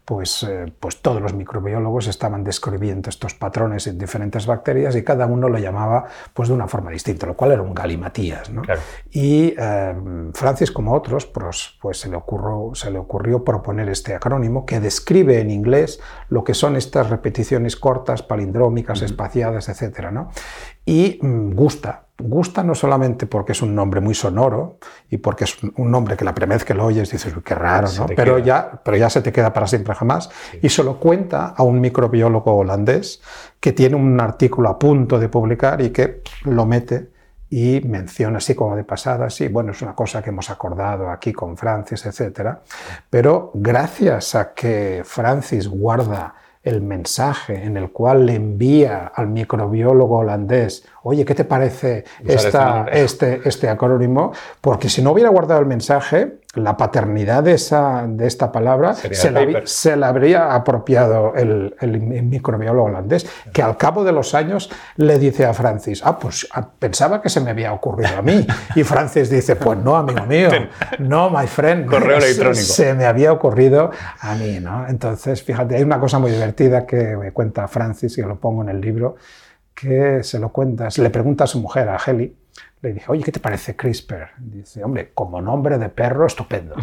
pues, 0.05 0.43
eh, 0.43 0.73
pues 0.79 1.01
todos 1.01 1.23
los 1.23 1.33
microbiólogos 1.35 2.07
estaban 2.07 2.45
describiendo 2.45 3.09
estos 3.09 3.35
patrones 3.35 3.87
en 3.87 3.99
diferentes 3.99 4.47
bacterias 4.47 4.95
y 4.97 5.03
cada 5.03 5.27
uno 5.27 5.49
lo 5.49 5.59
llamaba 5.59 6.07
pues 6.35 6.49
de 6.49 6.55
una 6.55 6.69
forma 6.69 6.91
distinta, 6.91 7.27
lo 7.27 7.35
cual 7.35 7.53
era 7.53 7.63
un 7.63 7.75
galimatías. 7.75 8.51
Y 9.11 9.55
eh, 9.57 9.95
Francis, 10.35 10.71
como 10.71 10.93
otros, 10.93 11.27
pues, 11.53 11.77
pues 11.83 11.99
se, 11.99 12.09
le 12.09 12.17
ocurrió, 12.17 12.71
se 12.75 12.91
le 12.91 12.99
ocurrió 12.99 13.45
proponer 13.45 13.91
este 13.91 14.15
acrónimo 14.15 14.65
que 14.65 14.81
describe 14.81 15.39
en 15.39 15.51
inglés 15.51 16.01
lo 16.31 16.45
que 16.45 16.55
son 16.55 16.77
estas 16.77 17.11
repeticiones 17.11 17.77
cortas, 17.77 18.23
palindrómicas, 18.23 19.03
espaciadas, 19.03 19.69
etc. 19.69 20.11
¿no? 20.11 20.31
Y 20.87 21.19
mm, 21.21 21.53
gusta, 21.53 22.07
gusta 22.19 22.63
no 22.63 22.75
solamente 22.75 23.27
porque 23.27 23.53
es 23.53 23.61
un 23.61 23.75
nombre 23.75 24.01
muy 24.01 24.15
sonoro 24.15 24.79
y 25.11 25.19
porque 25.19 25.45
es 25.45 25.59
un 25.63 25.91
nombre 25.91 26.17
que 26.17 26.25
la 26.25 26.35
primera 26.35 26.57
vez 26.57 26.65
que 26.65 26.73
lo 26.73 26.87
oyes 26.87 27.11
dices, 27.11 27.35
qué 27.45 27.55
raro, 27.55 27.89
¿no? 27.99 28.07
Pero 28.07 28.39
ya, 28.39 28.81
pero 28.83 28.97
ya 28.97 29.11
se 29.11 29.21
te 29.21 29.31
queda 29.31 29.53
para 29.53 29.67
siempre 29.67 29.95
jamás. 29.95 30.31
Y 30.63 30.71
se 30.71 30.83
lo 30.83 30.99
cuenta 30.99 31.49
a 31.49 31.63
un 31.65 31.83
microbiólogo 31.83 32.57
holandés 32.57 33.21
que 33.61 33.73
tiene 33.73 33.97
un 33.97 34.19
artículo 34.19 34.71
a 34.71 34.79
punto 34.79 35.19
de 35.19 35.29
publicar 35.29 35.83
y 35.83 35.91
que 35.91 36.23
lo 36.45 36.65
mete 36.65 37.12
y 37.53 37.83
menciona 37.83 38.39
así 38.39 38.55
como 38.55 38.75
de 38.77 38.83
pasada, 38.83 39.29
sí, 39.29 39.49
bueno, 39.49 39.73
es 39.73 39.83
una 39.83 39.95
cosa 39.95 40.23
que 40.23 40.31
hemos 40.31 40.49
acordado 40.49 41.11
aquí 41.11 41.35
con 41.35 41.55
Francis, 41.55 42.07
etc. 42.07 42.49
Pero 43.11 43.51
gracias 43.53 44.35
a 44.35 44.55
que 44.55 45.03
Francis 45.05 45.69
guarda 45.69 46.35
el 46.63 46.81
mensaje 46.81 47.63
en 47.63 47.77
el 47.77 47.91
cual 47.91 48.25
le 48.25 48.37
envía 48.37 49.13
al 49.15 49.29
microbiólogo 49.29 50.21
holandés, 50.21 50.87
oye, 51.03 51.27
¿qué 51.27 51.35
te 51.35 51.45
parece 51.45 52.05
esta, 52.25 52.87
este, 52.91 53.47
este 53.47 53.69
acrónimo? 53.69 54.33
Porque 54.63 54.89
si 54.89 55.03
no 55.03 55.13
hubiera 55.13 55.29
guardado 55.29 55.61
el 55.61 55.67
mensaje, 55.67 56.39
la 56.55 56.77
paternidad 56.77 57.43
de, 57.43 57.55
esa, 57.55 58.05
de 58.07 58.27
esta 58.27 58.53
palabra 58.53 58.95
se 58.95 59.31
la, 59.31 59.63
se 59.65 59.97
la, 59.97 60.09
habría 60.09 60.55
apropiado 60.55 61.35
el, 61.35 61.75
el, 61.81 62.01
microbiólogo 62.01 62.89
holandés, 62.89 63.27
que 63.55 63.63
al 63.63 63.79
cabo 63.79 64.05
de 64.05 64.13
los 64.13 64.35
años 64.35 64.71
le 64.97 65.19
dice 65.19 65.47
a 65.47 65.55
Francis, 65.55 66.03
ah, 66.05 66.19
pues 66.19 66.47
ah, 66.53 66.69
pensaba 66.79 67.23
que 67.23 67.31
se 67.31 67.41
me 67.41 67.51
había 67.51 67.73
ocurrido 67.73 68.19
a 68.19 68.23
mí. 68.23 68.47
Y 68.75 68.85
Francis 68.85 69.31
dice, 69.31 69.57
pues 69.57 69.79
no, 69.79 69.97
amigo 69.97 70.25
mío, 70.27 70.51
no, 70.99 71.31
my 71.31 71.47
friend. 71.47 71.87
Correo 71.87 72.19
electrónico. 72.19 72.63
Se 72.63 72.95
me 72.95 73.07
había 73.07 73.33
ocurrido 73.33 73.91
a 74.21 74.35
mí, 74.35 74.61
¿no? 74.61 74.87
Entonces, 74.89 75.43
fíjate, 75.43 75.77
hay 75.77 75.83
una 75.83 76.01
cosa 76.01 76.19
muy 76.19 76.31
divertida 76.31 76.87
que 76.87 77.17
me 77.17 77.33
cuenta 77.33 77.67
Francis, 77.69 78.17
y 78.19 78.23
lo 78.23 78.39
pongo 78.39 78.63
en 78.63 78.69
el 78.69 78.81
libro, 78.81 79.17
que 79.75 80.23
se 80.23 80.39
lo 80.39 80.51
cuenta, 80.51 80.91
se 80.91 81.03
le 81.03 81.11
pregunta 81.11 81.45
a 81.45 81.47
su 81.47 81.61
mujer, 81.61 81.89
a 81.89 81.99
Heli, 82.05 82.35
le 82.83 82.95
dije, 82.95 83.07
oye, 83.09 83.23
¿qué 83.23 83.31
te 83.31 83.39
parece 83.39 83.77
CRISPR? 83.77 84.31
Dice, 84.39 84.83
hombre, 84.83 85.13
como 85.15 85.41
nombre 85.41 85.79
de 85.79 85.89
perro, 85.89 86.27
estupendo. 86.27 86.75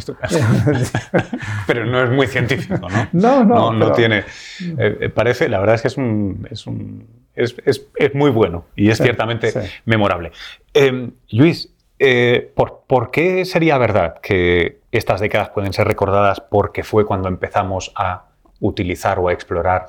Pero 1.68 1.86
no 1.86 2.02
es 2.02 2.10
muy 2.10 2.26
científico, 2.28 2.88
¿no? 2.90 3.10
No, 3.12 3.44
no. 3.44 3.74
No, 3.74 3.92
tiene. 3.92 4.20
Eh, 4.20 4.98
eh, 5.02 5.10
parece, 5.10 5.50
la 5.50 5.60
verdad 5.60 5.76
es 5.76 5.82
que 5.82 5.88
es 5.90 5.98
un. 5.98 6.48
Es, 6.50 6.66
un, 6.68 7.06
es, 7.36 7.56
es, 7.66 8.16
muy 8.16 8.32
bueno 8.32 8.66
y 8.78 8.90
es 8.90 8.98
ciertamente 8.98 9.52
memorable. 9.84 10.32
Eh, 10.74 11.12
Luis, 11.32 11.74
¿por, 12.56 12.84
¿por, 12.88 13.12
qué 13.12 13.44
sería 13.44 13.78
verdad 13.78 14.22
que 14.22 14.80
estas 14.94 15.20
décadas 15.20 15.50
pueden 15.50 15.74
ser 15.74 15.86
recordadas 15.86 16.40
porque 16.40 16.84
fue 16.84 17.06
cuando 17.06 17.28
empezamos 17.28 17.92
a 17.96 18.24
utilizar 18.62 19.20
o 19.20 19.28
a 19.28 19.34
explorar 19.34 19.88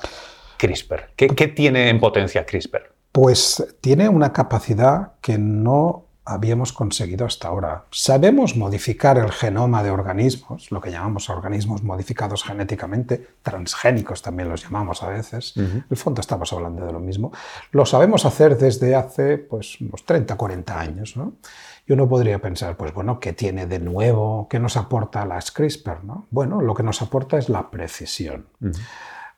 CRISPR? 0.57 1.11
¿Qué, 1.15 1.27
qué 1.27 1.47
tiene 1.47 1.87
en 1.89 2.01
potencia 2.01 2.45
CRISPR? 2.45 2.90
Pues 3.11 3.75
tiene 3.81 4.07
una 4.09 4.31
capacidad 4.31 5.13
que 5.21 5.37
no 5.37 6.05
habíamos 6.23 6.71
conseguido 6.71 7.25
hasta 7.25 7.47
ahora. 7.47 7.85
Sabemos 7.91 8.55
modificar 8.55 9.17
el 9.17 9.31
genoma 9.31 9.83
de 9.83 9.91
organismos, 9.91 10.71
lo 10.71 10.79
que 10.79 10.91
llamamos 10.91 11.29
organismos 11.29 11.83
modificados 11.83 12.43
genéticamente, 12.43 13.27
transgénicos 13.41 14.21
también 14.21 14.49
los 14.49 14.63
llamamos 14.63 15.01
a 15.03 15.09
veces. 15.09 15.53
En 15.57 15.85
el 15.89 15.97
fondo 15.97 16.21
estamos 16.21 16.53
hablando 16.53 16.85
de 16.85 16.93
lo 16.93 16.99
mismo. 16.99 17.31
Lo 17.71 17.85
sabemos 17.85 18.25
hacer 18.25 18.57
desde 18.57 18.95
hace 18.95 19.39
pues, 19.39 19.81
unos 19.81 20.05
30, 20.05 20.37
40 20.37 20.79
años. 20.79 21.15
Y 21.87 21.93
uno 21.93 22.07
podría 22.07 22.39
pensar, 22.39 22.77
pues 22.77 22.93
bueno, 22.93 23.19
¿qué 23.19 23.33
tiene 23.33 23.65
de 23.65 23.79
nuevo? 23.79 24.47
¿Qué 24.49 24.59
nos 24.59 24.77
aporta 24.77 25.25
la 25.25 25.39
CRISPR? 25.39 26.03
¿no? 26.03 26.27
Bueno, 26.29 26.61
lo 26.61 26.75
que 26.75 26.83
nos 26.83 27.01
aporta 27.01 27.37
es 27.37 27.49
la 27.49 27.71
precisión. 27.71 28.45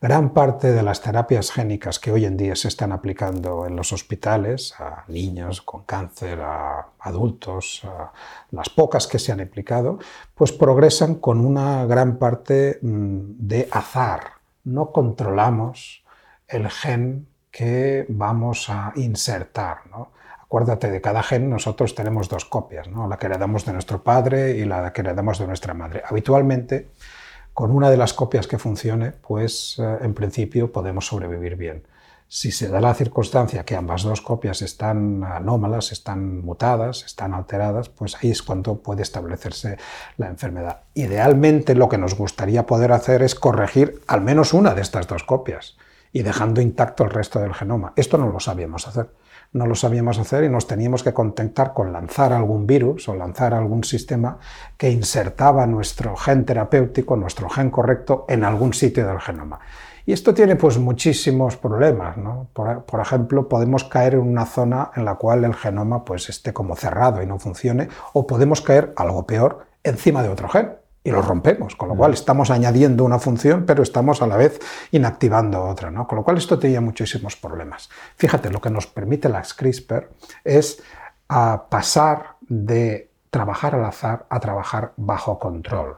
Gran 0.04 0.32
parte 0.32 0.74
de 0.74 0.84
las 0.84 1.00
terapias 1.00 1.50
génicas 1.50 1.98
que 1.98 2.12
hoy 2.12 2.26
en 2.26 2.36
día 2.36 2.58
se 2.58 2.68
están 2.68 2.92
aplicando 2.92 3.66
en 3.66 3.78
los 3.78 3.94
hospitales 3.94 4.76
a 4.78 5.06
niños 5.08 5.62
con 5.62 5.84
cáncer, 5.86 6.42
a 6.42 6.88
adultos, 7.00 7.86
a 7.86 8.12
las 8.52 8.68
pocas 8.68 9.08
que 9.08 9.18
se 9.18 9.32
han 9.32 9.40
aplicado, 9.40 10.00
pues 10.36 10.52
progresan 10.52 11.16
con 11.16 11.46
una 11.46 11.86
gran 11.86 12.18
parte 12.18 12.80
mm, 12.82 13.20
de 13.48 13.70
azar. 13.72 14.24
No 14.66 14.92
controlamos 14.92 16.04
el 16.50 16.70
gen 16.70 17.26
que 17.50 18.06
vamos 18.10 18.70
a 18.70 18.92
insertar. 18.98 19.84
Acuérdate, 20.42 20.92
de 20.92 21.00
cada 21.00 21.24
gen 21.24 21.50
nosotros 21.50 21.96
tenemos 21.96 22.28
dos 22.28 22.44
copias, 22.44 22.90
¿no? 22.90 23.08
la 23.08 23.16
que 23.16 23.28
heredamos 23.28 23.64
de 23.64 23.72
nuestro 23.72 24.04
padre 24.04 24.58
y 24.58 24.66
la 24.66 24.92
que 24.92 25.00
heredamos 25.00 25.40
de 25.40 25.48
nuestra 25.48 25.74
madre. 25.74 26.04
Habitualmente, 26.06 26.90
con 27.54 27.72
una 27.72 27.90
de 27.90 27.98
las 27.98 28.14
copias 28.14 28.48
que 28.48 28.58
funcione, 28.58 29.12
pues 29.12 29.78
eh, 29.80 29.98
en 30.02 30.14
principio 30.14 30.72
podemos 30.72 31.08
sobrevivir 31.08 31.56
bien. 31.56 31.84
Si 32.28 32.52
se 32.52 32.68
da 32.68 32.82
la 32.82 32.96
circunstancia 32.96 33.64
que 33.64 33.76
ambas 33.76 34.02
dos 34.02 34.22
copias 34.22 34.64
están 34.64 35.24
anómalas, 35.24 35.92
están 35.92 36.44
mutadas, 36.44 37.04
están 37.04 37.34
alteradas, 37.34 37.90
pues 37.90 38.16
ahí 38.16 38.32
es 38.32 38.42
cuando 38.42 38.78
puede 38.78 39.04
establecerse 39.04 39.78
la 40.18 40.28
enfermedad. 40.28 40.82
Idealmente 40.96 41.76
lo 41.76 41.90
que 41.90 42.00
nos 42.00 42.16
gustaría 42.16 42.66
poder 42.66 42.92
hacer 42.92 43.22
es 43.22 43.36
corregir 43.36 44.02
al 44.08 44.22
menos 44.22 44.54
una 44.54 44.74
de 44.74 44.82
estas 44.82 45.08
dos 45.08 45.24
copias 45.24 45.78
y 46.12 46.24
dejando 46.24 46.60
intacto 46.60 47.04
el 47.04 47.12
resto 47.12 47.40
del 47.40 47.54
genoma. 47.54 47.94
Esto 47.96 48.18
no 48.18 48.30
lo 48.30 48.40
sabíamos 48.40 48.88
hacer 48.88 49.10
no 49.54 49.68
lo 49.68 49.76
sabíamos 49.76 50.20
hacer 50.20 50.44
y 50.44 50.50
nos 50.50 50.68
teníamos 50.68 51.04
que 51.04 51.14
contentar 51.14 51.74
con 51.74 51.94
lanzar 51.94 52.34
algún 52.34 52.68
virus 52.68 53.08
o 53.08 53.16
lanzar 53.16 53.54
algún 53.54 53.84
sistema 53.84 54.40
que 54.78 54.90
insertaba 54.90 55.66
nuestro 55.68 56.16
gen 56.16 56.44
terapéutico, 56.44 57.16
nuestro 57.16 57.50
gen 57.50 57.70
correcto, 57.70 58.26
en 58.28 58.44
algún 58.44 58.74
sitio 58.74 59.08
del 59.08 59.20
genoma. 59.20 59.60
Y 60.06 60.12
esto 60.12 60.34
tiene 60.34 60.58
pues 60.58 60.78
muchísimos 60.78 61.56
problemas. 61.56 62.18
Por, 62.52 63.00
ejemplo, 63.00 63.48
podemos 63.48 63.86
caer 63.86 64.16
en 64.16 64.22
una 64.22 64.46
zona 64.46 64.92
en 64.96 65.06
la 65.06 65.16
cual 65.16 65.46
el 65.46 65.54
genoma 65.54 66.04
pues, 66.04 66.28
esté 66.28 66.52
como 66.52 66.76
cerrado 66.76 67.22
y 67.22 67.26
no 67.26 67.40
funcione, 67.40 67.88
o 68.12 68.28
podemos 68.28 68.62
caer, 68.62 68.92
algo 68.98 69.26
peor, 69.26 69.66
encima 69.84 70.22
de 70.24 70.30
otro 70.30 70.50
gen 70.50 70.83
y 71.04 71.12
lo 71.12 71.22
rompemos, 71.22 71.76
con 71.76 71.90
lo 71.90 71.96
cual 71.96 72.14
estamos 72.14 72.50
añadiendo 72.50 73.04
una 73.04 73.20
función, 73.20 73.66
pero 73.66 73.84
estamos 73.84 74.22
a 74.22 74.28
la 74.28 74.38
vez 74.38 74.60
inactivando 74.92 75.64
otra, 75.64 75.92
¿no? 75.92 76.08
Con 76.08 76.18
lo 76.18 76.24
cual 76.24 76.38
esto 76.38 76.58
tenía 76.58 76.80
muchísimos 76.80 77.36
problemas. 77.36 77.90
Fíjate, 78.16 78.50
lo 78.50 78.62
que 78.62 78.70
nos 78.70 78.88
permite 78.88 79.28
las 79.28 79.54
CRISPR 79.54 80.10
es 80.46 80.82
a 81.28 81.68
pasar 81.70 82.36
de 82.42 83.10
trabajar 83.30 83.76
al 83.76 83.86
azar 83.86 84.28
a 84.30 84.40
trabajar 84.40 84.94
bajo 84.96 85.40
control. 85.40 85.98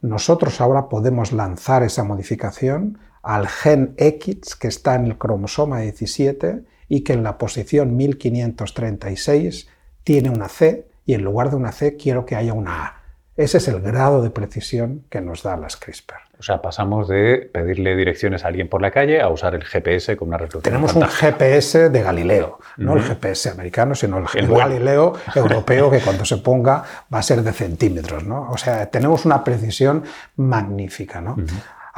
Nosotros 0.00 0.60
ahora 0.60 0.88
podemos 0.88 1.32
lanzar 1.32 1.82
esa 1.82 2.04
modificación 2.04 2.98
al 3.22 3.48
gen 3.48 3.94
X 3.98 4.56
que 4.56 4.68
está 4.68 4.94
en 4.94 5.06
el 5.06 5.18
cromosoma 5.18 5.80
17 5.80 6.64
y 6.88 7.02
que 7.02 7.12
en 7.12 7.22
la 7.22 7.36
posición 7.36 7.96
1536 7.96 9.68
tiene 10.04 10.30
una 10.30 10.48
C 10.48 10.88
y 11.04 11.14
en 11.14 11.22
lugar 11.22 11.50
de 11.50 11.56
una 11.56 11.72
C 11.72 11.96
quiero 11.96 12.24
que 12.24 12.36
haya 12.36 12.54
una 12.54 12.84
A. 12.84 13.02
Ese 13.38 13.58
es 13.58 13.68
el 13.68 13.80
grado 13.80 14.20
de 14.20 14.30
precisión 14.30 15.04
que 15.08 15.20
nos 15.20 15.44
da 15.44 15.56
las 15.56 15.76
CRISPR. 15.76 16.16
O 16.40 16.42
sea, 16.42 16.60
pasamos 16.60 17.06
de 17.06 17.48
pedirle 17.52 17.94
direcciones 17.94 18.44
a 18.44 18.48
alguien 18.48 18.68
por 18.68 18.82
la 18.82 18.90
calle 18.90 19.20
a 19.20 19.28
usar 19.28 19.54
el 19.54 19.64
GPS 19.64 20.16
como 20.16 20.30
una 20.30 20.38
resolución. 20.38 20.62
Tenemos 20.74 20.94
un 20.94 21.06
GPS 21.06 21.88
de 21.88 22.02
Galileo, 22.02 22.58
no 22.78 22.96
el 22.96 23.02
GPS 23.02 23.50
americano, 23.50 23.94
sino 23.94 24.18
el, 24.18 24.26
el 24.34 24.48
Galileo 24.48 25.12
europeo 25.36 25.88
que 25.88 26.00
cuando 26.00 26.24
se 26.24 26.38
ponga 26.38 26.82
va 27.14 27.18
a 27.20 27.22
ser 27.22 27.42
de 27.42 27.52
centímetros. 27.52 28.24
¿no? 28.24 28.50
O 28.50 28.58
sea, 28.58 28.90
tenemos 28.90 29.24
una 29.24 29.44
precisión 29.44 30.02
magnífica. 30.34 31.20
¿no? 31.20 31.36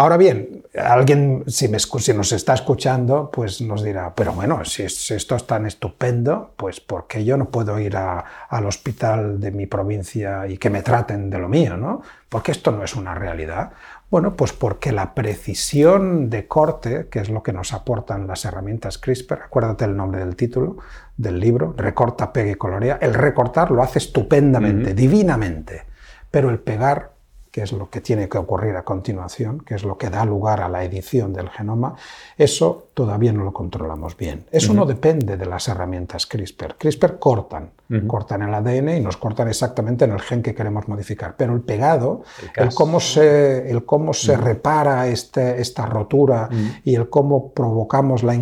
Ahora 0.00 0.16
bien, 0.16 0.64
alguien, 0.78 1.44
si, 1.46 1.68
nos 1.68 2.32
está 2.32 2.54
escuchando, 2.54 3.30
pues 3.30 3.60
nos 3.60 3.84
dirá, 3.84 4.14
pero 4.14 4.32
bueno, 4.32 4.64
si, 4.64 4.84
esto 4.84 5.36
es 5.36 5.46
tan 5.46 5.66
estupendo, 5.66 6.54
pues 6.56 6.80
¿por 6.80 7.06
qué 7.06 7.22
yo 7.22 7.36
no 7.36 7.50
puedo 7.50 7.78
ir 7.78 7.98
al 7.98 8.64
hospital 8.64 9.38
de 9.38 9.50
mi 9.50 9.66
provincia 9.66 10.46
y 10.46 10.56
que 10.56 10.70
me 10.70 10.80
traten 10.80 11.28
de 11.28 11.38
lo 11.38 11.50
mío? 11.50 11.76
¿no? 11.76 12.00
Porque 12.30 12.50
esto 12.50 12.72
no 12.72 12.82
es 12.82 12.96
una 12.96 13.14
realidad. 13.14 13.72
Bueno, 14.10 14.36
pues 14.36 14.54
porque 14.54 14.90
la 14.90 15.14
precisión 15.14 16.30
de 16.30 16.48
corte, 16.48 17.08
que 17.10 17.18
es 17.18 17.28
lo 17.28 17.42
que 17.42 17.52
nos 17.52 17.74
aportan 17.74 18.26
las 18.26 18.46
herramientas 18.46 18.96
CRISPR, 18.96 19.42
acuérdate 19.42 19.84
el 19.84 19.94
nombre 19.94 20.20
del 20.24 20.34
título 20.34 20.78
del 21.18 21.38
libro, 21.38 21.74
recorta, 21.76 22.32
pega 22.32 22.52
y 22.52 22.54
colorea, 22.54 22.98
el 23.02 23.12
recortar 23.12 23.70
lo 23.70 23.82
hace 23.82 23.98
estupendamente, 23.98 24.94
divinamente, 24.94 25.84
pero 26.30 26.48
el 26.48 26.58
pegar 26.58 27.19
que 27.60 27.64
es 27.64 27.72
lo 27.72 27.90
que 27.90 28.00
tiene 28.00 28.26
que 28.26 28.38
ocurrir 28.38 28.74
a 28.76 28.84
continuación, 28.84 29.60
que 29.60 29.74
es 29.74 29.82
lo 29.82 29.98
que 29.98 30.08
da 30.08 30.24
lugar 30.24 30.62
a 30.62 30.68
la 30.70 30.82
edición 30.82 31.34
del 31.34 31.50
genoma, 31.50 31.94
eso 32.38 32.88
todavía 33.00 33.32
no 33.32 33.44
lo 33.44 33.52
controlamos 33.54 34.14
bien. 34.14 34.44
Eso 34.52 34.74
no 34.74 34.84
depende 34.84 35.38
de 35.38 35.46
las 35.46 35.68
herramientas 35.68 36.26
CRISPR. 36.26 36.74
CRISPR 36.76 37.18
cortan, 37.18 37.70
cortan 38.06 38.42
el 38.42 38.52
ADN 38.52 38.98
y 38.98 39.00
nos 39.00 39.16
cortan 39.16 39.48
exactamente 39.48 40.04
en 40.04 40.12
el 40.12 40.20
gen 40.20 40.42
que 40.42 40.54
queremos 40.54 40.86
modificar. 40.86 41.34
Pero 41.34 41.54
el 41.54 41.62
pegado, 41.62 42.24
el, 42.54 42.74
cómo 42.74 43.00
se, 43.00 43.70
el 43.70 43.86
cómo 43.86 44.12
se 44.12 44.36
repara 44.36 45.08
este, 45.08 45.62
esta 45.62 45.86
rotura 45.86 46.50
y 46.84 46.94
el 46.94 47.08
cómo 47.08 47.54
provocamos 47.54 48.22
la, 48.22 48.34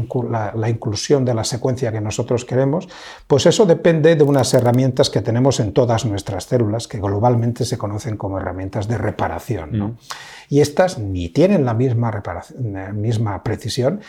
la, 0.56 0.68
inclusión 0.68 1.24
de 1.24 1.34
la 1.34 1.44
secuencia 1.44 1.92
que 1.92 2.00
nosotros 2.00 2.44
queremos, 2.44 2.88
pues 3.28 3.46
eso 3.46 3.64
depende 3.64 4.16
de 4.16 4.24
unas 4.24 4.52
herramientas 4.54 5.08
que 5.08 5.20
tenemos 5.20 5.60
en 5.60 5.72
todas 5.72 6.04
nuestras 6.04 6.46
células, 6.46 6.88
que 6.88 6.98
globalmente 6.98 7.64
se 7.64 7.78
conocen 7.78 8.16
como 8.16 8.38
herramientas 8.38 8.88
de 8.88 8.98
reparación. 8.98 9.96
Y 10.48 10.60
estas 10.60 10.98
ni 10.98 11.28
tienen 11.28 11.64
la 11.64 11.74
misma, 11.74 12.22
la 12.62 12.92
misma 12.92 13.42
precisión, 13.42 14.00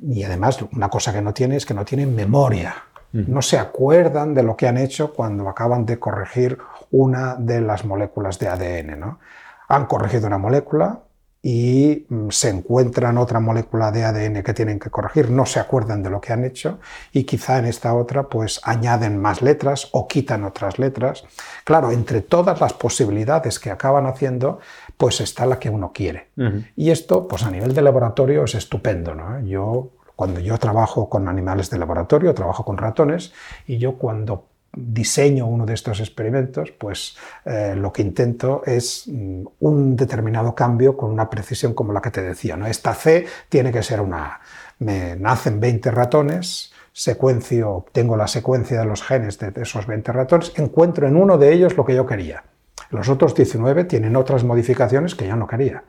y 0.00 0.24
además 0.24 0.58
una 0.72 0.88
cosa 0.88 1.12
que 1.12 1.22
no 1.22 1.32
tienen 1.32 1.56
es 1.56 1.66
que 1.66 1.74
no 1.74 1.84
tienen 1.84 2.14
memoria 2.14 2.74
no 3.14 3.42
se 3.42 3.58
acuerdan 3.58 4.34
de 4.34 4.42
lo 4.42 4.56
que 4.56 4.66
han 4.66 4.76
hecho 4.76 5.12
cuando 5.12 5.48
acaban 5.48 5.86
de 5.86 6.00
corregir 6.00 6.58
una 6.90 7.36
de 7.36 7.60
las 7.60 7.84
moléculas 7.84 8.40
de 8.40 8.48
ADN. 8.48 8.98
¿no? 8.98 9.20
Han 9.68 9.86
corregido 9.86 10.26
una 10.26 10.38
molécula 10.38 10.98
y 11.40 12.06
mm, 12.08 12.30
se 12.30 12.48
encuentran 12.48 13.16
otra 13.18 13.38
molécula 13.38 13.92
de 13.92 14.04
ADN 14.04 14.42
que 14.42 14.54
tienen 14.54 14.80
que 14.80 14.90
corregir, 14.90 15.30
no 15.30 15.46
se 15.46 15.60
acuerdan 15.60 16.02
de 16.02 16.10
lo 16.10 16.20
que 16.20 16.32
han 16.32 16.44
hecho 16.44 16.80
y 17.12 17.22
quizá 17.24 17.58
en 17.58 17.66
esta 17.66 17.94
otra 17.94 18.24
pues 18.24 18.60
añaden 18.64 19.20
más 19.20 19.42
letras 19.42 19.90
o 19.92 20.08
quitan 20.08 20.42
otras 20.42 20.80
letras. 20.80 21.24
Claro, 21.62 21.92
entre 21.92 22.20
todas 22.20 22.60
las 22.60 22.72
posibilidades 22.72 23.60
que 23.60 23.70
acaban 23.70 24.06
haciendo, 24.06 24.58
pues 24.96 25.20
está 25.20 25.46
la 25.46 25.58
que 25.58 25.70
uno 25.70 25.92
quiere. 25.92 26.28
Y 26.76 26.90
esto, 26.90 27.26
pues 27.28 27.42
a 27.42 27.50
nivel 27.50 27.74
de 27.74 27.82
laboratorio 27.82 28.44
es 28.44 28.54
estupendo. 28.54 29.14
¿no? 29.14 29.40
Yo 29.40 29.90
cuando 30.16 30.40
yo 30.40 30.58
trabajo 30.58 31.08
con 31.08 31.28
animales 31.28 31.70
de 31.70 31.78
laboratorio, 31.78 32.34
trabajo 32.34 32.64
con 32.64 32.78
ratones, 32.78 33.32
y 33.66 33.78
yo 33.78 33.96
cuando 33.96 34.46
diseño 34.76 35.46
uno 35.46 35.66
de 35.66 35.74
estos 35.74 36.00
experimentos, 36.00 36.72
pues 36.72 37.16
eh, 37.44 37.74
lo 37.76 37.92
que 37.92 38.02
intento 38.02 38.62
es 38.66 39.04
mm, 39.06 39.44
un 39.60 39.96
determinado 39.96 40.54
cambio 40.54 40.96
con 40.96 41.10
una 41.10 41.30
precisión 41.30 41.74
como 41.74 41.92
la 41.92 42.00
que 42.00 42.10
te 42.10 42.22
decía. 42.22 42.56
¿no? 42.56 42.66
Esta 42.66 42.94
C 42.94 43.26
tiene 43.48 43.72
que 43.72 43.82
ser 43.82 44.00
una 44.00 44.24
A. 44.24 44.40
Me 44.80 45.16
nacen 45.16 45.60
20 45.60 45.90
ratones, 45.90 46.72
secuencio, 46.92 47.70
obtengo 47.70 48.16
la 48.16 48.26
secuencia 48.26 48.80
de 48.80 48.86
los 48.86 49.02
genes 49.02 49.38
de 49.38 49.52
esos 49.56 49.86
20 49.86 50.12
ratones, 50.12 50.52
encuentro 50.56 51.06
en 51.06 51.16
uno 51.16 51.38
de 51.38 51.52
ellos 51.52 51.76
lo 51.76 51.84
que 51.84 51.94
yo 51.94 52.06
quería. 52.06 52.42
Los 52.90 53.08
otros 53.08 53.34
19 53.34 53.84
tienen 53.84 54.16
otras 54.16 54.44
modificaciones 54.44 55.14
que 55.14 55.26
yo 55.26 55.36
no 55.36 55.46
quería. 55.46 55.84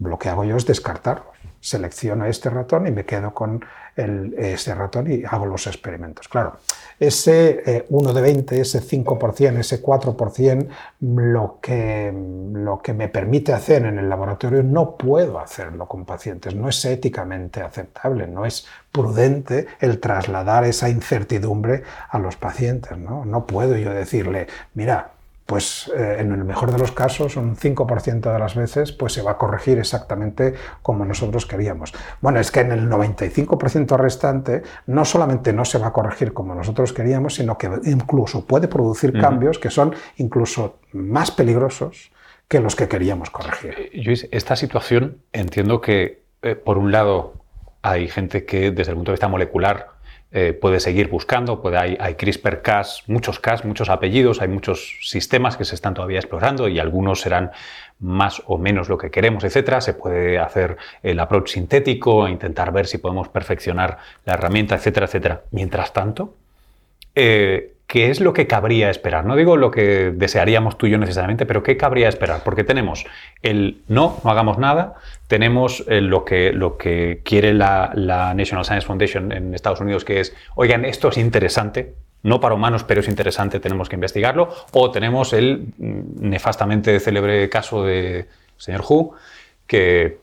Lo 0.00 0.18
que 0.18 0.28
hago 0.28 0.44
yo 0.44 0.56
es 0.56 0.66
descartarlos 0.66 1.38
selecciono 1.60 2.24
este 2.26 2.50
ratón 2.50 2.86
y 2.86 2.90
me 2.90 3.04
quedo 3.04 3.34
con 3.34 3.64
ese 3.96 4.76
ratón 4.76 5.10
y 5.10 5.24
hago 5.24 5.46
los 5.46 5.66
experimentos. 5.66 6.28
Claro, 6.28 6.58
ese 7.00 7.84
1 7.88 8.10
eh, 8.10 8.14
de 8.14 8.20
20, 8.20 8.60
ese 8.60 8.80
5%, 8.80 9.58
ese 9.58 9.82
4%, 9.82 10.68
lo 11.00 11.58
que, 11.60 12.14
lo 12.52 12.80
que 12.80 12.92
me 12.92 13.08
permite 13.08 13.52
hacer 13.52 13.86
en 13.86 13.98
el 13.98 14.08
laboratorio 14.08 14.62
no 14.62 14.96
puedo 14.96 15.40
hacerlo 15.40 15.88
con 15.88 16.04
pacientes, 16.04 16.54
no 16.54 16.68
es 16.68 16.84
éticamente 16.84 17.60
aceptable, 17.60 18.28
no 18.28 18.46
es 18.46 18.66
prudente 18.92 19.66
el 19.80 19.98
trasladar 19.98 20.64
esa 20.64 20.88
incertidumbre 20.88 21.82
a 22.08 22.20
los 22.20 22.36
pacientes. 22.36 22.96
No, 22.96 23.24
no 23.24 23.46
puedo 23.46 23.76
yo 23.76 23.90
decirle, 23.90 24.46
mira, 24.74 25.10
pues 25.48 25.90
eh, 25.96 26.16
en 26.18 26.30
el 26.32 26.44
mejor 26.44 26.72
de 26.72 26.76
los 26.76 26.92
casos, 26.92 27.38
un 27.38 27.56
5% 27.56 28.30
de 28.30 28.38
las 28.38 28.54
veces, 28.54 28.92
pues 28.92 29.14
se 29.14 29.22
va 29.22 29.30
a 29.30 29.38
corregir 29.38 29.78
exactamente 29.78 30.52
como 30.82 31.06
nosotros 31.06 31.46
queríamos. 31.46 31.94
Bueno, 32.20 32.38
es 32.38 32.50
que 32.50 32.60
en 32.60 32.70
el 32.70 32.90
95% 32.90 33.96
restante 33.96 34.62
no 34.84 35.06
solamente 35.06 35.54
no 35.54 35.64
se 35.64 35.78
va 35.78 35.86
a 35.86 35.92
corregir 35.94 36.34
como 36.34 36.54
nosotros 36.54 36.92
queríamos, 36.92 37.36
sino 37.36 37.56
que 37.56 37.70
incluso 37.84 38.46
puede 38.46 38.68
producir 38.68 39.18
cambios 39.18 39.58
que 39.58 39.70
son 39.70 39.94
incluso 40.18 40.80
más 40.92 41.30
peligrosos 41.30 42.12
que 42.46 42.60
los 42.60 42.76
que 42.76 42.86
queríamos 42.86 43.30
corregir. 43.30 43.74
Eh, 43.74 44.02
Luis, 44.04 44.28
esta 44.30 44.54
situación 44.54 45.22
entiendo 45.32 45.80
que, 45.80 46.24
eh, 46.42 46.56
por 46.56 46.76
un 46.76 46.92
lado, 46.92 47.32
hay 47.80 48.08
gente 48.08 48.44
que 48.44 48.70
desde 48.70 48.90
el 48.90 48.96
punto 48.96 49.12
de 49.12 49.14
vista 49.14 49.28
molecular 49.28 49.97
eh, 50.30 50.52
puede 50.52 50.78
seguir 50.78 51.08
buscando, 51.08 51.62
puede, 51.62 51.78
hay, 51.78 51.96
hay 51.98 52.14
CRISPR-Cas, 52.14 53.04
muchos 53.06 53.40
Cas, 53.40 53.64
muchos 53.64 53.88
apellidos, 53.88 54.42
hay 54.42 54.48
muchos 54.48 54.98
sistemas 55.02 55.56
que 55.56 55.64
se 55.64 55.74
están 55.74 55.94
todavía 55.94 56.18
explorando 56.18 56.68
y 56.68 56.78
algunos 56.78 57.22
serán 57.22 57.50
más 57.98 58.42
o 58.46 58.58
menos 58.58 58.88
lo 58.88 58.98
que 58.98 59.10
queremos, 59.10 59.42
etcétera. 59.44 59.80
Se 59.80 59.94
puede 59.94 60.38
hacer 60.38 60.76
el 61.02 61.18
approach 61.18 61.52
sintético, 61.52 62.28
intentar 62.28 62.72
ver 62.72 62.86
si 62.86 62.98
podemos 62.98 63.28
perfeccionar 63.28 63.98
la 64.26 64.34
herramienta, 64.34 64.74
etcétera, 64.74 65.06
etcétera. 65.06 65.42
Mientras 65.50 65.92
tanto, 65.92 66.34
eh, 67.14 67.74
¿qué 67.88 68.10
es 68.10 68.20
lo 68.20 68.34
que 68.34 68.46
cabría 68.46 68.90
esperar? 68.90 69.24
No 69.24 69.34
digo 69.34 69.56
lo 69.56 69.70
que 69.72 70.12
desearíamos 70.14 70.76
tú 70.76 70.86
y 70.86 70.90
yo 70.90 70.98
necesariamente, 70.98 71.46
pero 71.46 71.62
¿qué 71.62 71.76
cabría 71.78 72.08
esperar? 72.08 72.42
Porque 72.44 72.62
tenemos 72.62 73.06
el 73.42 73.80
no, 73.88 74.20
no 74.22 74.30
hagamos 74.30 74.58
nada, 74.58 74.96
tenemos 75.26 75.82
eh, 75.88 76.02
lo, 76.02 76.24
que, 76.24 76.52
lo 76.52 76.76
que 76.76 77.22
quiere 77.24 77.54
la, 77.54 77.90
National 78.36 78.66
Science 78.66 78.86
Foundation 78.86 79.32
en 79.32 79.54
Estados 79.54 79.80
Unidos, 79.80 80.04
que 80.04 80.20
es, 80.20 80.36
oigan, 80.54 80.84
esto 80.84 81.08
es 81.08 81.16
interesante, 81.16 81.94
no 82.22 82.40
para 82.40 82.54
humanos, 82.54 82.84
pero 82.84 83.00
es 83.00 83.08
interesante, 83.08 83.58
tenemos 83.58 83.88
que 83.88 83.96
investigarlo, 83.96 84.50
o 84.72 84.90
tenemos 84.90 85.32
el 85.32 85.72
mm, 85.78 86.28
nefastamente 86.28 87.00
célebre 87.00 87.48
caso 87.48 87.84
de 87.84 88.28
señor 88.58 88.84
Hu, 88.86 89.14
que 89.66 90.18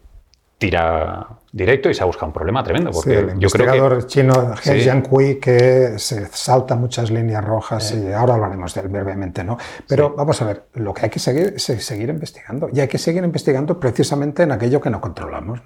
tira 0.60 1.28
directo 1.56 1.90
y 1.90 1.94
se 1.94 2.04
ha 2.04 2.06
buscado 2.06 2.28
un 2.28 2.34
problema 2.34 2.62
tremendo. 2.64 2.92
Porque 2.92 3.20
el 3.20 3.30
investigador 3.30 4.06
chino 4.08 4.54
He 4.66 4.82
Jiankui 4.82 5.36
que 5.40 5.98
se 5.98 6.28
salta 6.28 6.76
muchas 6.76 7.10
líneas 7.10 7.44
rojas 7.46 7.94
y 7.94 8.12
ahora 8.12 8.34
hablaremos 8.34 8.74
de 8.74 8.82
él 8.82 8.90
brevemente, 8.90 9.42
¿no? 9.42 9.58
Pero 9.88 10.14
vamos 10.18 10.42
a 10.42 10.46
ver, 10.46 10.66
lo 10.74 10.94
que 10.94 11.06
hay 11.06 11.10
que 11.10 11.20
seguir 11.20 11.54
es 11.56 11.64
seguir 11.64 12.10
investigando 12.10 12.70
y 12.74 12.82
hay 12.82 12.90
que 12.90 12.98
seguir 12.98 13.24
investigando 13.24 13.80
precisamente 13.80 14.44
en 14.44 14.52
aquello 14.52 14.82
que 14.82 14.90
no 14.90 15.00
controlamos. 15.00 15.62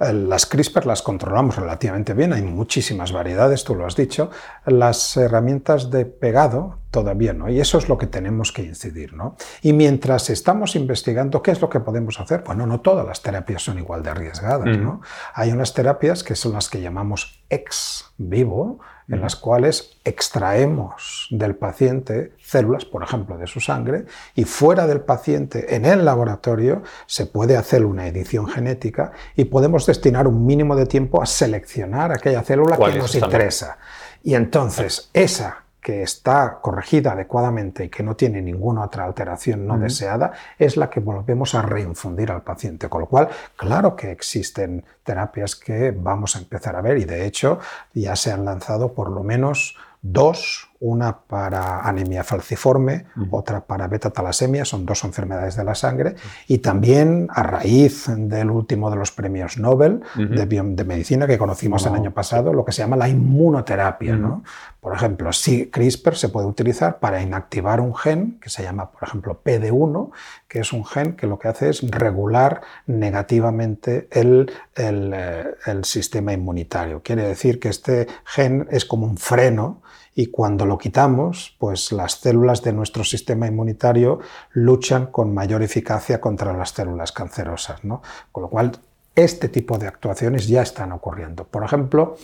Eh, 0.00 0.12
las 0.14 0.46
CRISPR 0.46 0.86
las 0.86 1.02
controlamos 1.02 1.56
relativamente 1.56 2.14
bien, 2.14 2.32
hay 2.32 2.42
muchísimas 2.42 3.12
variedades, 3.12 3.64
tú 3.64 3.74
lo 3.74 3.84
has 3.84 3.96
dicho. 3.96 4.30
Las 4.64 5.14
herramientas 5.18 5.90
de 5.90 6.06
pegado 6.06 6.78
todavía 6.90 7.34
no, 7.34 7.50
y 7.50 7.60
eso 7.60 7.76
es 7.78 7.88
lo 7.88 7.98
que 7.98 8.06
tenemos 8.06 8.50
que 8.50 8.62
incidir. 8.62 9.12
¿no? 9.12 9.36
Y 9.62 9.72
mientras 9.72 10.30
estamos 10.30 10.74
investigando, 10.74 11.42
¿qué 11.42 11.50
es 11.50 11.60
lo 11.60 11.68
que 11.68 11.80
podemos 11.80 12.18
hacer? 12.18 12.42
Bueno, 12.46 12.66
no 12.66 12.80
todas 12.80 13.06
las 13.06 13.22
terapias 13.22 13.62
son 13.62 13.78
igual 13.78 14.02
de 14.02 14.10
arriesgadas. 14.10 14.78
¿no? 14.78 15.02
Hay 15.34 15.52
unas 15.52 15.74
terapias 15.74 16.22
que 16.22 16.34
son 16.34 16.52
las 16.52 16.68
que 16.68 16.80
llamamos 16.80 17.42
ex 17.50 18.04
vivo, 18.18 18.80
en 19.08 19.22
las 19.22 19.36
cuales 19.36 19.96
extraemos 20.04 21.28
del 21.30 21.56
paciente 21.56 22.32
células, 22.42 22.84
por 22.84 23.02
ejemplo, 23.02 23.38
de 23.38 23.46
su 23.46 23.60
sangre, 23.60 24.04
y 24.34 24.44
fuera 24.44 24.86
del 24.86 25.00
paciente, 25.00 25.74
en 25.74 25.86
el 25.86 26.04
laboratorio, 26.04 26.82
se 27.06 27.24
puede 27.24 27.56
hacer 27.56 27.86
una 27.86 28.06
edición 28.06 28.48
genética 28.48 29.12
y 29.34 29.46
podemos 29.46 29.86
destinar 29.86 30.26
un 30.26 30.44
mínimo 30.44 30.76
de 30.76 30.86
tiempo 30.86 31.22
a 31.22 31.26
seleccionar 31.26 32.12
aquella 32.12 32.42
célula 32.42 32.76
que 32.76 32.98
nos 32.98 33.14
interesa. 33.14 33.78
Y 34.22 34.34
entonces, 34.34 35.10
esa 35.14 35.64
que 35.88 36.02
está 36.02 36.58
corregida 36.60 37.12
adecuadamente 37.12 37.86
y 37.86 37.88
que 37.88 38.02
no 38.02 38.14
tiene 38.14 38.42
ninguna 38.42 38.82
otra 38.82 39.06
alteración 39.06 39.66
no 39.66 39.78
deseada, 39.78 40.32
es 40.58 40.76
la 40.76 40.90
que 40.90 41.00
volvemos 41.00 41.54
a 41.54 41.62
reinfundir 41.62 42.30
al 42.30 42.42
paciente. 42.42 42.90
Con 42.90 43.00
lo 43.00 43.06
cual, 43.06 43.30
claro 43.56 43.96
que 43.96 44.10
existen 44.10 44.84
terapias 45.02 45.56
que 45.56 45.92
vamos 45.92 46.36
a 46.36 46.40
empezar 46.40 46.76
a 46.76 46.82
ver 46.82 46.98
y 46.98 47.06
de 47.06 47.24
hecho 47.24 47.58
ya 47.94 48.16
se 48.16 48.30
han 48.30 48.44
lanzado 48.44 48.92
por 48.92 49.10
lo 49.10 49.22
menos 49.22 49.78
dos, 50.02 50.68
una 50.80 51.18
para 51.18 51.80
anemia 51.80 52.22
falciforme, 52.22 53.06
otra 53.30 53.60
para 53.60 53.88
beta-talasemia, 53.88 54.64
son 54.64 54.86
dos 54.86 55.02
enfermedades 55.02 55.56
de 55.56 55.64
la 55.64 55.74
sangre, 55.74 56.14
y 56.46 56.58
también 56.58 57.26
a 57.30 57.42
raíz 57.42 58.06
del 58.06 58.50
último 58.50 58.88
de 58.90 58.96
los 58.96 59.10
premios 59.10 59.58
Nobel 59.58 60.02
de, 60.14 60.84
medicina 60.84 61.26
que 61.26 61.36
conocimos 61.36 61.84
el 61.86 61.94
año 61.94 62.12
pasado, 62.12 62.52
lo 62.52 62.64
que 62.64 62.70
se 62.70 62.82
llama 62.82 62.96
la 62.96 63.08
inmunoterapia. 63.08 64.14
¿no? 64.14 64.44
Por 64.80 64.94
ejemplo, 64.94 65.32
si 65.32 65.70
CRISPR 65.70 66.14
se 66.14 66.28
puede 66.28 66.46
utilizar 66.46 67.00
para 67.00 67.20
inactivar 67.20 67.80
un 67.80 67.96
gen 67.96 68.38
que 68.40 68.48
se 68.48 68.62
llama, 68.62 68.92
por 68.92 69.02
ejemplo, 69.02 69.40
PD1, 69.44 70.10
que 70.46 70.60
es 70.60 70.72
un 70.72 70.84
gen 70.84 71.16
que 71.16 71.26
lo 71.26 71.38
que 71.38 71.48
hace 71.48 71.68
es 71.68 71.82
regular 71.90 72.60
negativamente 72.86 74.08
el, 74.12 74.52
eh, 74.76 75.54
el 75.66 75.84
sistema 75.84 76.32
inmunitario. 76.32 77.02
Quiere 77.02 77.26
decir 77.26 77.58
que 77.58 77.68
este 77.68 78.06
gen 78.24 78.68
es 78.70 78.84
como 78.84 79.06
un 79.06 79.16
freno 79.16 79.82
y 80.14 80.26
cuando 80.26 80.64
lo 80.64 80.78
quitamos, 80.78 81.56
pues 81.58 81.90
las 81.92 82.20
células 82.20 82.62
de 82.62 82.72
nuestro 82.72 83.04
sistema 83.04 83.46
inmunitario 83.46 84.20
luchan 84.52 85.06
con 85.06 85.34
mayor 85.34 85.62
eficacia 85.62 86.20
contra 86.20 86.52
las 86.52 86.70
células 86.70 87.12
cancerosas. 87.12 87.84
¿no? 87.84 88.02
Con 88.30 88.42
lo 88.42 88.48
cual, 88.48 88.72
este 89.14 89.48
tipo 89.48 89.78
de 89.78 89.88
actuaciones 89.88 90.46
ya 90.46 90.62
están 90.62 90.92
ocurriendo. 90.92 91.42
Por 91.44 91.64
ejemplo, 91.64 92.16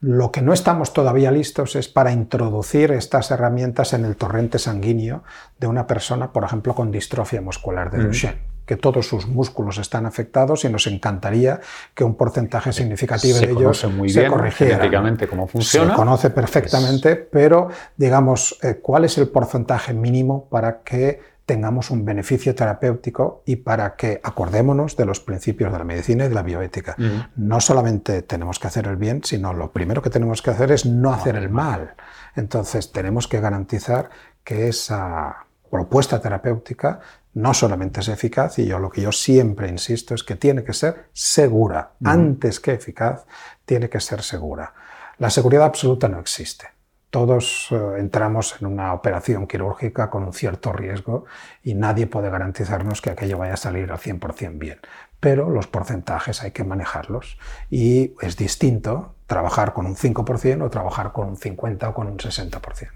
lo 0.00 0.30
que 0.30 0.42
no 0.42 0.52
estamos 0.52 0.92
todavía 0.92 1.30
listos 1.30 1.74
es 1.74 1.88
para 1.88 2.12
introducir 2.12 2.92
estas 2.92 3.30
herramientas 3.30 3.92
en 3.92 4.04
el 4.04 4.16
torrente 4.16 4.58
sanguíneo 4.58 5.24
de 5.58 5.66
una 5.66 5.86
persona, 5.86 6.32
por 6.32 6.44
ejemplo, 6.44 6.74
con 6.74 6.90
distrofia 6.90 7.40
muscular 7.40 7.90
de 7.90 8.04
Duchenne 8.04 8.58
que 8.68 8.76
todos 8.76 9.08
sus 9.08 9.26
músculos 9.26 9.78
están 9.78 10.04
afectados 10.04 10.64
y 10.66 10.68
nos 10.68 10.86
encantaría 10.86 11.58
que 11.94 12.04
un 12.04 12.14
porcentaje 12.14 12.70
significativo 12.70 13.38
de 13.38 13.50
ellos 13.50 13.82
muy 13.86 14.10
se 14.10 14.20
bien 14.20 14.30
corrigiera. 14.30 15.26
cómo 15.26 15.46
funciona. 15.48 15.92
Se 15.92 15.96
conoce 15.96 16.28
perfectamente, 16.28 17.16
pero 17.16 17.68
digamos, 17.96 18.58
eh, 18.62 18.78
¿cuál 18.82 19.06
es 19.06 19.16
el 19.16 19.28
porcentaje 19.28 19.94
mínimo 19.94 20.48
para 20.50 20.82
que 20.82 21.37
tengamos 21.48 21.90
un 21.90 22.04
beneficio 22.04 22.54
terapéutico 22.54 23.42
y 23.46 23.56
para 23.56 23.96
que 23.96 24.20
acordémonos 24.22 24.98
de 24.98 25.06
los 25.06 25.20
principios 25.20 25.72
de 25.72 25.78
la 25.78 25.84
medicina 25.84 26.26
y 26.26 26.28
de 26.28 26.34
la 26.34 26.42
bioética. 26.42 26.94
No 27.36 27.58
solamente 27.60 28.20
tenemos 28.20 28.58
que 28.58 28.66
hacer 28.66 28.86
el 28.86 28.96
bien, 28.96 29.24
sino 29.24 29.54
lo 29.54 29.72
primero 29.72 30.02
que 30.02 30.10
tenemos 30.10 30.42
que 30.42 30.50
hacer 30.50 30.70
es 30.72 30.84
no 30.84 31.10
hacer 31.10 31.36
el 31.36 31.48
mal. 31.48 31.94
Entonces 32.36 32.92
tenemos 32.92 33.28
que 33.28 33.40
garantizar 33.40 34.10
que 34.44 34.68
esa 34.68 35.46
propuesta 35.70 36.20
terapéutica 36.20 37.00
no 37.32 37.54
solamente 37.54 38.00
es 38.00 38.08
eficaz, 38.08 38.58
y 38.58 38.66
yo 38.66 38.78
lo 38.78 38.90
que 38.90 39.00
yo 39.00 39.12
siempre 39.12 39.68
insisto 39.68 40.14
es 40.14 40.24
que 40.24 40.36
tiene 40.36 40.64
que 40.64 40.74
ser 40.74 41.08
segura. 41.14 41.92
Antes 42.04 42.60
que 42.60 42.72
eficaz, 42.74 43.24
tiene 43.64 43.88
que 43.88 44.00
ser 44.00 44.22
segura. 44.22 44.74
La 45.16 45.30
seguridad 45.30 45.64
absoluta 45.64 46.08
no 46.08 46.20
existe. 46.20 46.66
Todos 47.10 47.68
eh, 47.70 47.76
entramos 47.98 48.56
en 48.60 48.66
una 48.66 48.92
operación 48.92 49.46
quirúrgica 49.46 50.10
con 50.10 50.24
un 50.24 50.32
cierto 50.32 50.72
riesgo 50.72 51.24
y 51.62 51.74
nadie 51.74 52.06
puede 52.06 52.30
garantizarnos 52.30 53.00
que 53.00 53.10
aquello 53.10 53.38
vaya 53.38 53.54
a 53.54 53.56
salir 53.56 53.90
al 53.90 53.98
100% 53.98 54.58
bien. 54.58 54.78
Pero 55.20 55.50
los 55.50 55.66
porcentajes 55.66 56.42
hay 56.42 56.50
que 56.52 56.64
manejarlos 56.64 57.38
y 57.70 58.14
es 58.20 58.36
distinto 58.36 59.14
trabajar 59.26 59.72
con 59.72 59.86
un 59.86 59.96
5% 59.96 60.62
o 60.62 60.70
trabajar 60.70 61.12
con 61.12 61.28
un 61.28 61.36
50% 61.36 61.88
o 61.88 61.94
con 61.94 62.08
un 62.08 62.18
60%. 62.18 62.90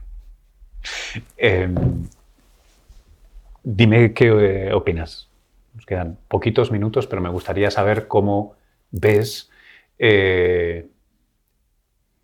Dime 3.64 4.12
qué 4.12 4.26
eh, 4.26 4.72
opinas. 4.72 5.28
Nos 5.74 5.86
quedan 5.86 6.18
poquitos 6.28 6.70
minutos, 6.72 7.06
pero 7.06 7.22
me 7.22 7.28
gustaría 7.28 7.70
saber 7.70 8.08
cómo 8.08 8.54
ves. 8.90 9.50
Eh, 9.98 10.88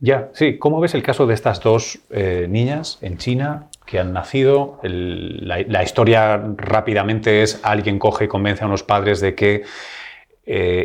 ya, 0.00 0.30
sí, 0.32 0.58
¿cómo 0.58 0.80
ves 0.80 0.94
el 0.94 1.02
caso 1.02 1.26
de 1.26 1.34
estas 1.34 1.60
dos 1.60 1.98
eh, 2.10 2.46
niñas 2.48 2.98
en 3.00 3.18
China 3.18 3.66
que 3.84 3.98
han 3.98 4.12
nacido? 4.12 4.78
la, 4.82 5.82
historia 5.82 6.40
rápidamente 6.56 7.42
es 7.42 7.60
alguien 7.62 7.98
coge 7.98 8.26
y 8.26 8.28
convence 8.28 8.64
a 8.64 8.66
unos 8.66 8.82
padres 8.82 9.20
de 9.20 9.34
que 9.34 9.64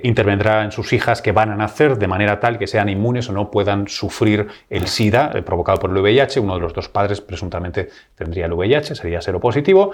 intervendrá 0.04 0.66
en 0.66 0.74
sus 0.74 0.92
hijas 0.92 1.22
que 1.22 1.32
van 1.32 1.50
a 1.50 1.56
nacer 1.56 1.98
de 1.98 2.06
manera 2.06 2.42
tal 2.42 2.60
que 2.60 2.68
sean 2.68 2.90
inmunes 2.90 3.30
o 3.30 3.32
no 3.32 3.50
puedan 3.50 3.88
sufrir 3.88 4.48
el 4.70 4.88
SIDA 4.88 5.32
provocado 5.46 5.80
por 5.80 5.90
el 5.90 5.98
VIH. 6.00 6.42
Uno 6.42 6.56
de 6.56 6.60
los 6.60 6.74
dos 6.74 6.90
padres 6.90 7.22
presuntamente 7.22 7.88
tendría 8.16 8.48
el 8.48 8.52
VIH, 8.52 8.96
sería 8.96 9.22
positivo. 9.40 9.92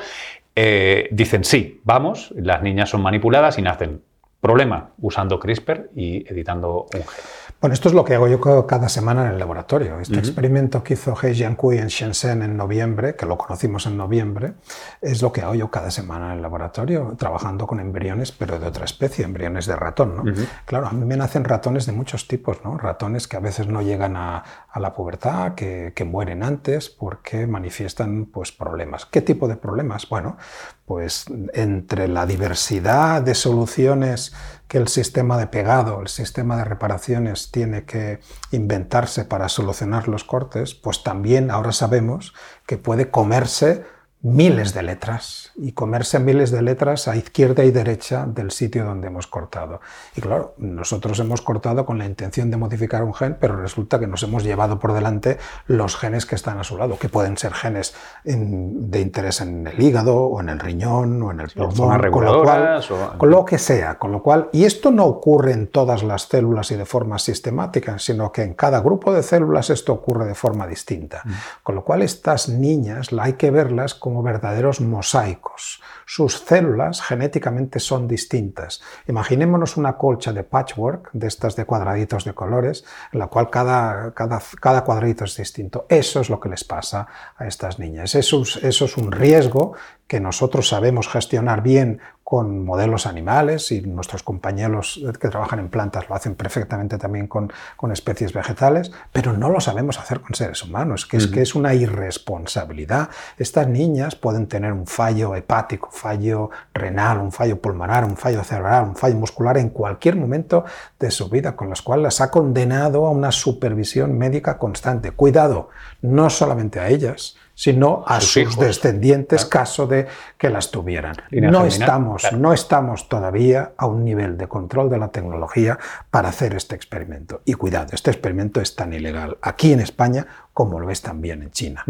Eh, 0.56 1.08
dicen 1.12 1.44
sí, 1.44 1.82
vamos, 1.84 2.34
las 2.36 2.62
niñas 2.64 2.90
son 2.90 3.02
manipuladas 3.02 3.60
y 3.60 3.62
nacen. 3.62 4.02
Problema, 4.42 4.92
usando 4.98 5.40
CRISPR 5.40 5.90
y 5.96 6.30
editando 6.32 6.88
un 6.94 7.02
gen. 7.02 7.49
Bueno, 7.62 7.74
esto 7.74 7.90
es 7.90 7.94
lo 7.94 8.06
que 8.06 8.16
hago 8.16 8.30
yo 8.30 8.40
cada 8.66 8.88
semana 8.88 9.26
en 9.26 9.34
el 9.34 9.40
laboratorio. 9.40 10.00
Este 10.00 10.18
experimento 10.18 10.82
que 10.82 10.94
hizo 10.94 11.14
He 11.22 11.34
Jiankui 11.34 11.78
en 11.78 11.88
Shenzhen 11.88 12.42
en 12.42 12.56
noviembre, 12.56 13.18
que 13.18 13.26
lo 13.26 13.38
conocimos 13.38 13.86
en 13.86 13.98
noviembre, 13.98 14.54
es 15.02 15.22
lo 15.22 15.34
que 15.34 15.42
hago 15.42 15.56
yo 15.56 15.70
cada 15.70 15.92
semana 15.92 16.28
en 16.28 16.38
el 16.38 16.42
laboratorio, 16.42 17.16
trabajando 17.18 17.68
con 17.68 17.82
embriones, 17.82 18.32
pero 18.32 18.60
de 18.60 18.66
otra 18.66 18.86
especie, 18.86 19.26
embriones 19.26 19.66
de 19.66 19.76
ratón. 19.76 20.16
¿no? 20.16 20.24
Claro, 20.64 20.88
a 20.88 20.94
mí 20.94 21.06
me 21.06 21.18
nacen 21.18 21.44
ratones 21.44 21.86
de 21.86 21.92
muchos 21.92 22.30
tipos, 22.30 22.64
¿no? 22.64 22.78
ratones 22.78 23.28
que 23.28 23.36
a 23.36 23.42
veces 23.42 23.68
no 23.68 23.82
llegan 23.82 24.16
a, 24.16 24.42
la 24.76 24.94
pubertad, 24.94 25.56
que, 25.56 25.92
que, 25.94 26.06
mueren 26.06 26.44
antes 26.44 26.90
porque 26.90 27.46
manifiestan 27.46 28.28
pues, 28.28 28.54
problemas. 28.54 29.06
¿Qué 29.06 29.22
tipo 29.22 29.50
de 29.50 29.58
problemas? 29.58 30.08
Bueno, 30.08 30.38
pues 30.86 31.26
entre 31.54 32.08
la 32.08 32.26
diversidad 32.26 33.22
de 33.22 33.36
soluciones 33.36 34.34
que 34.70 34.78
el 34.78 34.88
sistema 34.88 35.38
de 35.38 35.48
pegado, 35.48 36.00
el 36.00 36.08
sistema 36.08 36.56
de 36.56 36.64
reparaciones 36.64 37.50
tiene 37.52 37.86
que 37.86 38.20
inventarse 38.52 39.26
para 39.26 39.50
solucionar 39.50 40.08
los 40.08 40.24
cortes, 40.24 40.76
pues 40.76 41.04
también 41.04 41.50
ahora 41.50 41.72
sabemos 41.72 42.34
que 42.68 42.78
puede 42.78 43.10
comerse 43.10 43.84
miles 44.22 44.74
de 44.74 44.84
letras 44.84 45.54
y 45.56 45.72
comerse 45.72 46.20
miles 46.20 46.52
de 46.52 46.62
letras 46.62 47.08
a 47.08 47.16
izquierda 47.16 47.64
y 47.64 47.72
derecha 47.72 48.26
del 48.28 48.52
sitio 48.52 48.84
donde 48.84 49.08
hemos 49.08 49.28
cortado. 49.28 49.80
Y 50.14 50.20
claro, 50.20 50.56
nosotros 50.58 51.20
hemos 51.20 51.42
cortado 51.42 51.86
con 51.86 51.98
la 51.98 52.06
intención 52.06 52.52
de 52.52 52.58
modificar 52.58 53.04
un 53.04 53.14
gen, 53.14 53.38
pero 53.40 53.56
resulta 53.56 53.98
que 53.98 54.08
nos 54.08 54.22
hemos 54.24 54.44
llevado 54.44 54.78
por 54.78 54.92
delante 54.92 55.38
los 55.68 55.96
genes 55.96 56.26
que 56.26 56.36
están 56.36 56.60
a 56.60 56.66
su 56.66 56.78
lado, 56.78 57.00
que 57.00 57.08
pueden 57.08 57.38
ser 57.38 57.54
genes 57.54 57.96
de 58.26 59.00
interés 59.00 59.40
en 59.40 59.66
el 59.66 59.82
hígado 59.82 60.18
o 60.18 60.42
en 60.42 60.50
el 60.50 60.60
riñón 60.60 61.22
o 61.24 61.32
en 61.32 61.40
el 61.40 61.50
pulmón, 61.50 62.12
con 62.12 62.26
lo, 62.26 62.44
cual, 62.44 62.84
con 63.18 63.30
lo 63.30 63.46
que 63.46 63.58
sea. 63.58 63.98
Con 63.98 64.12
lo 64.12 64.22
cual, 64.22 64.50
y 64.52 64.66
esto 64.66 64.92
no 64.92 65.06
ocurre 65.06 65.54
en 65.54 65.68
todas 65.68 66.04
las 66.04 66.24
células 66.24 66.72
y 66.72 66.76
de 66.76 66.86
forma 66.86 67.20
sistemática, 67.20 67.98
sino 68.00 68.34
que 68.34 68.44
en 68.44 68.54
cada 68.54 68.82
grupo 68.82 69.14
de 69.14 69.24
células 69.24 69.70
esto 69.70 69.94
ocurre 69.94 70.26
de 70.26 70.36
forma 70.36 70.68
distinta. 70.68 71.22
Mm. 71.24 71.32
Con 71.64 71.76
lo 71.76 71.86
cual, 71.86 72.02
estas 72.02 72.50
niñas 72.50 73.10
hay 73.18 73.34
que 73.34 73.50
verlas 73.50 73.94
como 74.10 74.24
verdaderos 74.24 74.82
mosaicos. 74.82 75.84
Sus 76.08 76.40
células 76.40 77.00
genéticamente 77.00 77.80
son 77.80 78.08
distintas. 78.08 78.82
Imaginémonos 79.08 79.78
una 79.78 79.98
colcha 79.98 80.34
de 80.34 80.44
patchwork, 80.44 81.12
de 81.14 81.28
estas 81.28 81.56
de 81.56 81.66
cuadraditos 81.66 82.26
de 82.26 82.34
colores, 82.34 82.84
en 83.14 83.20
la 83.20 83.28
cual 83.28 83.52
cada, 83.52 84.12
cada, 84.16 84.42
cada 84.60 84.84
cuadradito 84.84 85.26
es 85.26 85.38
distinto. 85.38 85.86
Eso 85.90 86.22
es 86.22 86.32
lo 86.32 86.40
que 86.40 86.50
les 86.50 86.64
pasa 86.64 87.08
a 87.38 87.46
estas 87.46 87.78
niñas. 87.78 88.16
Eso, 88.16 88.42
eso 88.42 88.86
es 88.86 88.98
un 88.98 89.12
riesgo 89.12 89.74
que 90.08 90.20
nosotros 90.20 90.68
sabemos 90.68 91.08
gestionar 91.08 91.62
bien 91.62 92.00
con 92.30 92.64
modelos 92.64 93.08
animales 93.08 93.72
y 93.72 93.82
nuestros 93.82 94.22
compañeros 94.22 95.02
que 95.20 95.30
trabajan 95.30 95.58
en 95.58 95.70
plantas 95.70 96.08
lo 96.10 96.14
hacen 96.14 96.36
perfectamente 96.36 97.00
también 97.00 97.26
con, 97.26 97.52
con 97.76 97.92
especies 97.92 98.34
vegetales, 98.34 98.92
pero 99.12 99.34
no 99.34 99.50
lo 99.50 99.60
sabemos 99.60 99.98
hacer 99.98 100.22
con 100.22 100.36
seres 100.36 100.62
humanos, 100.62 101.08
que 101.08 101.18
es 101.18 101.26
que 101.26 101.42
es 101.42 101.56
una 101.56 101.74
irresponsabilidad. 101.74 103.10
Estas 103.40 103.68
niñas 103.68 104.16
pueden 104.16 104.46
tener 104.46 104.74
un 104.74 104.86
fallo 104.86 105.34
hepático, 105.34 105.88
un 105.88 105.98
fallo 105.98 106.52
renal, 106.72 107.18
un 107.18 107.32
fallo 107.32 107.60
pulmonar, 107.60 108.06
un 108.06 108.16
fallo 108.16 108.44
cerebral, 108.44 108.90
un 108.90 108.96
fallo 108.96 109.16
muscular 109.16 109.58
en 109.58 109.72
cualquier 109.72 110.16
momento 110.16 110.66
de 111.00 111.10
su 111.10 111.30
vida, 111.30 111.56
con 111.56 111.72
los 111.72 111.82
cuales 111.82 112.04
las 112.04 112.22
ha 112.22 112.30
condenado 112.30 113.08
a 113.08 113.10
una 113.10 113.32
supervisión 113.32 114.16
médica 114.20 114.60
constante. 114.60 115.14
Cuidado, 115.14 115.70
no 116.04 116.30
solamente 116.30 116.80
a 116.80 116.90
ellas, 116.90 117.38
sino 117.60 118.06
a 118.08 118.22
sus, 118.22 118.58
descendientes 118.58 119.44
caso 119.44 119.86
de 119.86 120.08
que 120.38 120.50
las 120.50 120.72
tuvieran. 120.72 121.18
No 121.30 121.66
estamos, 121.66 122.32
no 122.32 122.54
estamos 122.54 123.10
todavía 123.10 123.74
a 123.76 123.86
un 123.86 124.06
nivel 124.06 124.38
de 124.38 124.48
control 124.48 124.90
de 124.90 124.98
la 124.98 125.10
tecnología 125.10 125.78
para 126.10 126.30
hacer 126.30 126.56
este 126.56 126.76
experimento. 126.76 127.42
Y 127.44 127.56
cuidado, 127.56 127.90
este 127.92 128.12
experimento 128.12 128.62
es 128.62 128.78
tan 128.78 128.94
ilegal 128.94 129.38
aquí 129.42 129.74
en 129.74 129.82
España 129.82 130.26
como 130.54 130.80
lo 130.80 130.90
es 130.90 131.02
también 131.02 131.44
en 131.44 131.52
China. 131.52 131.84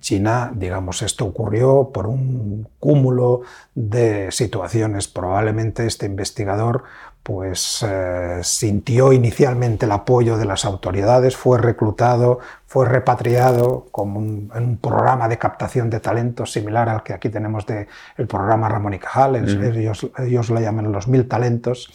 China, 0.00 0.50
digamos, 0.54 1.02
esto 1.02 1.24
ocurrió 1.24 1.90
por 1.92 2.06
un 2.06 2.68
cúmulo 2.78 3.42
de 3.74 4.30
situaciones. 4.30 5.08
Probablemente 5.08 5.86
este 5.86 6.06
investigador 6.06 6.84
pues 7.22 7.84
eh, 7.88 8.40
sintió 8.42 9.12
inicialmente 9.12 9.86
el 9.86 9.92
apoyo 9.92 10.38
de 10.38 10.44
las 10.44 10.64
autoridades, 10.64 11.36
fue 11.36 11.58
reclutado, 11.58 12.40
fue 12.66 12.88
repatriado 12.88 13.86
como 13.92 14.18
un, 14.18 14.50
en 14.54 14.64
un 14.64 14.76
programa 14.76 15.28
de 15.28 15.38
captación 15.38 15.88
de 15.88 16.00
talentos 16.00 16.50
similar 16.50 16.88
al 16.88 17.04
que 17.04 17.12
aquí 17.12 17.28
tenemos 17.28 17.64
del 17.64 17.86
el 18.16 18.26
programa 18.26 18.68
Ramón 18.68 18.94
y 18.94 18.98
Cajal, 18.98 19.36
ellos, 19.36 20.10
ellos 20.18 20.50
lo 20.50 20.60
llaman 20.60 20.90
los 20.90 21.06
mil 21.06 21.28
talentos 21.28 21.92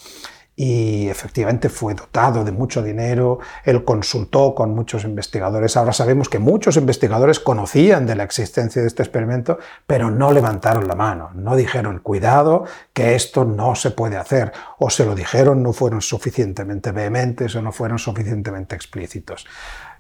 y 0.60 1.08
efectivamente 1.08 1.70
fue 1.70 1.94
dotado 1.94 2.44
de 2.44 2.52
mucho 2.52 2.82
dinero, 2.82 3.38
él 3.64 3.84
consultó 3.84 4.56
con 4.56 4.74
muchos 4.74 5.04
investigadores. 5.04 5.78
Ahora 5.78 5.94
sabemos 5.94 6.30
que 6.30 6.40
muchos 6.40 6.78
investigadores 6.78 7.40
conocían 7.40 8.08
de 8.08 8.16
la 8.16 8.24
existencia 8.24 8.82
de 8.82 8.88
este 8.88 9.04
experimento, 9.04 9.60
pero 9.86 10.10
no 10.10 10.32
levantaron 10.32 10.88
la 10.88 10.96
mano, 10.96 11.30
no 11.36 11.56
dijeron, 11.56 12.00
cuidado, 12.00 12.66
que 12.92 13.14
esto 13.14 13.46
no 13.46 13.76
se 13.76 13.92
puede 13.92 14.18
hacer, 14.18 14.52
o 14.80 14.90
se 14.90 15.06
lo 15.06 15.14
dijeron, 15.14 15.62
no 15.62 15.74
fueron 15.74 16.02
suficientemente 16.02 16.92
vehementes 16.92 17.56
o 17.56 17.62
no 17.62 17.72
fueron 17.72 18.00
suficientemente 18.00 18.76
explícitos. 18.76 19.46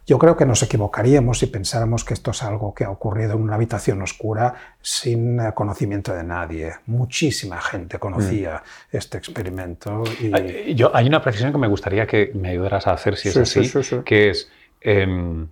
Yo 0.07 0.17
creo 0.17 0.37
que 0.37 0.45
nos 0.45 0.63
equivocaríamos 0.63 1.39
si 1.39 1.47
pensáramos 1.47 2.05
que 2.05 2.13
esto 2.13 2.31
es 2.31 2.41
algo 2.41 2.73
que 2.73 2.85
ha 2.85 2.89
ocurrido 2.89 3.33
en 3.33 3.41
una 3.41 3.55
habitación 3.55 4.01
oscura 4.01 4.53
sin 4.81 5.37
eh, 5.37 5.51
conocimiento 5.53 6.13
de 6.15 6.23
nadie. 6.23 6.71
Muchísima 6.85 7.59
gente 7.59 7.99
conocía 7.99 8.63
mm. 8.63 8.95
este 8.95 9.17
experimento. 9.17 10.05
Y... 10.21 10.75
Yo, 10.75 10.95
hay 10.95 11.07
una 11.07 11.21
precisión 11.21 11.51
que 11.51 11.57
me 11.57 11.67
gustaría 11.67 12.07
que 12.07 12.31
me 12.35 12.51
ayudaras 12.51 12.87
a 12.87 12.93
hacer 12.93 13.17
si 13.17 13.27
es 13.27 13.35
así, 13.35 13.69
que 14.05 14.29
es... 14.29 14.49
Em, 14.79 15.47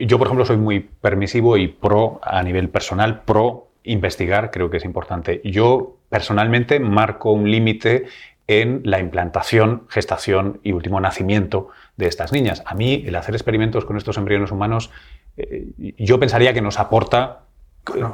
yo, 0.00 0.18
por 0.18 0.26
ejemplo, 0.26 0.46
soy 0.46 0.56
muy 0.56 0.80
permisivo 0.80 1.58
y 1.58 1.68
pro 1.68 2.18
a 2.22 2.42
nivel 2.42 2.70
personal, 2.70 3.22
pro 3.24 3.68
investigar, 3.84 4.50
creo 4.50 4.70
que 4.70 4.78
es 4.78 4.86
importante. 4.86 5.42
Yo 5.44 5.98
personalmente 6.08 6.80
marco 6.80 7.30
un 7.32 7.50
límite 7.50 8.06
en 8.46 8.80
la 8.84 9.00
implantación, 9.00 9.84
gestación 9.88 10.60
y 10.62 10.72
último 10.72 10.98
nacimiento 10.98 11.68
de 11.96 12.06
estas 12.06 12.32
niñas. 12.32 12.62
A 12.66 12.74
mí, 12.74 13.04
el 13.06 13.14
hacer 13.16 13.34
experimentos 13.34 13.84
con 13.84 13.96
estos 13.96 14.16
embriones 14.16 14.50
humanos, 14.50 14.90
eh, 15.36 15.72
yo 15.98 16.18
pensaría 16.18 16.52
que 16.52 16.62
nos 16.62 16.78
aporta 16.78 17.42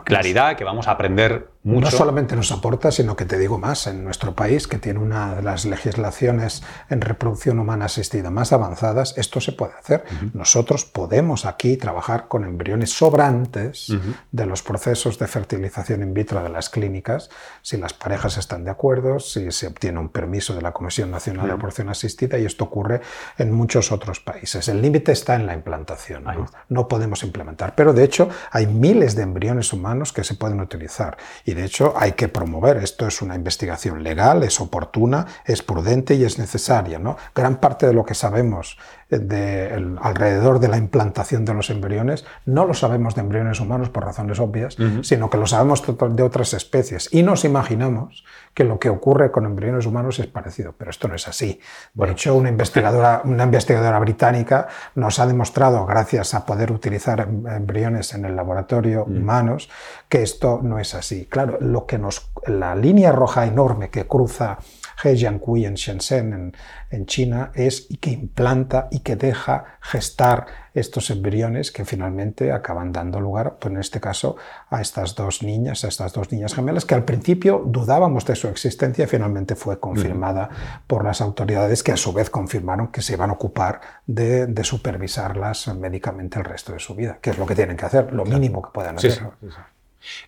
claridad, 0.04 0.56
que 0.56 0.64
vamos 0.64 0.88
a 0.88 0.92
aprender 0.92 1.48
mucho. 1.68 1.90
No 1.90 1.90
solamente 1.90 2.36
nos 2.36 2.50
aporta, 2.52 2.90
sino 2.90 3.16
que 3.16 3.24
te 3.24 3.38
digo 3.38 3.58
más, 3.58 3.86
en 3.86 4.04
nuestro 4.04 4.34
país, 4.34 4.66
que 4.66 4.78
tiene 4.78 4.98
una 4.98 5.36
de 5.36 5.42
las 5.42 5.64
legislaciones 5.64 6.62
en 6.88 7.00
reproducción 7.00 7.58
humana 7.58 7.86
asistida 7.86 8.30
más 8.30 8.52
avanzadas, 8.52 9.16
esto 9.16 9.40
se 9.40 9.52
puede 9.52 9.74
hacer. 9.74 10.04
Nosotros 10.34 10.84
podemos 10.84 11.44
aquí 11.46 11.76
trabajar 11.76 12.28
con 12.28 12.44
embriones 12.44 12.92
sobrantes 12.92 13.92
de 14.32 14.46
los 14.46 14.62
procesos 14.62 15.18
de 15.18 15.26
fertilización 15.26 16.02
in 16.02 16.14
vitro 16.14 16.42
de 16.42 16.48
las 16.48 16.70
clínicas, 16.70 17.30
si 17.62 17.76
las 17.76 17.92
parejas 17.92 18.36
están 18.38 18.64
de 18.64 18.70
acuerdo, 18.70 19.18
si 19.20 19.50
se 19.52 19.66
obtiene 19.66 19.98
un 19.98 20.08
permiso 20.08 20.54
de 20.54 20.62
la 20.62 20.72
Comisión 20.72 21.10
Nacional 21.10 21.46
de 21.46 21.52
Reproducción 21.52 21.88
Asistida, 21.88 22.38
y 22.38 22.44
esto 22.44 22.64
ocurre 22.64 23.00
en 23.36 23.52
muchos 23.52 23.92
otros 23.92 24.20
países. 24.20 24.68
El 24.68 24.82
límite 24.82 25.12
está 25.12 25.34
en 25.34 25.46
la 25.46 25.54
implantación, 25.54 26.24
¿no? 26.68 26.88
podemos 26.88 27.22
implementar, 27.22 27.74
pero 27.74 27.92
de 27.92 28.04
hecho 28.04 28.28
hay 28.50 28.66
miles 28.66 29.14
de 29.14 29.22
embriones 29.22 29.72
humanos 29.72 30.12
que 30.12 30.24
se 30.24 30.34
pueden 30.34 30.60
utilizar. 30.60 31.18
Y 31.44 31.54
de 31.58 31.64
hecho, 31.64 31.94
hay 31.96 32.12
que 32.12 32.28
promover. 32.28 32.76
Esto 32.76 33.06
es 33.06 33.20
una 33.20 33.34
investigación 33.34 34.02
legal, 34.02 34.42
es 34.44 34.60
oportuna, 34.60 35.26
es 35.44 35.62
prudente 35.62 36.14
y 36.14 36.24
es 36.24 36.38
necesaria. 36.38 36.98
¿no? 36.98 37.16
Gran 37.34 37.56
parte 37.56 37.86
de 37.86 37.92
lo 37.92 38.04
que 38.04 38.14
sabemos 38.14 38.78
de 39.10 39.96
alrededor 40.00 40.60
de 40.60 40.68
la 40.68 40.76
implantación 40.76 41.46
de 41.46 41.54
los 41.54 41.70
embriones 41.70 42.26
no 42.44 42.66
lo 42.66 42.74
sabemos 42.74 43.14
de 43.14 43.22
embriones 43.22 43.58
humanos 43.58 43.88
por 43.88 44.04
razones 44.04 44.38
obvias, 44.38 44.76
sino 45.02 45.30
que 45.30 45.38
lo 45.38 45.46
sabemos 45.46 45.82
de 46.10 46.22
otras 46.22 46.52
especies. 46.52 47.08
Y 47.10 47.22
nos 47.22 47.44
imaginamos 47.44 48.24
que 48.58 48.64
lo 48.64 48.80
que 48.80 48.88
ocurre 48.88 49.30
con 49.30 49.44
embriones 49.44 49.86
humanos 49.86 50.18
es 50.18 50.26
parecido, 50.26 50.74
pero 50.76 50.90
esto 50.90 51.06
no 51.06 51.14
es 51.14 51.28
así. 51.28 51.60
De 51.94 52.10
hecho, 52.10 52.34
una 52.34 52.48
investigadora, 52.48 53.22
una 53.24 53.44
investigadora 53.44 54.00
británica 54.00 54.66
nos 54.96 55.20
ha 55.20 55.28
demostrado, 55.28 55.86
gracias 55.86 56.34
a 56.34 56.44
poder 56.44 56.72
utilizar 56.72 57.20
em, 57.20 57.46
embriones 57.46 58.14
en 58.14 58.24
el 58.24 58.34
laboratorio 58.34 59.06
mm. 59.06 59.16
humanos, 59.16 59.70
que 60.08 60.22
esto 60.22 60.58
no 60.60 60.80
es 60.80 60.96
así. 60.96 61.26
Claro, 61.26 61.58
lo 61.60 61.86
que 61.86 61.98
nos, 61.98 62.32
la 62.48 62.74
línea 62.74 63.12
roja 63.12 63.46
enorme 63.46 63.90
que 63.90 64.08
cruza 64.08 64.58
Hejiankui 65.02 65.64
en 65.64 65.74
Shenzhen, 65.74 66.52
en, 66.90 67.06
China, 67.06 67.52
es 67.54 67.86
y 67.88 67.98
que 67.98 68.10
implanta 68.10 68.88
y 68.90 69.00
que 69.00 69.16
deja 69.16 69.78
gestar 69.80 70.46
estos 70.74 71.10
embriones 71.10 71.70
que 71.72 71.84
finalmente 71.84 72.52
acaban 72.52 72.92
dando 72.92 73.20
lugar, 73.20 73.58
pues 73.58 73.72
en 73.72 73.80
este 73.80 74.00
caso, 74.00 74.36
a 74.70 74.80
estas 74.80 75.14
dos 75.14 75.42
niñas, 75.42 75.84
a 75.84 75.88
estas 75.88 76.12
dos 76.12 76.30
niñas 76.32 76.54
gemelas, 76.54 76.84
que 76.84 76.94
al 76.94 77.04
principio 77.04 77.62
dudábamos 77.66 78.24
de 78.26 78.36
su 78.36 78.48
existencia 78.48 79.04
y 79.04 79.08
finalmente 79.08 79.54
fue 79.54 79.78
confirmada 79.78 80.48
por 80.86 81.04
las 81.04 81.20
autoridades 81.20 81.82
que 81.82 81.92
a 81.92 81.96
su 81.96 82.12
vez 82.12 82.30
confirmaron 82.30 82.88
que 82.88 83.02
se 83.02 83.14
iban 83.14 83.30
a 83.30 83.34
ocupar 83.34 83.80
de, 84.06 84.48
supervisarlas 84.62 85.68
médicamente 85.76 86.38
el 86.38 86.44
resto 86.44 86.72
de 86.72 86.78
su 86.78 86.94
vida, 86.94 87.18
que 87.22 87.30
es 87.30 87.38
lo 87.38 87.46
que 87.46 87.54
tienen 87.54 87.76
que 87.76 87.86
hacer, 87.86 88.12
lo 88.12 88.24
mínimo 88.24 88.60
que 88.60 88.70
puedan 88.72 88.96
hacer. 88.96 89.20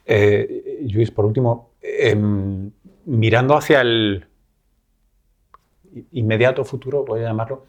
Eh, 0.06 0.80
Luis, 0.90 1.10
por 1.10 1.24
último, 1.24 1.70
em, 1.82 2.70
mirando 3.04 3.56
hacia 3.56 3.82
el, 3.82 4.29
inmediato 6.12 6.64
futuro, 6.64 7.04
voy 7.04 7.20
a 7.20 7.24
llamarlo, 7.24 7.64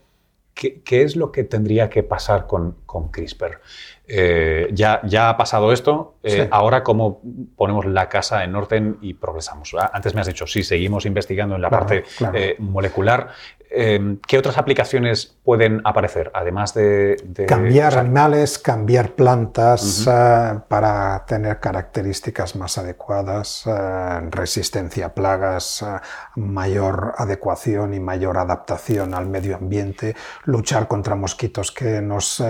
¿qué, 0.54 1.04
es 1.04 1.16
lo 1.16 1.32
que 1.32 1.44
tendría 1.44 1.90
que 1.90 2.04
pasar 2.04 2.48
con, 2.48 2.78
con 2.86 3.10
CRISPR? 3.10 3.60
Eh, 4.08 4.70
ya, 4.74 5.02
ya 5.04 5.30
ha 5.30 5.38
pasado 5.38 5.72
esto, 5.72 6.16
eh, 6.24 6.48
ahora 6.52 6.84
cómo 6.84 7.22
ponemos 7.56 7.86
la 7.86 8.10
casa 8.10 8.44
en 8.44 8.56
orden 8.56 8.98
y 9.02 9.14
progresamos. 9.14 9.74
Ah, 9.80 9.90
antes 9.94 10.14
me 10.14 10.22
has 10.22 10.28
dicho, 10.28 10.46
sí, 10.48 10.64
seguimos 10.64 11.06
investigando 11.06 11.56
en 11.56 11.62
la 11.62 11.70
parte 11.70 12.04
eh, 12.34 12.56
molecular. 12.60 13.30
Em, 13.74 14.20
¿Qué 14.28 14.38
otras 14.38 14.58
aplicaciones 14.58 15.38
pueden 15.46 15.80
aparecer, 15.86 16.30
además 16.34 16.74
de... 16.74 17.16
cambiar 17.48 17.98
animales, 17.98 18.60
cambiar 18.60 19.12
plantas 19.14 20.04
para 20.68 21.24
tener 21.26 21.62
características 21.62 22.58
más 22.58 22.78
adecuadas, 22.78 23.64
resistencia 24.30 25.06
a 25.06 25.14
plagas, 25.14 25.86
mayor 26.36 27.14
adecuación 27.18 27.94
y 27.94 28.02
mayor 28.02 28.38
adaptación 28.38 29.14
al 29.14 29.28
medio 29.28 29.56
ambiente, 29.56 30.18
luchar 30.44 30.90
contra 30.90 31.16
mosquitos 31.16 31.72
que 31.72 32.02
nos 32.02 32.44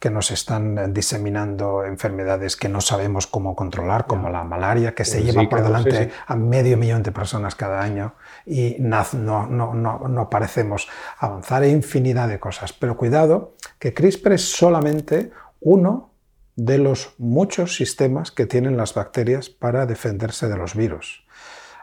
que 0.00 0.10
nos 0.10 0.30
están 0.32 0.92
diseminando 0.92 1.82
enfermedades 1.84 2.56
que 2.56 2.68
no 2.68 2.82
sabemos 2.82 3.26
cómo 3.26 3.56
controlar, 3.56 4.06
como 4.06 4.28
la 4.28 4.44
malaria, 4.44 4.94
que 4.94 5.06
se 5.06 5.22
lleva 5.22 5.48
por 5.48 5.62
delante 5.62 6.10
a 6.26 6.36
medio 6.36 6.76
millón 6.76 7.02
de 7.02 7.10
personas 7.10 7.54
cada 7.54 7.80
año 7.80 8.12
y 8.46 8.76
no, 8.78 9.46
no, 9.46 9.74
no, 9.74 9.98
no 10.08 10.30
parecemos 10.30 10.88
avanzar. 11.18 11.62
Hay 11.62 11.70
infinidad 11.70 12.28
de 12.28 12.40
cosas, 12.40 12.72
pero 12.72 12.96
cuidado 12.96 13.54
que 13.78 13.94
CRISPR 13.94 14.32
es 14.32 14.50
solamente 14.50 15.30
uno 15.60 16.10
de 16.56 16.78
los 16.78 17.14
muchos 17.18 17.76
sistemas 17.76 18.30
que 18.30 18.46
tienen 18.46 18.76
las 18.76 18.94
bacterias 18.94 19.48
para 19.48 19.86
defenderse 19.86 20.48
de 20.48 20.56
los 20.56 20.74
virus. 20.74 21.24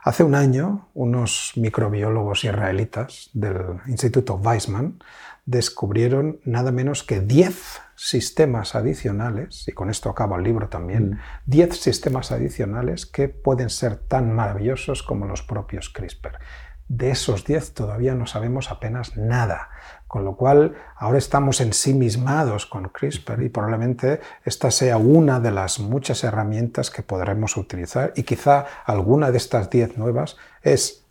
Hace 0.03 0.23
un 0.23 0.33
año, 0.33 0.87
unos 0.95 1.51
microbiólogos 1.55 2.43
israelitas 2.43 3.29
del 3.33 3.81
Instituto 3.85 4.35
Weizmann 4.35 5.03
descubrieron 5.45 6.39
nada 6.43 6.71
menos 6.71 7.03
que 7.03 7.19
10 7.19 7.81
sistemas 7.95 8.75
adicionales, 8.75 9.67
y 9.67 9.71
con 9.73 9.89
esto 9.89 10.09
acaba 10.09 10.37
el 10.37 10.43
libro 10.43 10.69
también, 10.69 11.19
10 11.45 11.69
mm. 11.69 11.73
sistemas 11.73 12.31
adicionales 12.31 13.05
que 13.05 13.29
pueden 13.29 13.69
ser 13.69 13.95
tan 13.95 14.33
maravillosos 14.33 15.03
como 15.03 15.25
los 15.25 15.43
propios 15.43 15.89
CRISPR. 15.89 16.39
De 16.87 17.09
esos 17.11 17.45
10 17.45 17.73
todavía 17.73 18.15
no 18.15 18.27
sabemos 18.27 18.69
apenas 18.69 19.15
nada. 19.15 19.69
Con 20.07 20.25
lo 20.25 20.35
cual, 20.35 20.75
ahora 20.97 21.19
estamos 21.19 21.61
ensimismados 21.61 22.65
con 22.65 22.89
CRISPR 22.89 23.43
y 23.43 23.49
probablemente 23.49 24.19
esta 24.43 24.71
sea 24.71 24.97
una 24.97 25.39
de 25.39 25.51
las 25.51 25.79
muchas 25.79 26.25
herramientas 26.25 26.91
que 26.91 27.01
podremos 27.01 27.55
utilizar 27.55 28.11
y 28.17 28.23
quizá 28.23 28.65
alguna 28.83 29.31
de 29.31 29.37
estas 29.37 29.69
10 29.69 29.97
nuevas 29.97 30.35
es 30.63 31.05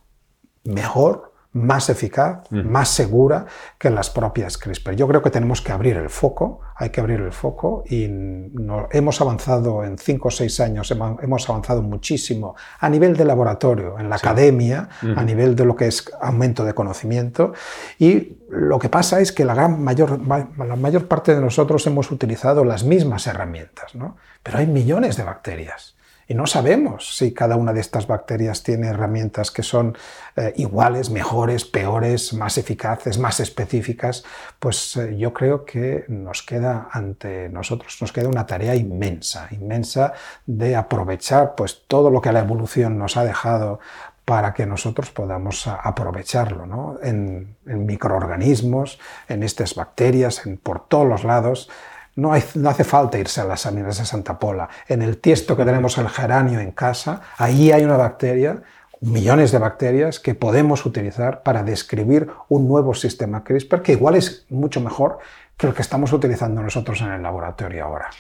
mejor 0.65 1.30
más 1.53 1.89
eficaz, 1.89 2.49
más 2.51 2.91
segura 2.91 3.47
que 3.77 3.91
las 3.91 4.09
propias 4.09 4.57
CRISPR. 4.57 4.95
Yo 4.95 5.09
creo 5.09 5.21
que 5.21 5.31
tenemos 5.31 5.61
que 5.61 5.73
abrir 5.73 5.97
el 5.97 6.09
foco, 6.09 6.61
hay 6.77 6.91
que 6.91 7.01
abrir 7.01 7.21
el 7.21 7.33
foco 7.33 7.83
y 7.87 8.05
hemos 8.93 9.21
avanzado 9.21 9.83
en 9.85 9.99
cinco 9.99 10.29
o 10.29 10.31
seis 10.31 10.61
años, 10.61 10.91
hemos 10.91 11.49
avanzado 11.51 11.83
muchísimo 11.83 12.55
a 12.79 12.89
nivel 12.89 13.17
de 13.17 13.25
laboratorio, 13.25 13.99
en 13.99 14.09
la 14.09 14.17
academia, 14.17 14.89
a 15.17 15.25
nivel 15.25 15.57
de 15.57 15.65
lo 15.65 15.75
que 15.75 15.89
es 15.89 16.11
aumento 16.21 16.65
de 16.65 16.73
conocimiento 16.73 17.53
y 17.99 18.37
lo 18.49 18.79
que 18.79 18.89
pasa 18.89 19.21
es 19.21 19.33
que 19.33 19.45
la, 19.45 19.55
gran 19.55 19.83
mayor, 19.83 20.21
la 20.27 20.77
mayor 20.77 21.09
parte 21.09 21.35
de 21.35 21.41
nosotros 21.41 21.87
hemos 21.87 22.11
utilizado 22.11 22.65
las 22.65 22.85
mismas 22.85 23.27
herramientas, 23.27 23.95
¿no? 23.95 24.17
pero 24.43 24.59
hay 24.59 24.67
millones 24.67 25.17
de 25.17 25.25
bacterias. 25.25 25.97
Y 26.31 26.35
no 26.35 26.47
sabemos 26.47 27.17
si 27.17 27.35
cada 27.35 27.57
una 27.57 27.73
de 27.73 27.81
estas 27.81 28.07
bacterias 28.07 28.63
tiene 28.63 28.87
herramientas 28.87 29.51
que 29.51 29.65
son 29.65 29.99
eh, 30.37 30.53
iguales, 30.59 31.11
mejores, 31.11 31.65
peores, 31.65 32.33
más 32.35 32.57
eficaces, 32.57 33.19
más 33.19 33.41
específicas. 33.41 34.23
Pues 34.61 34.97
eh, 34.97 35.17
yo 35.17 35.33
creo 35.33 35.65
que 35.65 36.05
nos 36.07 36.45
queda 36.45 36.89
ante 36.93 37.49
nosotros, 37.49 37.99
nos 38.01 38.13
queda 38.13 38.29
una 38.29 38.47
tarea 38.47 38.77
inmensa, 38.77 39.49
inmensa 39.51 40.13
de 40.47 40.77
aprovechar 40.77 41.57
pues, 41.57 41.83
todo 41.89 42.11
lo 42.11 42.21
que 42.21 42.31
la 42.31 42.39
evolución 42.39 42.97
nos 42.97 43.17
ha 43.17 43.25
dejado 43.25 43.81
para 44.25 44.55
que 44.55 44.67
nosotros 44.67 45.11
podamos 45.11 45.67
aprovecharlo 45.67 47.01
en, 47.03 47.57
microorganismos, 47.65 49.01
en 49.29 49.43
estas 49.43 49.75
bacterias, 49.75 50.47
en, 50.47 50.59
por 50.59 50.87
todos 50.87 51.09
los 51.09 51.25
lados. 51.25 51.69
No, 52.21 52.35
hace 52.35 52.85
falta 52.85 53.19
irse 53.19 53.41
a 53.41 53.45
las 53.45 53.63
salinas 53.63 53.97
de 53.97 54.05
Santa 54.05 54.39
Pola. 54.39 54.69
En 54.87 55.01
el 55.01 55.17
tiesto 55.17 55.57
que 55.57 55.65
tenemos 55.65 55.97
el 55.97 56.07
geranio 56.11 56.61
en 56.61 56.73
casa, 56.73 57.23
ahí 57.39 57.73
hay 57.73 57.83
una 57.83 57.97
bacteria, 57.97 58.63
millones 59.01 59.53
de 59.53 59.59
bacterias 59.59 60.21
que 60.21 60.35
podemos 60.35 60.85
utilizar 60.85 61.43
para 61.43 61.63
describir 61.63 62.29
un 62.51 62.69
nuevo 62.69 62.93
sistema 62.93 63.43
CRISPR 63.43 63.81
que 63.81 63.93
igual 63.93 64.17
es 64.17 64.45
mucho 64.51 64.83
mejor 64.83 65.19
que 65.57 65.67
el 65.67 65.73
que 65.73 65.81
estamos 65.81 66.13
utilizando 66.13 66.63
nosotros 66.63 67.01
en 67.01 67.11
el 67.11 67.23
laboratorio 67.23 67.87
ahora. 67.87 68.11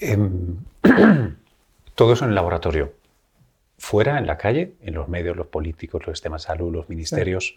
Em, 0.00 0.58
todo 1.94 2.12
eso 2.12 2.24
en 2.24 2.30
el 2.30 2.34
laboratorio. 2.34 2.92
Fuera, 3.78 4.18
en 4.18 4.26
la 4.26 4.36
calle, 4.36 4.74
en 4.82 4.92
los 4.92 5.08
medios, 5.08 5.34
los 5.34 5.46
políticos, 5.46 6.06
los 6.06 6.18
sistemas 6.18 6.42
de 6.42 6.48
salud, 6.48 6.74
los 6.74 6.90
ministerios. 6.90 7.56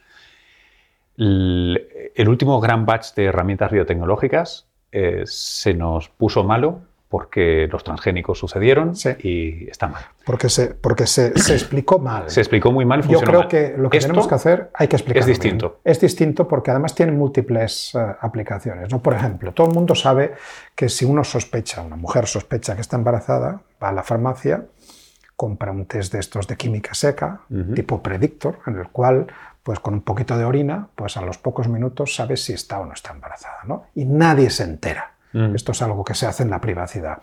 el 1.18 2.30
último 2.30 2.62
gran 2.62 2.86
batch 2.86 3.14
de 3.16 3.26
herramientas 3.26 3.70
biotecnológicas 3.70 4.69
eh, 4.92 5.24
se 5.26 5.74
nos 5.74 6.10
puso 6.10 6.44
malo 6.44 6.82
porque 7.10 7.68
los 7.72 7.84
transgénicos 7.84 8.38
sucedieron 8.38 8.94
y 9.24 9.68
está 9.68 9.88
mal. 9.88 10.04
Porque 10.24 10.48
se, 10.48 10.76
porque 10.76 11.08
se, 11.08 11.30
explicó 11.30 11.98
mal. 11.98 12.30
Se 12.30 12.40
explicó 12.40 12.72
muy 12.72 12.86
mal. 12.86 13.02
Yo 13.08 13.20
creo 13.22 13.48
que 13.48 13.74
lo 13.76 13.90
que 13.90 14.00
tenemos 14.00 14.28
que 14.28 14.36
hacer 14.36 14.70
hay 14.76 14.88
que 14.88 14.96
explicarlo. 14.96 15.22
Es 15.22 15.26
distinto. 15.26 15.80
Es 15.84 16.00
distinto 16.00 16.48
porque 16.48 16.70
además 16.70 16.94
tiene 16.94 17.12
múltiples 17.12 17.96
eh, 17.96 18.16
aplicaciones. 18.22 18.92
¿no? 18.92 19.00
Por 19.00 19.16
ejemplo, 19.16 19.52
todo 19.54 19.68
el 19.68 19.74
mundo 19.74 19.96
sabe 19.96 20.36
que 20.76 20.88
si 20.88 21.04
uno 21.04 21.24
sospecha, 21.24 21.82
una 21.82 21.96
mujer 21.96 22.28
sospecha 22.28 22.76
que 22.76 22.82
está 22.82 22.96
embarazada, 22.96 23.62
va 23.82 23.90
a 23.90 23.92
la 23.92 24.04
farmacia, 24.04 24.66
compra 25.36 25.72
un 25.72 25.86
test 25.86 26.14
de 26.14 26.20
estos 26.20 26.48
de 26.48 26.58
química 26.58 26.94
seca, 26.94 27.42
tipo 27.74 28.04
predictor, 28.04 28.60
en 28.68 28.78
el 28.78 28.90
cual 28.90 29.28
pues 29.70 29.82
con 29.82 29.94
un 29.94 30.02
poquito 30.02 30.36
de 30.36 30.46
orina, 30.46 30.88
pues 30.96 31.16
a 31.16 31.22
los 31.22 31.38
pocos 31.38 31.68
minutos 31.68 32.16
sabes 32.16 32.44
si 32.44 32.54
está 32.54 32.80
o 32.80 32.88
no 32.88 32.94
está 32.94 33.12
embarazada, 33.12 33.60
¿no? 33.66 33.84
Y 33.94 34.04
nadie 34.04 34.50
se 34.50 34.64
entera. 34.64 35.14
Mm. 35.32 35.54
Esto 35.54 35.74
es 35.74 35.84
algo 35.84 36.04
que 36.04 36.16
se 36.16 36.26
hace 36.26 36.42
en 36.42 36.50
la 36.50 36.60
privacidad. 36.60 37.22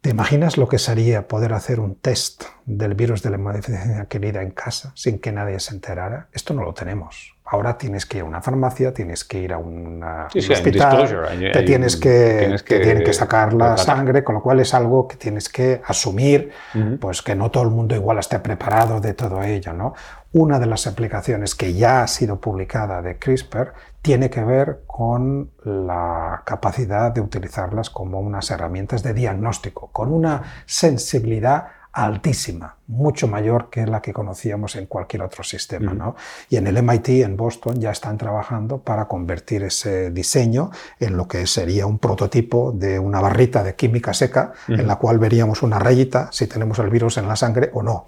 ¿Te 0.00 0.10
imaginas 0.10 0.58
lo 0.58 0.68
que 0.68 0.78
sería 0.78 1.26
poder 1.26 1.54
hacer 1.54 1.80
un 1.80 1.96
test 1.96 2.44
del 2.66 2.94
virus 2.94 3.20
de 3.20 3.30
la 3.30 3.36
inmunodeficiencia 3.36 4.04
querida 4.04 4.42
en 4.42 4.52
casa 4.52 4.92
sin 4.94 5.18
que 5.18 5.32
nadie 5.32 5.58
se 5.58 5.74
enterara? 5.74 6.28
Esto 6.30 6.54
no 6.54 6.62
lo 6.62 6.72
tenemos. 6.72 7.31
Ahora 7.52 7.76
tienes 7.76 8.06
que 8.06 8.16
ir 8.16 8.22
a 8.22 8.26
una 8.26 8.40
farmacia, 8.40 8.94
tienes 8.94 9.24
que 9.24 9.38
ir 9.38 9.52
a 9.52 9.58
un 9.58 10.02
hospital, 10.02 11.28
te 11.52 11.62
tienes 11.64 11.96
que, 11.96 12.56
que, 12.64 12.80
tienen 12.80 13.04
que 13.04 13.12
sacar 13.12 13.52
la 13.52 13.76
sangre, 13.76 14.24
con 14.24 14.36
lo 14.36 14.42
cual 14.42 14.60
es 14.60 14.72
algo 14.72 15.06
que 15.06 15.16
tienes 15.16 15.50
que 15.50 15.82
asumir, 15.84 16.50
pues 16.98 17.20
que 17.20 17.34
no 17.34 17.50
todo 17.50 17.64
el 17.64 17.68
mundo 17.68 17.94
igual 17.94 18.18
esté 18.18 18.38
preparado 18.38 19.02
de 19.02 19.12
todo 19.12 19.42
ello, 19.42 19.74
¿no? 19.74 19.92
Una 20.32 20.58
de 20.58 20.64
las 20.64 20.86
aplicaciones 20.86 21.54
que 21.54 21.74
ya 21.74 22.02
ha 22.02 22.06
sido 22.06 22.40
publicada 22.40 23.02
de 23.02 23.18
CRISPR 23.18 23.74
tiene 24.00 24.30
que 24.30 24.42
ver 24.42 24.84
con 24.86 25.50
la 25.62 26.40
capacidad 26.46 27.12
de 27.12 27.20
utilizarlas 27.20 27.90
como 27.90 28.18
unas 28.18 28.50
herramientas 28.50 29.02
de 29.02 29.12
diagnóstico, 29.12 29.90
con 29.92 30.10
una 30.10 30.42
sensibilidad 30.64 31.66
altísima, 31.92 32.76
mucho 32.86 33.28
mayor 33.28 33.68
que 33.68 33.86
la 33.86 34.00
que 34.00 34.14
conocíamos 34.14 34.76
en 34.76 34.86
cualquier 34.86 35.22
otro 35.22 35.44
sistema. 35.44 35.92
¿no? 35.92 36.16
Y 36.48 36.56
en 36.56 36.66
el 36.66 36.82
MIT, 36.82 37.08
en 37.22 37.36
Boston, 37.36 37.80
ya 37.80 37.90
están 37.90 38.16
trabajando 38.16 38.78
para 38.78 39.06
convertir 39.06 39.62
ese 39.62 40.10
diseño 40.10 40.70
en 40.98 41.16
lo 41.16 41.28
que 41.28 41.46
sería 41.46 41.86
un 41.86 41.98
prototipo 41.98 42.72
de 42.72 42.98
una 42.98 43.20
barrita 43.20 43.62
de 43.62 43.76
química 43.76 44.14
seca, 44.14 44.52
en 44.68 44.86
la 44.86 44.96
cual 44.96 45.18
veríamos 45.18 45.62
una 45.62 45.78
rayita 45.78 46.30
si 46.32 46.46
tenemos 46.46 46.78
el 46.78 46.88
virus 46.88 47.18
en 47.18 47.28
la 47.28 47.36
sangre 47.36 47.70
o 47.74 47.82
no. 47.82 48.06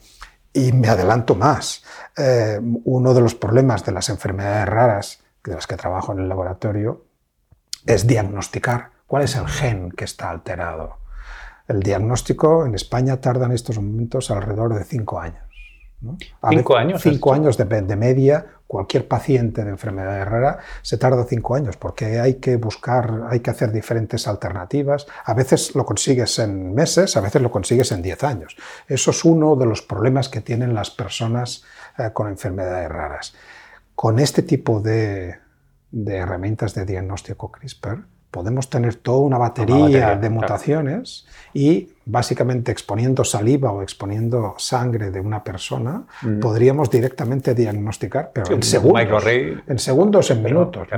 Y 0.53 0.73
me 0.73 0.89
adelanto 0.89 1.35
más. 1.35 1.85
Eh, 2.17 2.59
uno 2.85 3.13
de 3.13 3.21
los 3.21 3.35
problemas 3.35 3.85
de 3.85 3.93
las 3.93 4.09
enfermedades 4.09 4.67
raras 4.67 5.21
de 5.45 5.55
las 5.55 5.67
que 5.67 5.77
trabajo 5.77 6.13
en 6.13 6.21
el 6.21 6.29
laboratorio 6.29 7.05
es 7.85 8.07
diagnosticar 8.07 8.93
cuál 9.07 9.25
es 9.25 9.37
el 9.37 9.47
gen 9.47 9.91
que 9.91 10.05
está 10.05 10.31
alterado. 10.31 11.04
El 11.67 11.83
diagnóstico 11.83 12.67
en 12.67 12.75
España 12.75 13.21
tarda 13.21 13.47
en 13.47 13.53
estos 13.53 13.79
momentos 13.79 14.31
alrededor 14.31 14.75
de 14.75 14.85
cinco 14.85 15.19
años. 15.19 15.45
¿Cinco 16.51 16.77
años? 16.77 17.03
Cinco 17.03 17.33
años 17.33 17.57
de, 17.57 17.65
de, 17.65 17.97
media. 17.97 18.47
Cualquier 18.67 19.09
paciente 19.09 19.65
de 19.65 19.71
enfermedad 19.71 20.27
rara 20.27 20.59
se 20.83 20.99
tarda 20.99 21.25
cinco 21.25 21.55
años 21.55 21.77
porque 21.77 22.21
hay 22.21 22.35
que 22.35 22.57
buscar, 22.57 23.29
hay 23.31 23.41
que 23.41 23.51
hacer 23.51 23.73
diferentes 23.73 24.27
alternativas. 24.27 25.07
A 25.25 25.33
veces 25.33 25.75
lo 25.75 25.87
consigues 25.87 26.39
en 26.39 26.75
meses, 26.75 27.17
a 27.17 27.21
veces 27.21 27.41
lo 27.41 27.51
consigues 27.51 27.93
en 27.93 28.03
diez 28.03 28.23
años. 28.25 28.57
Eso 28.89 29.13
es 29.13 29.25
uno 29.25 29.57
de 29.57 29.67
los 29.67 29.81
problemas 29.83 30.29
que 30.29 30.41
tienen 30.41 30.75
las 30.75 30.91
personas 30.91 31.65
eh, 31.99 32.11
con 32.13 32.29
enfermedades 32.29 32.89
raras. 32.89 33.35
Con 33.95 34.19
este 34.19 34.43
tipo 34.43 34.81
de, 34.81 35.37
de 35.91 36.17
herramientas 36.17 36.75
de 36.75 36.85
diagnóstico 36.85 37.53
CRISPR, 37.53 38.05
podemos 38.35 38.69
tener 38.69 38.97
toda 38.97 39.21
una 39.21 39.39
batería, 39.39 40.17
de 40.17 40.29
mutaciones 40.29 41.25
y 41.53 41.91
básicamente 42.05 42.73
exponiendo 42.73 43.23
saliva 43.23 43.71
o 43.71 43.81
exponiendo 43.81 44.57
sangre 44.59 45.13
de 45.13 45.21
una 45.21 45.45
persona, 45.45 46.03
mm. 46.23 46.41
podríamos 46.41 46.91
directamente 46.91 47.55
diagnosticar, 47.55 48.33
pero 48.35 48.57
en, 48.57 48.63
segundos, 48.65 49.25
en 49.25 49.79
segundos, 49.79 50.31
en 50.33 50.43
minutos. 50.43 50.89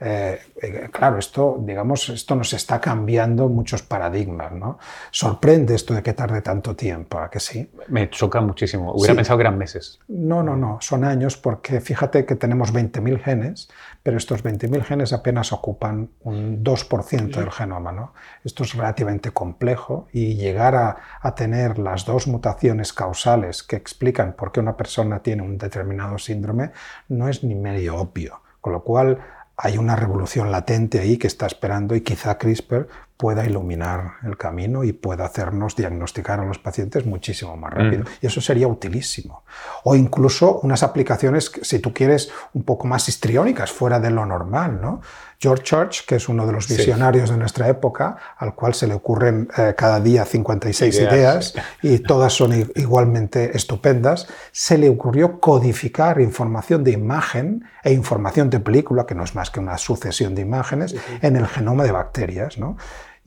Eh, 0.00 0.38
eh, 0.62 0.88
claro, 0.92 1.18
esto, 1.18 1.58
digamos, 1.60 2.08
esto 2.10 2.36
nos 2.36 2.52
está 2.52 2.80
cambiando 2.80 3.48
muchos 3.48 3.82
paradigmas. 3.82 4.52
¿no? 4.52 4.78
Sorprende 5.10 5.74
esto 5.74 5.94
de 5.94 6.02
que 6.02 6.12
tarde 6.12 6.40
tanto 6.42 6.76
tiempo, 6.76 7.18
¿a 7.18 7.28
que 7.28 7.40
sí? 7.40 7.68
Me 7.88 8.08
choca 8.08 8.40
muchísimo. 8.40 8.92
Hubiera 8.92 9.16
pensado 9.16 9.36
que 9.36 9.42
eran 9.42 9.58
meses. 9.58 9.98
No, 10.06 10.44
no, 10.44 10.56
no, 10.56 10.78
son 10.80 11.02
años 11.02 11.36
porque 11.36 11.80
fíjate 11.80 12.24
que 12.24 12.36
tenemos 12.36 12.72
20.000 12.72 13.20
genes, 13.20 13.68
pero 14.02 14.16
estos 14.16 14.44
20.000 14.44 14.82
genes 14.84 15.12
apenas 15.12 15.52
ocupan 15.52 16.10
un 16.20 16.64
2% 16.64 17.36
del 17.36 17.50
genoma. 17.50 17.92
¿no? 17.92 18.14
Esto 18.44 18.64
es 18.64 18.74
relativamente 18.74 19.30
complejo 19.32 20.08
y 20.12 20.36
llegar 20.36 20.74
a, 20.76 20.96
tener 21.34 21.78
las 21.78 22.04
dos 22.04 22.26
mutaciones 22.26 22.92
causales 22.92 23.62
que 23.62 23.76
explican 23.76 24.32
por 24.32 24.50
qué 24.50 24.60
una 24.60 24.76
persona 24.76 25.20
tiene 25.20 25.42
un 25.42 25.58
determinado 25.58 26.18
síndrome 26.18 26.72
no 27.08 27.28
es 27.28 27.44
ni 27.44 27.54
medio 27.54 27.96
obvio. 27.96 28.40
Con 28.60 28.72
lo 28.72 28.82
cual 28.82 29.18
hay 29.56 29.76
una 29.76 29.94
revolución 29.94 30.50
latente 30.50 31.00
ahí 31.00 31.18
que 31.18 31.26
está 31.26 31.46
esperando 31.46 31.94
y 31.94 32.00
quizá 32.00 32.38
CRISPR 32.38 32.88
pueda 33.18 33.44
iluminar 33.44 34.12
el 34.22 34.36
camino 34.36 34.84
y 34.84 34.92
pueda 34.92 35.24
hacernos 35.24 35.74
diagnosticar 35.74 36.38
a 36.38 36.44
los 36.44 36.58
pacientes 36.58 37.04
muchísimo 37.04 37.56
más 37.56 37.74
rápido. 37.74 38.04
Mm. 38.04 38.08
Y 38.22 38.26
eso 38.28 38.40
sería 38.40 38.68
utilísimo. 38.68 39.42
O 39.82 39.96
incluso 39.96 40.60
unas 40.60 40.84
aplicaciones, 40.84 41.50
si 41.62 41.80
tú 41.80 41.92
quieres, 41.92 42.30
un 42.54 42.62
poco 42.62 42.86
más 42.86 43.08
histriónicas, 43.08 43.72
fuera 43.72 43.98
de 43.98 44.10
lo 44.10 44.24
normal. 44.24 44.80
¿no? 44.80 45.00
George 45.40 45.64
Church, 45.64 46.06
que 46.06 46.14
es 46.16 46.28
uno 46.28 46.46
de 46.46 46.52
los 46.52 46.68
visionarios 46.68 47.30
de 47.30 47.36
nuestra 47.36 47.68
época, 47.68 48.16
al 48.36 48.54
cual 48.54 48.74
se 48.74 48.86
le 48.86 48.94
ocurren 48.94 49.48
eh, 49.56 49.74
cada 49.76 49.98
día 50.00 50.24
56 50.24 50.96
ideas, 50.98 51.54
y 51.82 51.98
todas 51.98 52.32
son 52.32 52.52
igualmente 52.76 53.56
estupendas, 53.56 54.28
se 54.52 54.78
le 54.78 54.88
ocurrió 54.88 55.40
codificar 55.40 56.20
información 56.20 56.84
de 56.84 56.92
imagen 56.92 57.64
e 57.82 57.92
información 57.92 58.50
de 58.50 58.60
película, 58.60 59.06
que 59.06 59.14
no 59.14 59.24
es 59.24 59.34
más 59.34 59.50
que 59.50 59.60
una 59.60 59.78
sucesión 59.78 60.34
de 60.36 60.42
imágenes, 60.42 60.94
en 61.20 61.36
el 61.36 61.46
genoma 61.46 61.84
de 61.84 61.92
bacterias. 61.92 62.58
¿no? 62.58 62.76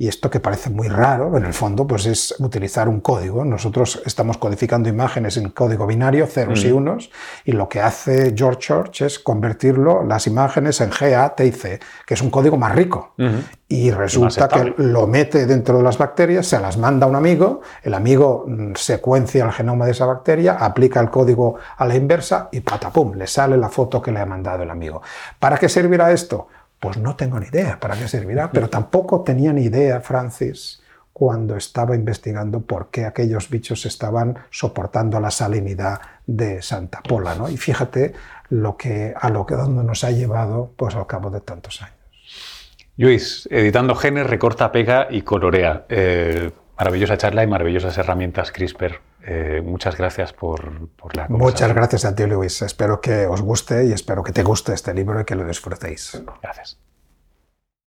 Y 0.02 0.08
esto 0.08 0.32
que 0.32 0.40
parece 0.40 0.72
muy 0.72 0.88
raro, 0.88 1.38
en 1.38 1.46
el 1.46 1.54
fondo, 1.54 1.86
pues 1.86 2.08
es 2.08 2.34
utilizar 2.40 2.90
un 2.90 3.02
código. 3.02 3.46
Nosotros 3.46 4.02
estamos 4.04 4.40
codificando 4.40 4.90
imágenes 4.90 5.38
en 5.38 5.52
código 5.52 5.86
binario, 5.86 6.26
ceros 6.26 6.66
y 6.66 6.74
mm. 6.74 6.76
unos, 6.76 7.12
y 7.46 7.52
lo 7.52 7.70
que 7.70 7.82
hace 7.82 8.34
George 8.36 8.62
Church 8.62 9.04
es 9.04 9.20
convertirlo, 9.20 10.04
las 10.04 10.26
imágenes, 10.26 10.82
en 10.82 10.90
G, 10.90 11.14
A, 11.14 11.36
T 11.36 11.46
y 11.46 11.52
C, 11.52 11.80
que 12.04 12.16
es 12.16 12.22
un 12.24 12.32
código 12.32 12.58
más 12.58 12.74
rico. 12.74 13.14
Y 13.68 13.92
resulta 13.92 14.48
que 14.48 14.74
lo 14.76 15.06
mete 15.06 15.46
dentro 15.46 15.78
de 15.78 15.84
las 15.84 16.00
bacterias, 16.00 16.48
se 16.48 16.60
las 16.60 16.78
manda 16.78 17.06
a 17.06 17.10
un 17.10 17.16
amigo, 17.16 17.62
el 17.84 17.94
amigo 17.94 18.46
mm, 18.48 18.74
secuencia 18.74 19.46
el 19.46 19.52
genoma 19.52 19.86
de 19.86 19.92
esa 19.92 20.08
bacteria, 20.08 20.54
aplica 20.54 21.00
el 21.00 21.12
código 21.12 21.58
a 21.78 21.86
la 21.86 21.96
inversa 21.96 22.50
y 22.52 22.62
patapum, 22.62 23.14
le 23.14 23.28
sale 23.28 23.56
la 23.56 23.70
foto 23.70 24.02
que 24.02 24.12
le 24.12 24.20
ha 24.20 24.26
mandado 24.26 24.64
el 24.64 24.72
amigo. 24.72 25.04
¿Para 25.38 25.60
qué 25.60 25.70
servirá 25.70 26.12
esto? 26.12 26.48
Pues 26.82 26.98
no 26.98 27.16
tengo 27.16 27.40
ni 27.40 27.46
idea 27.46 27.80
para 27.80 27.96
qué 27.96 28.08
servirá, 28.08 28.52
pero 28.52 28.68
tampoco 28.68 29.22
tenía 29.22 29.54
ni 29.54 29.66
idea, 29.66 30.02
Francis, 30.02 30.82
cuando 31.14 31.56
estaba 31.56 31.96
investigando 31.96 32.62
por 32.62 32.90
qué 32.90 33.06
aquellos 33.06 33.52
bichos 33.52 33.86
estaban 33.86 34.40
soportando 34.50 35.20
la 35.20 35.30
salinidad 35.30 36.02
de 36.26 36.64
Santa 36.64 37.02
Pola. 37.08 37.36
¿no? 37.36 37.50
Y 37.50 37.58
fíjate 37.58 38.14
lo 38.50 38.78
que, 38.78 39.14
a 39.16 39.30
lo 39.30 39.46
que 39.46 39.54
donde 39.54 39.84
nos 39.84 40.04
ha 40.04 40.10
llevado 40.10 40.74
pues, 40.76 40.96
al 40.96 41.06
cabo 41.06 41.30
de 41.30 41.42
tantos 41.42 41.84
años. 41.84 41.96
Luis, 42.98 43.48
editando 43.52 43.94
genes, 43.94 44.26
recorta, 44.26 44.72
pega 44.72 45.06
y 45.12 45.22
colorea. 45.22 45.86
Eh, 45.88 46.50
maravillosa 46.80 47.16
charla 47.16 47.44
y 47.44 47.48
maravillosas 47.48 47.96
herramientas 48.00 48.52
CRISPR. 48.52 49.11
Eh, 49.24 49.62
muchas 49.64 49.98
gracias 49.98 50.34
por, 50.34 50.90
por 50.96 51.16
la 51.16 51.28
conversación. 51.28 51.40
Muchas 51.40 51.74
gracias 51.74 52.06
a 52.06 52.16
ti, 52.16 52.26
Luis. 52.26 52.62
Espero 52.62 53.02
que 53.02 53.26
os 53.28 53.42
guste 53.42 53.86
y 53.86 53.94
espero 53.94 54.24
que 54.24 54.32
te 54.32 54.44
guste 54.44 54.74
este 54.74 54.94
libro 54.94 55.22
y 55.22 55.26
que 55.26 55.36
lo 55.36 55.46
disfrutéis. 55.46 56.24
Gracias. 56.42 56.80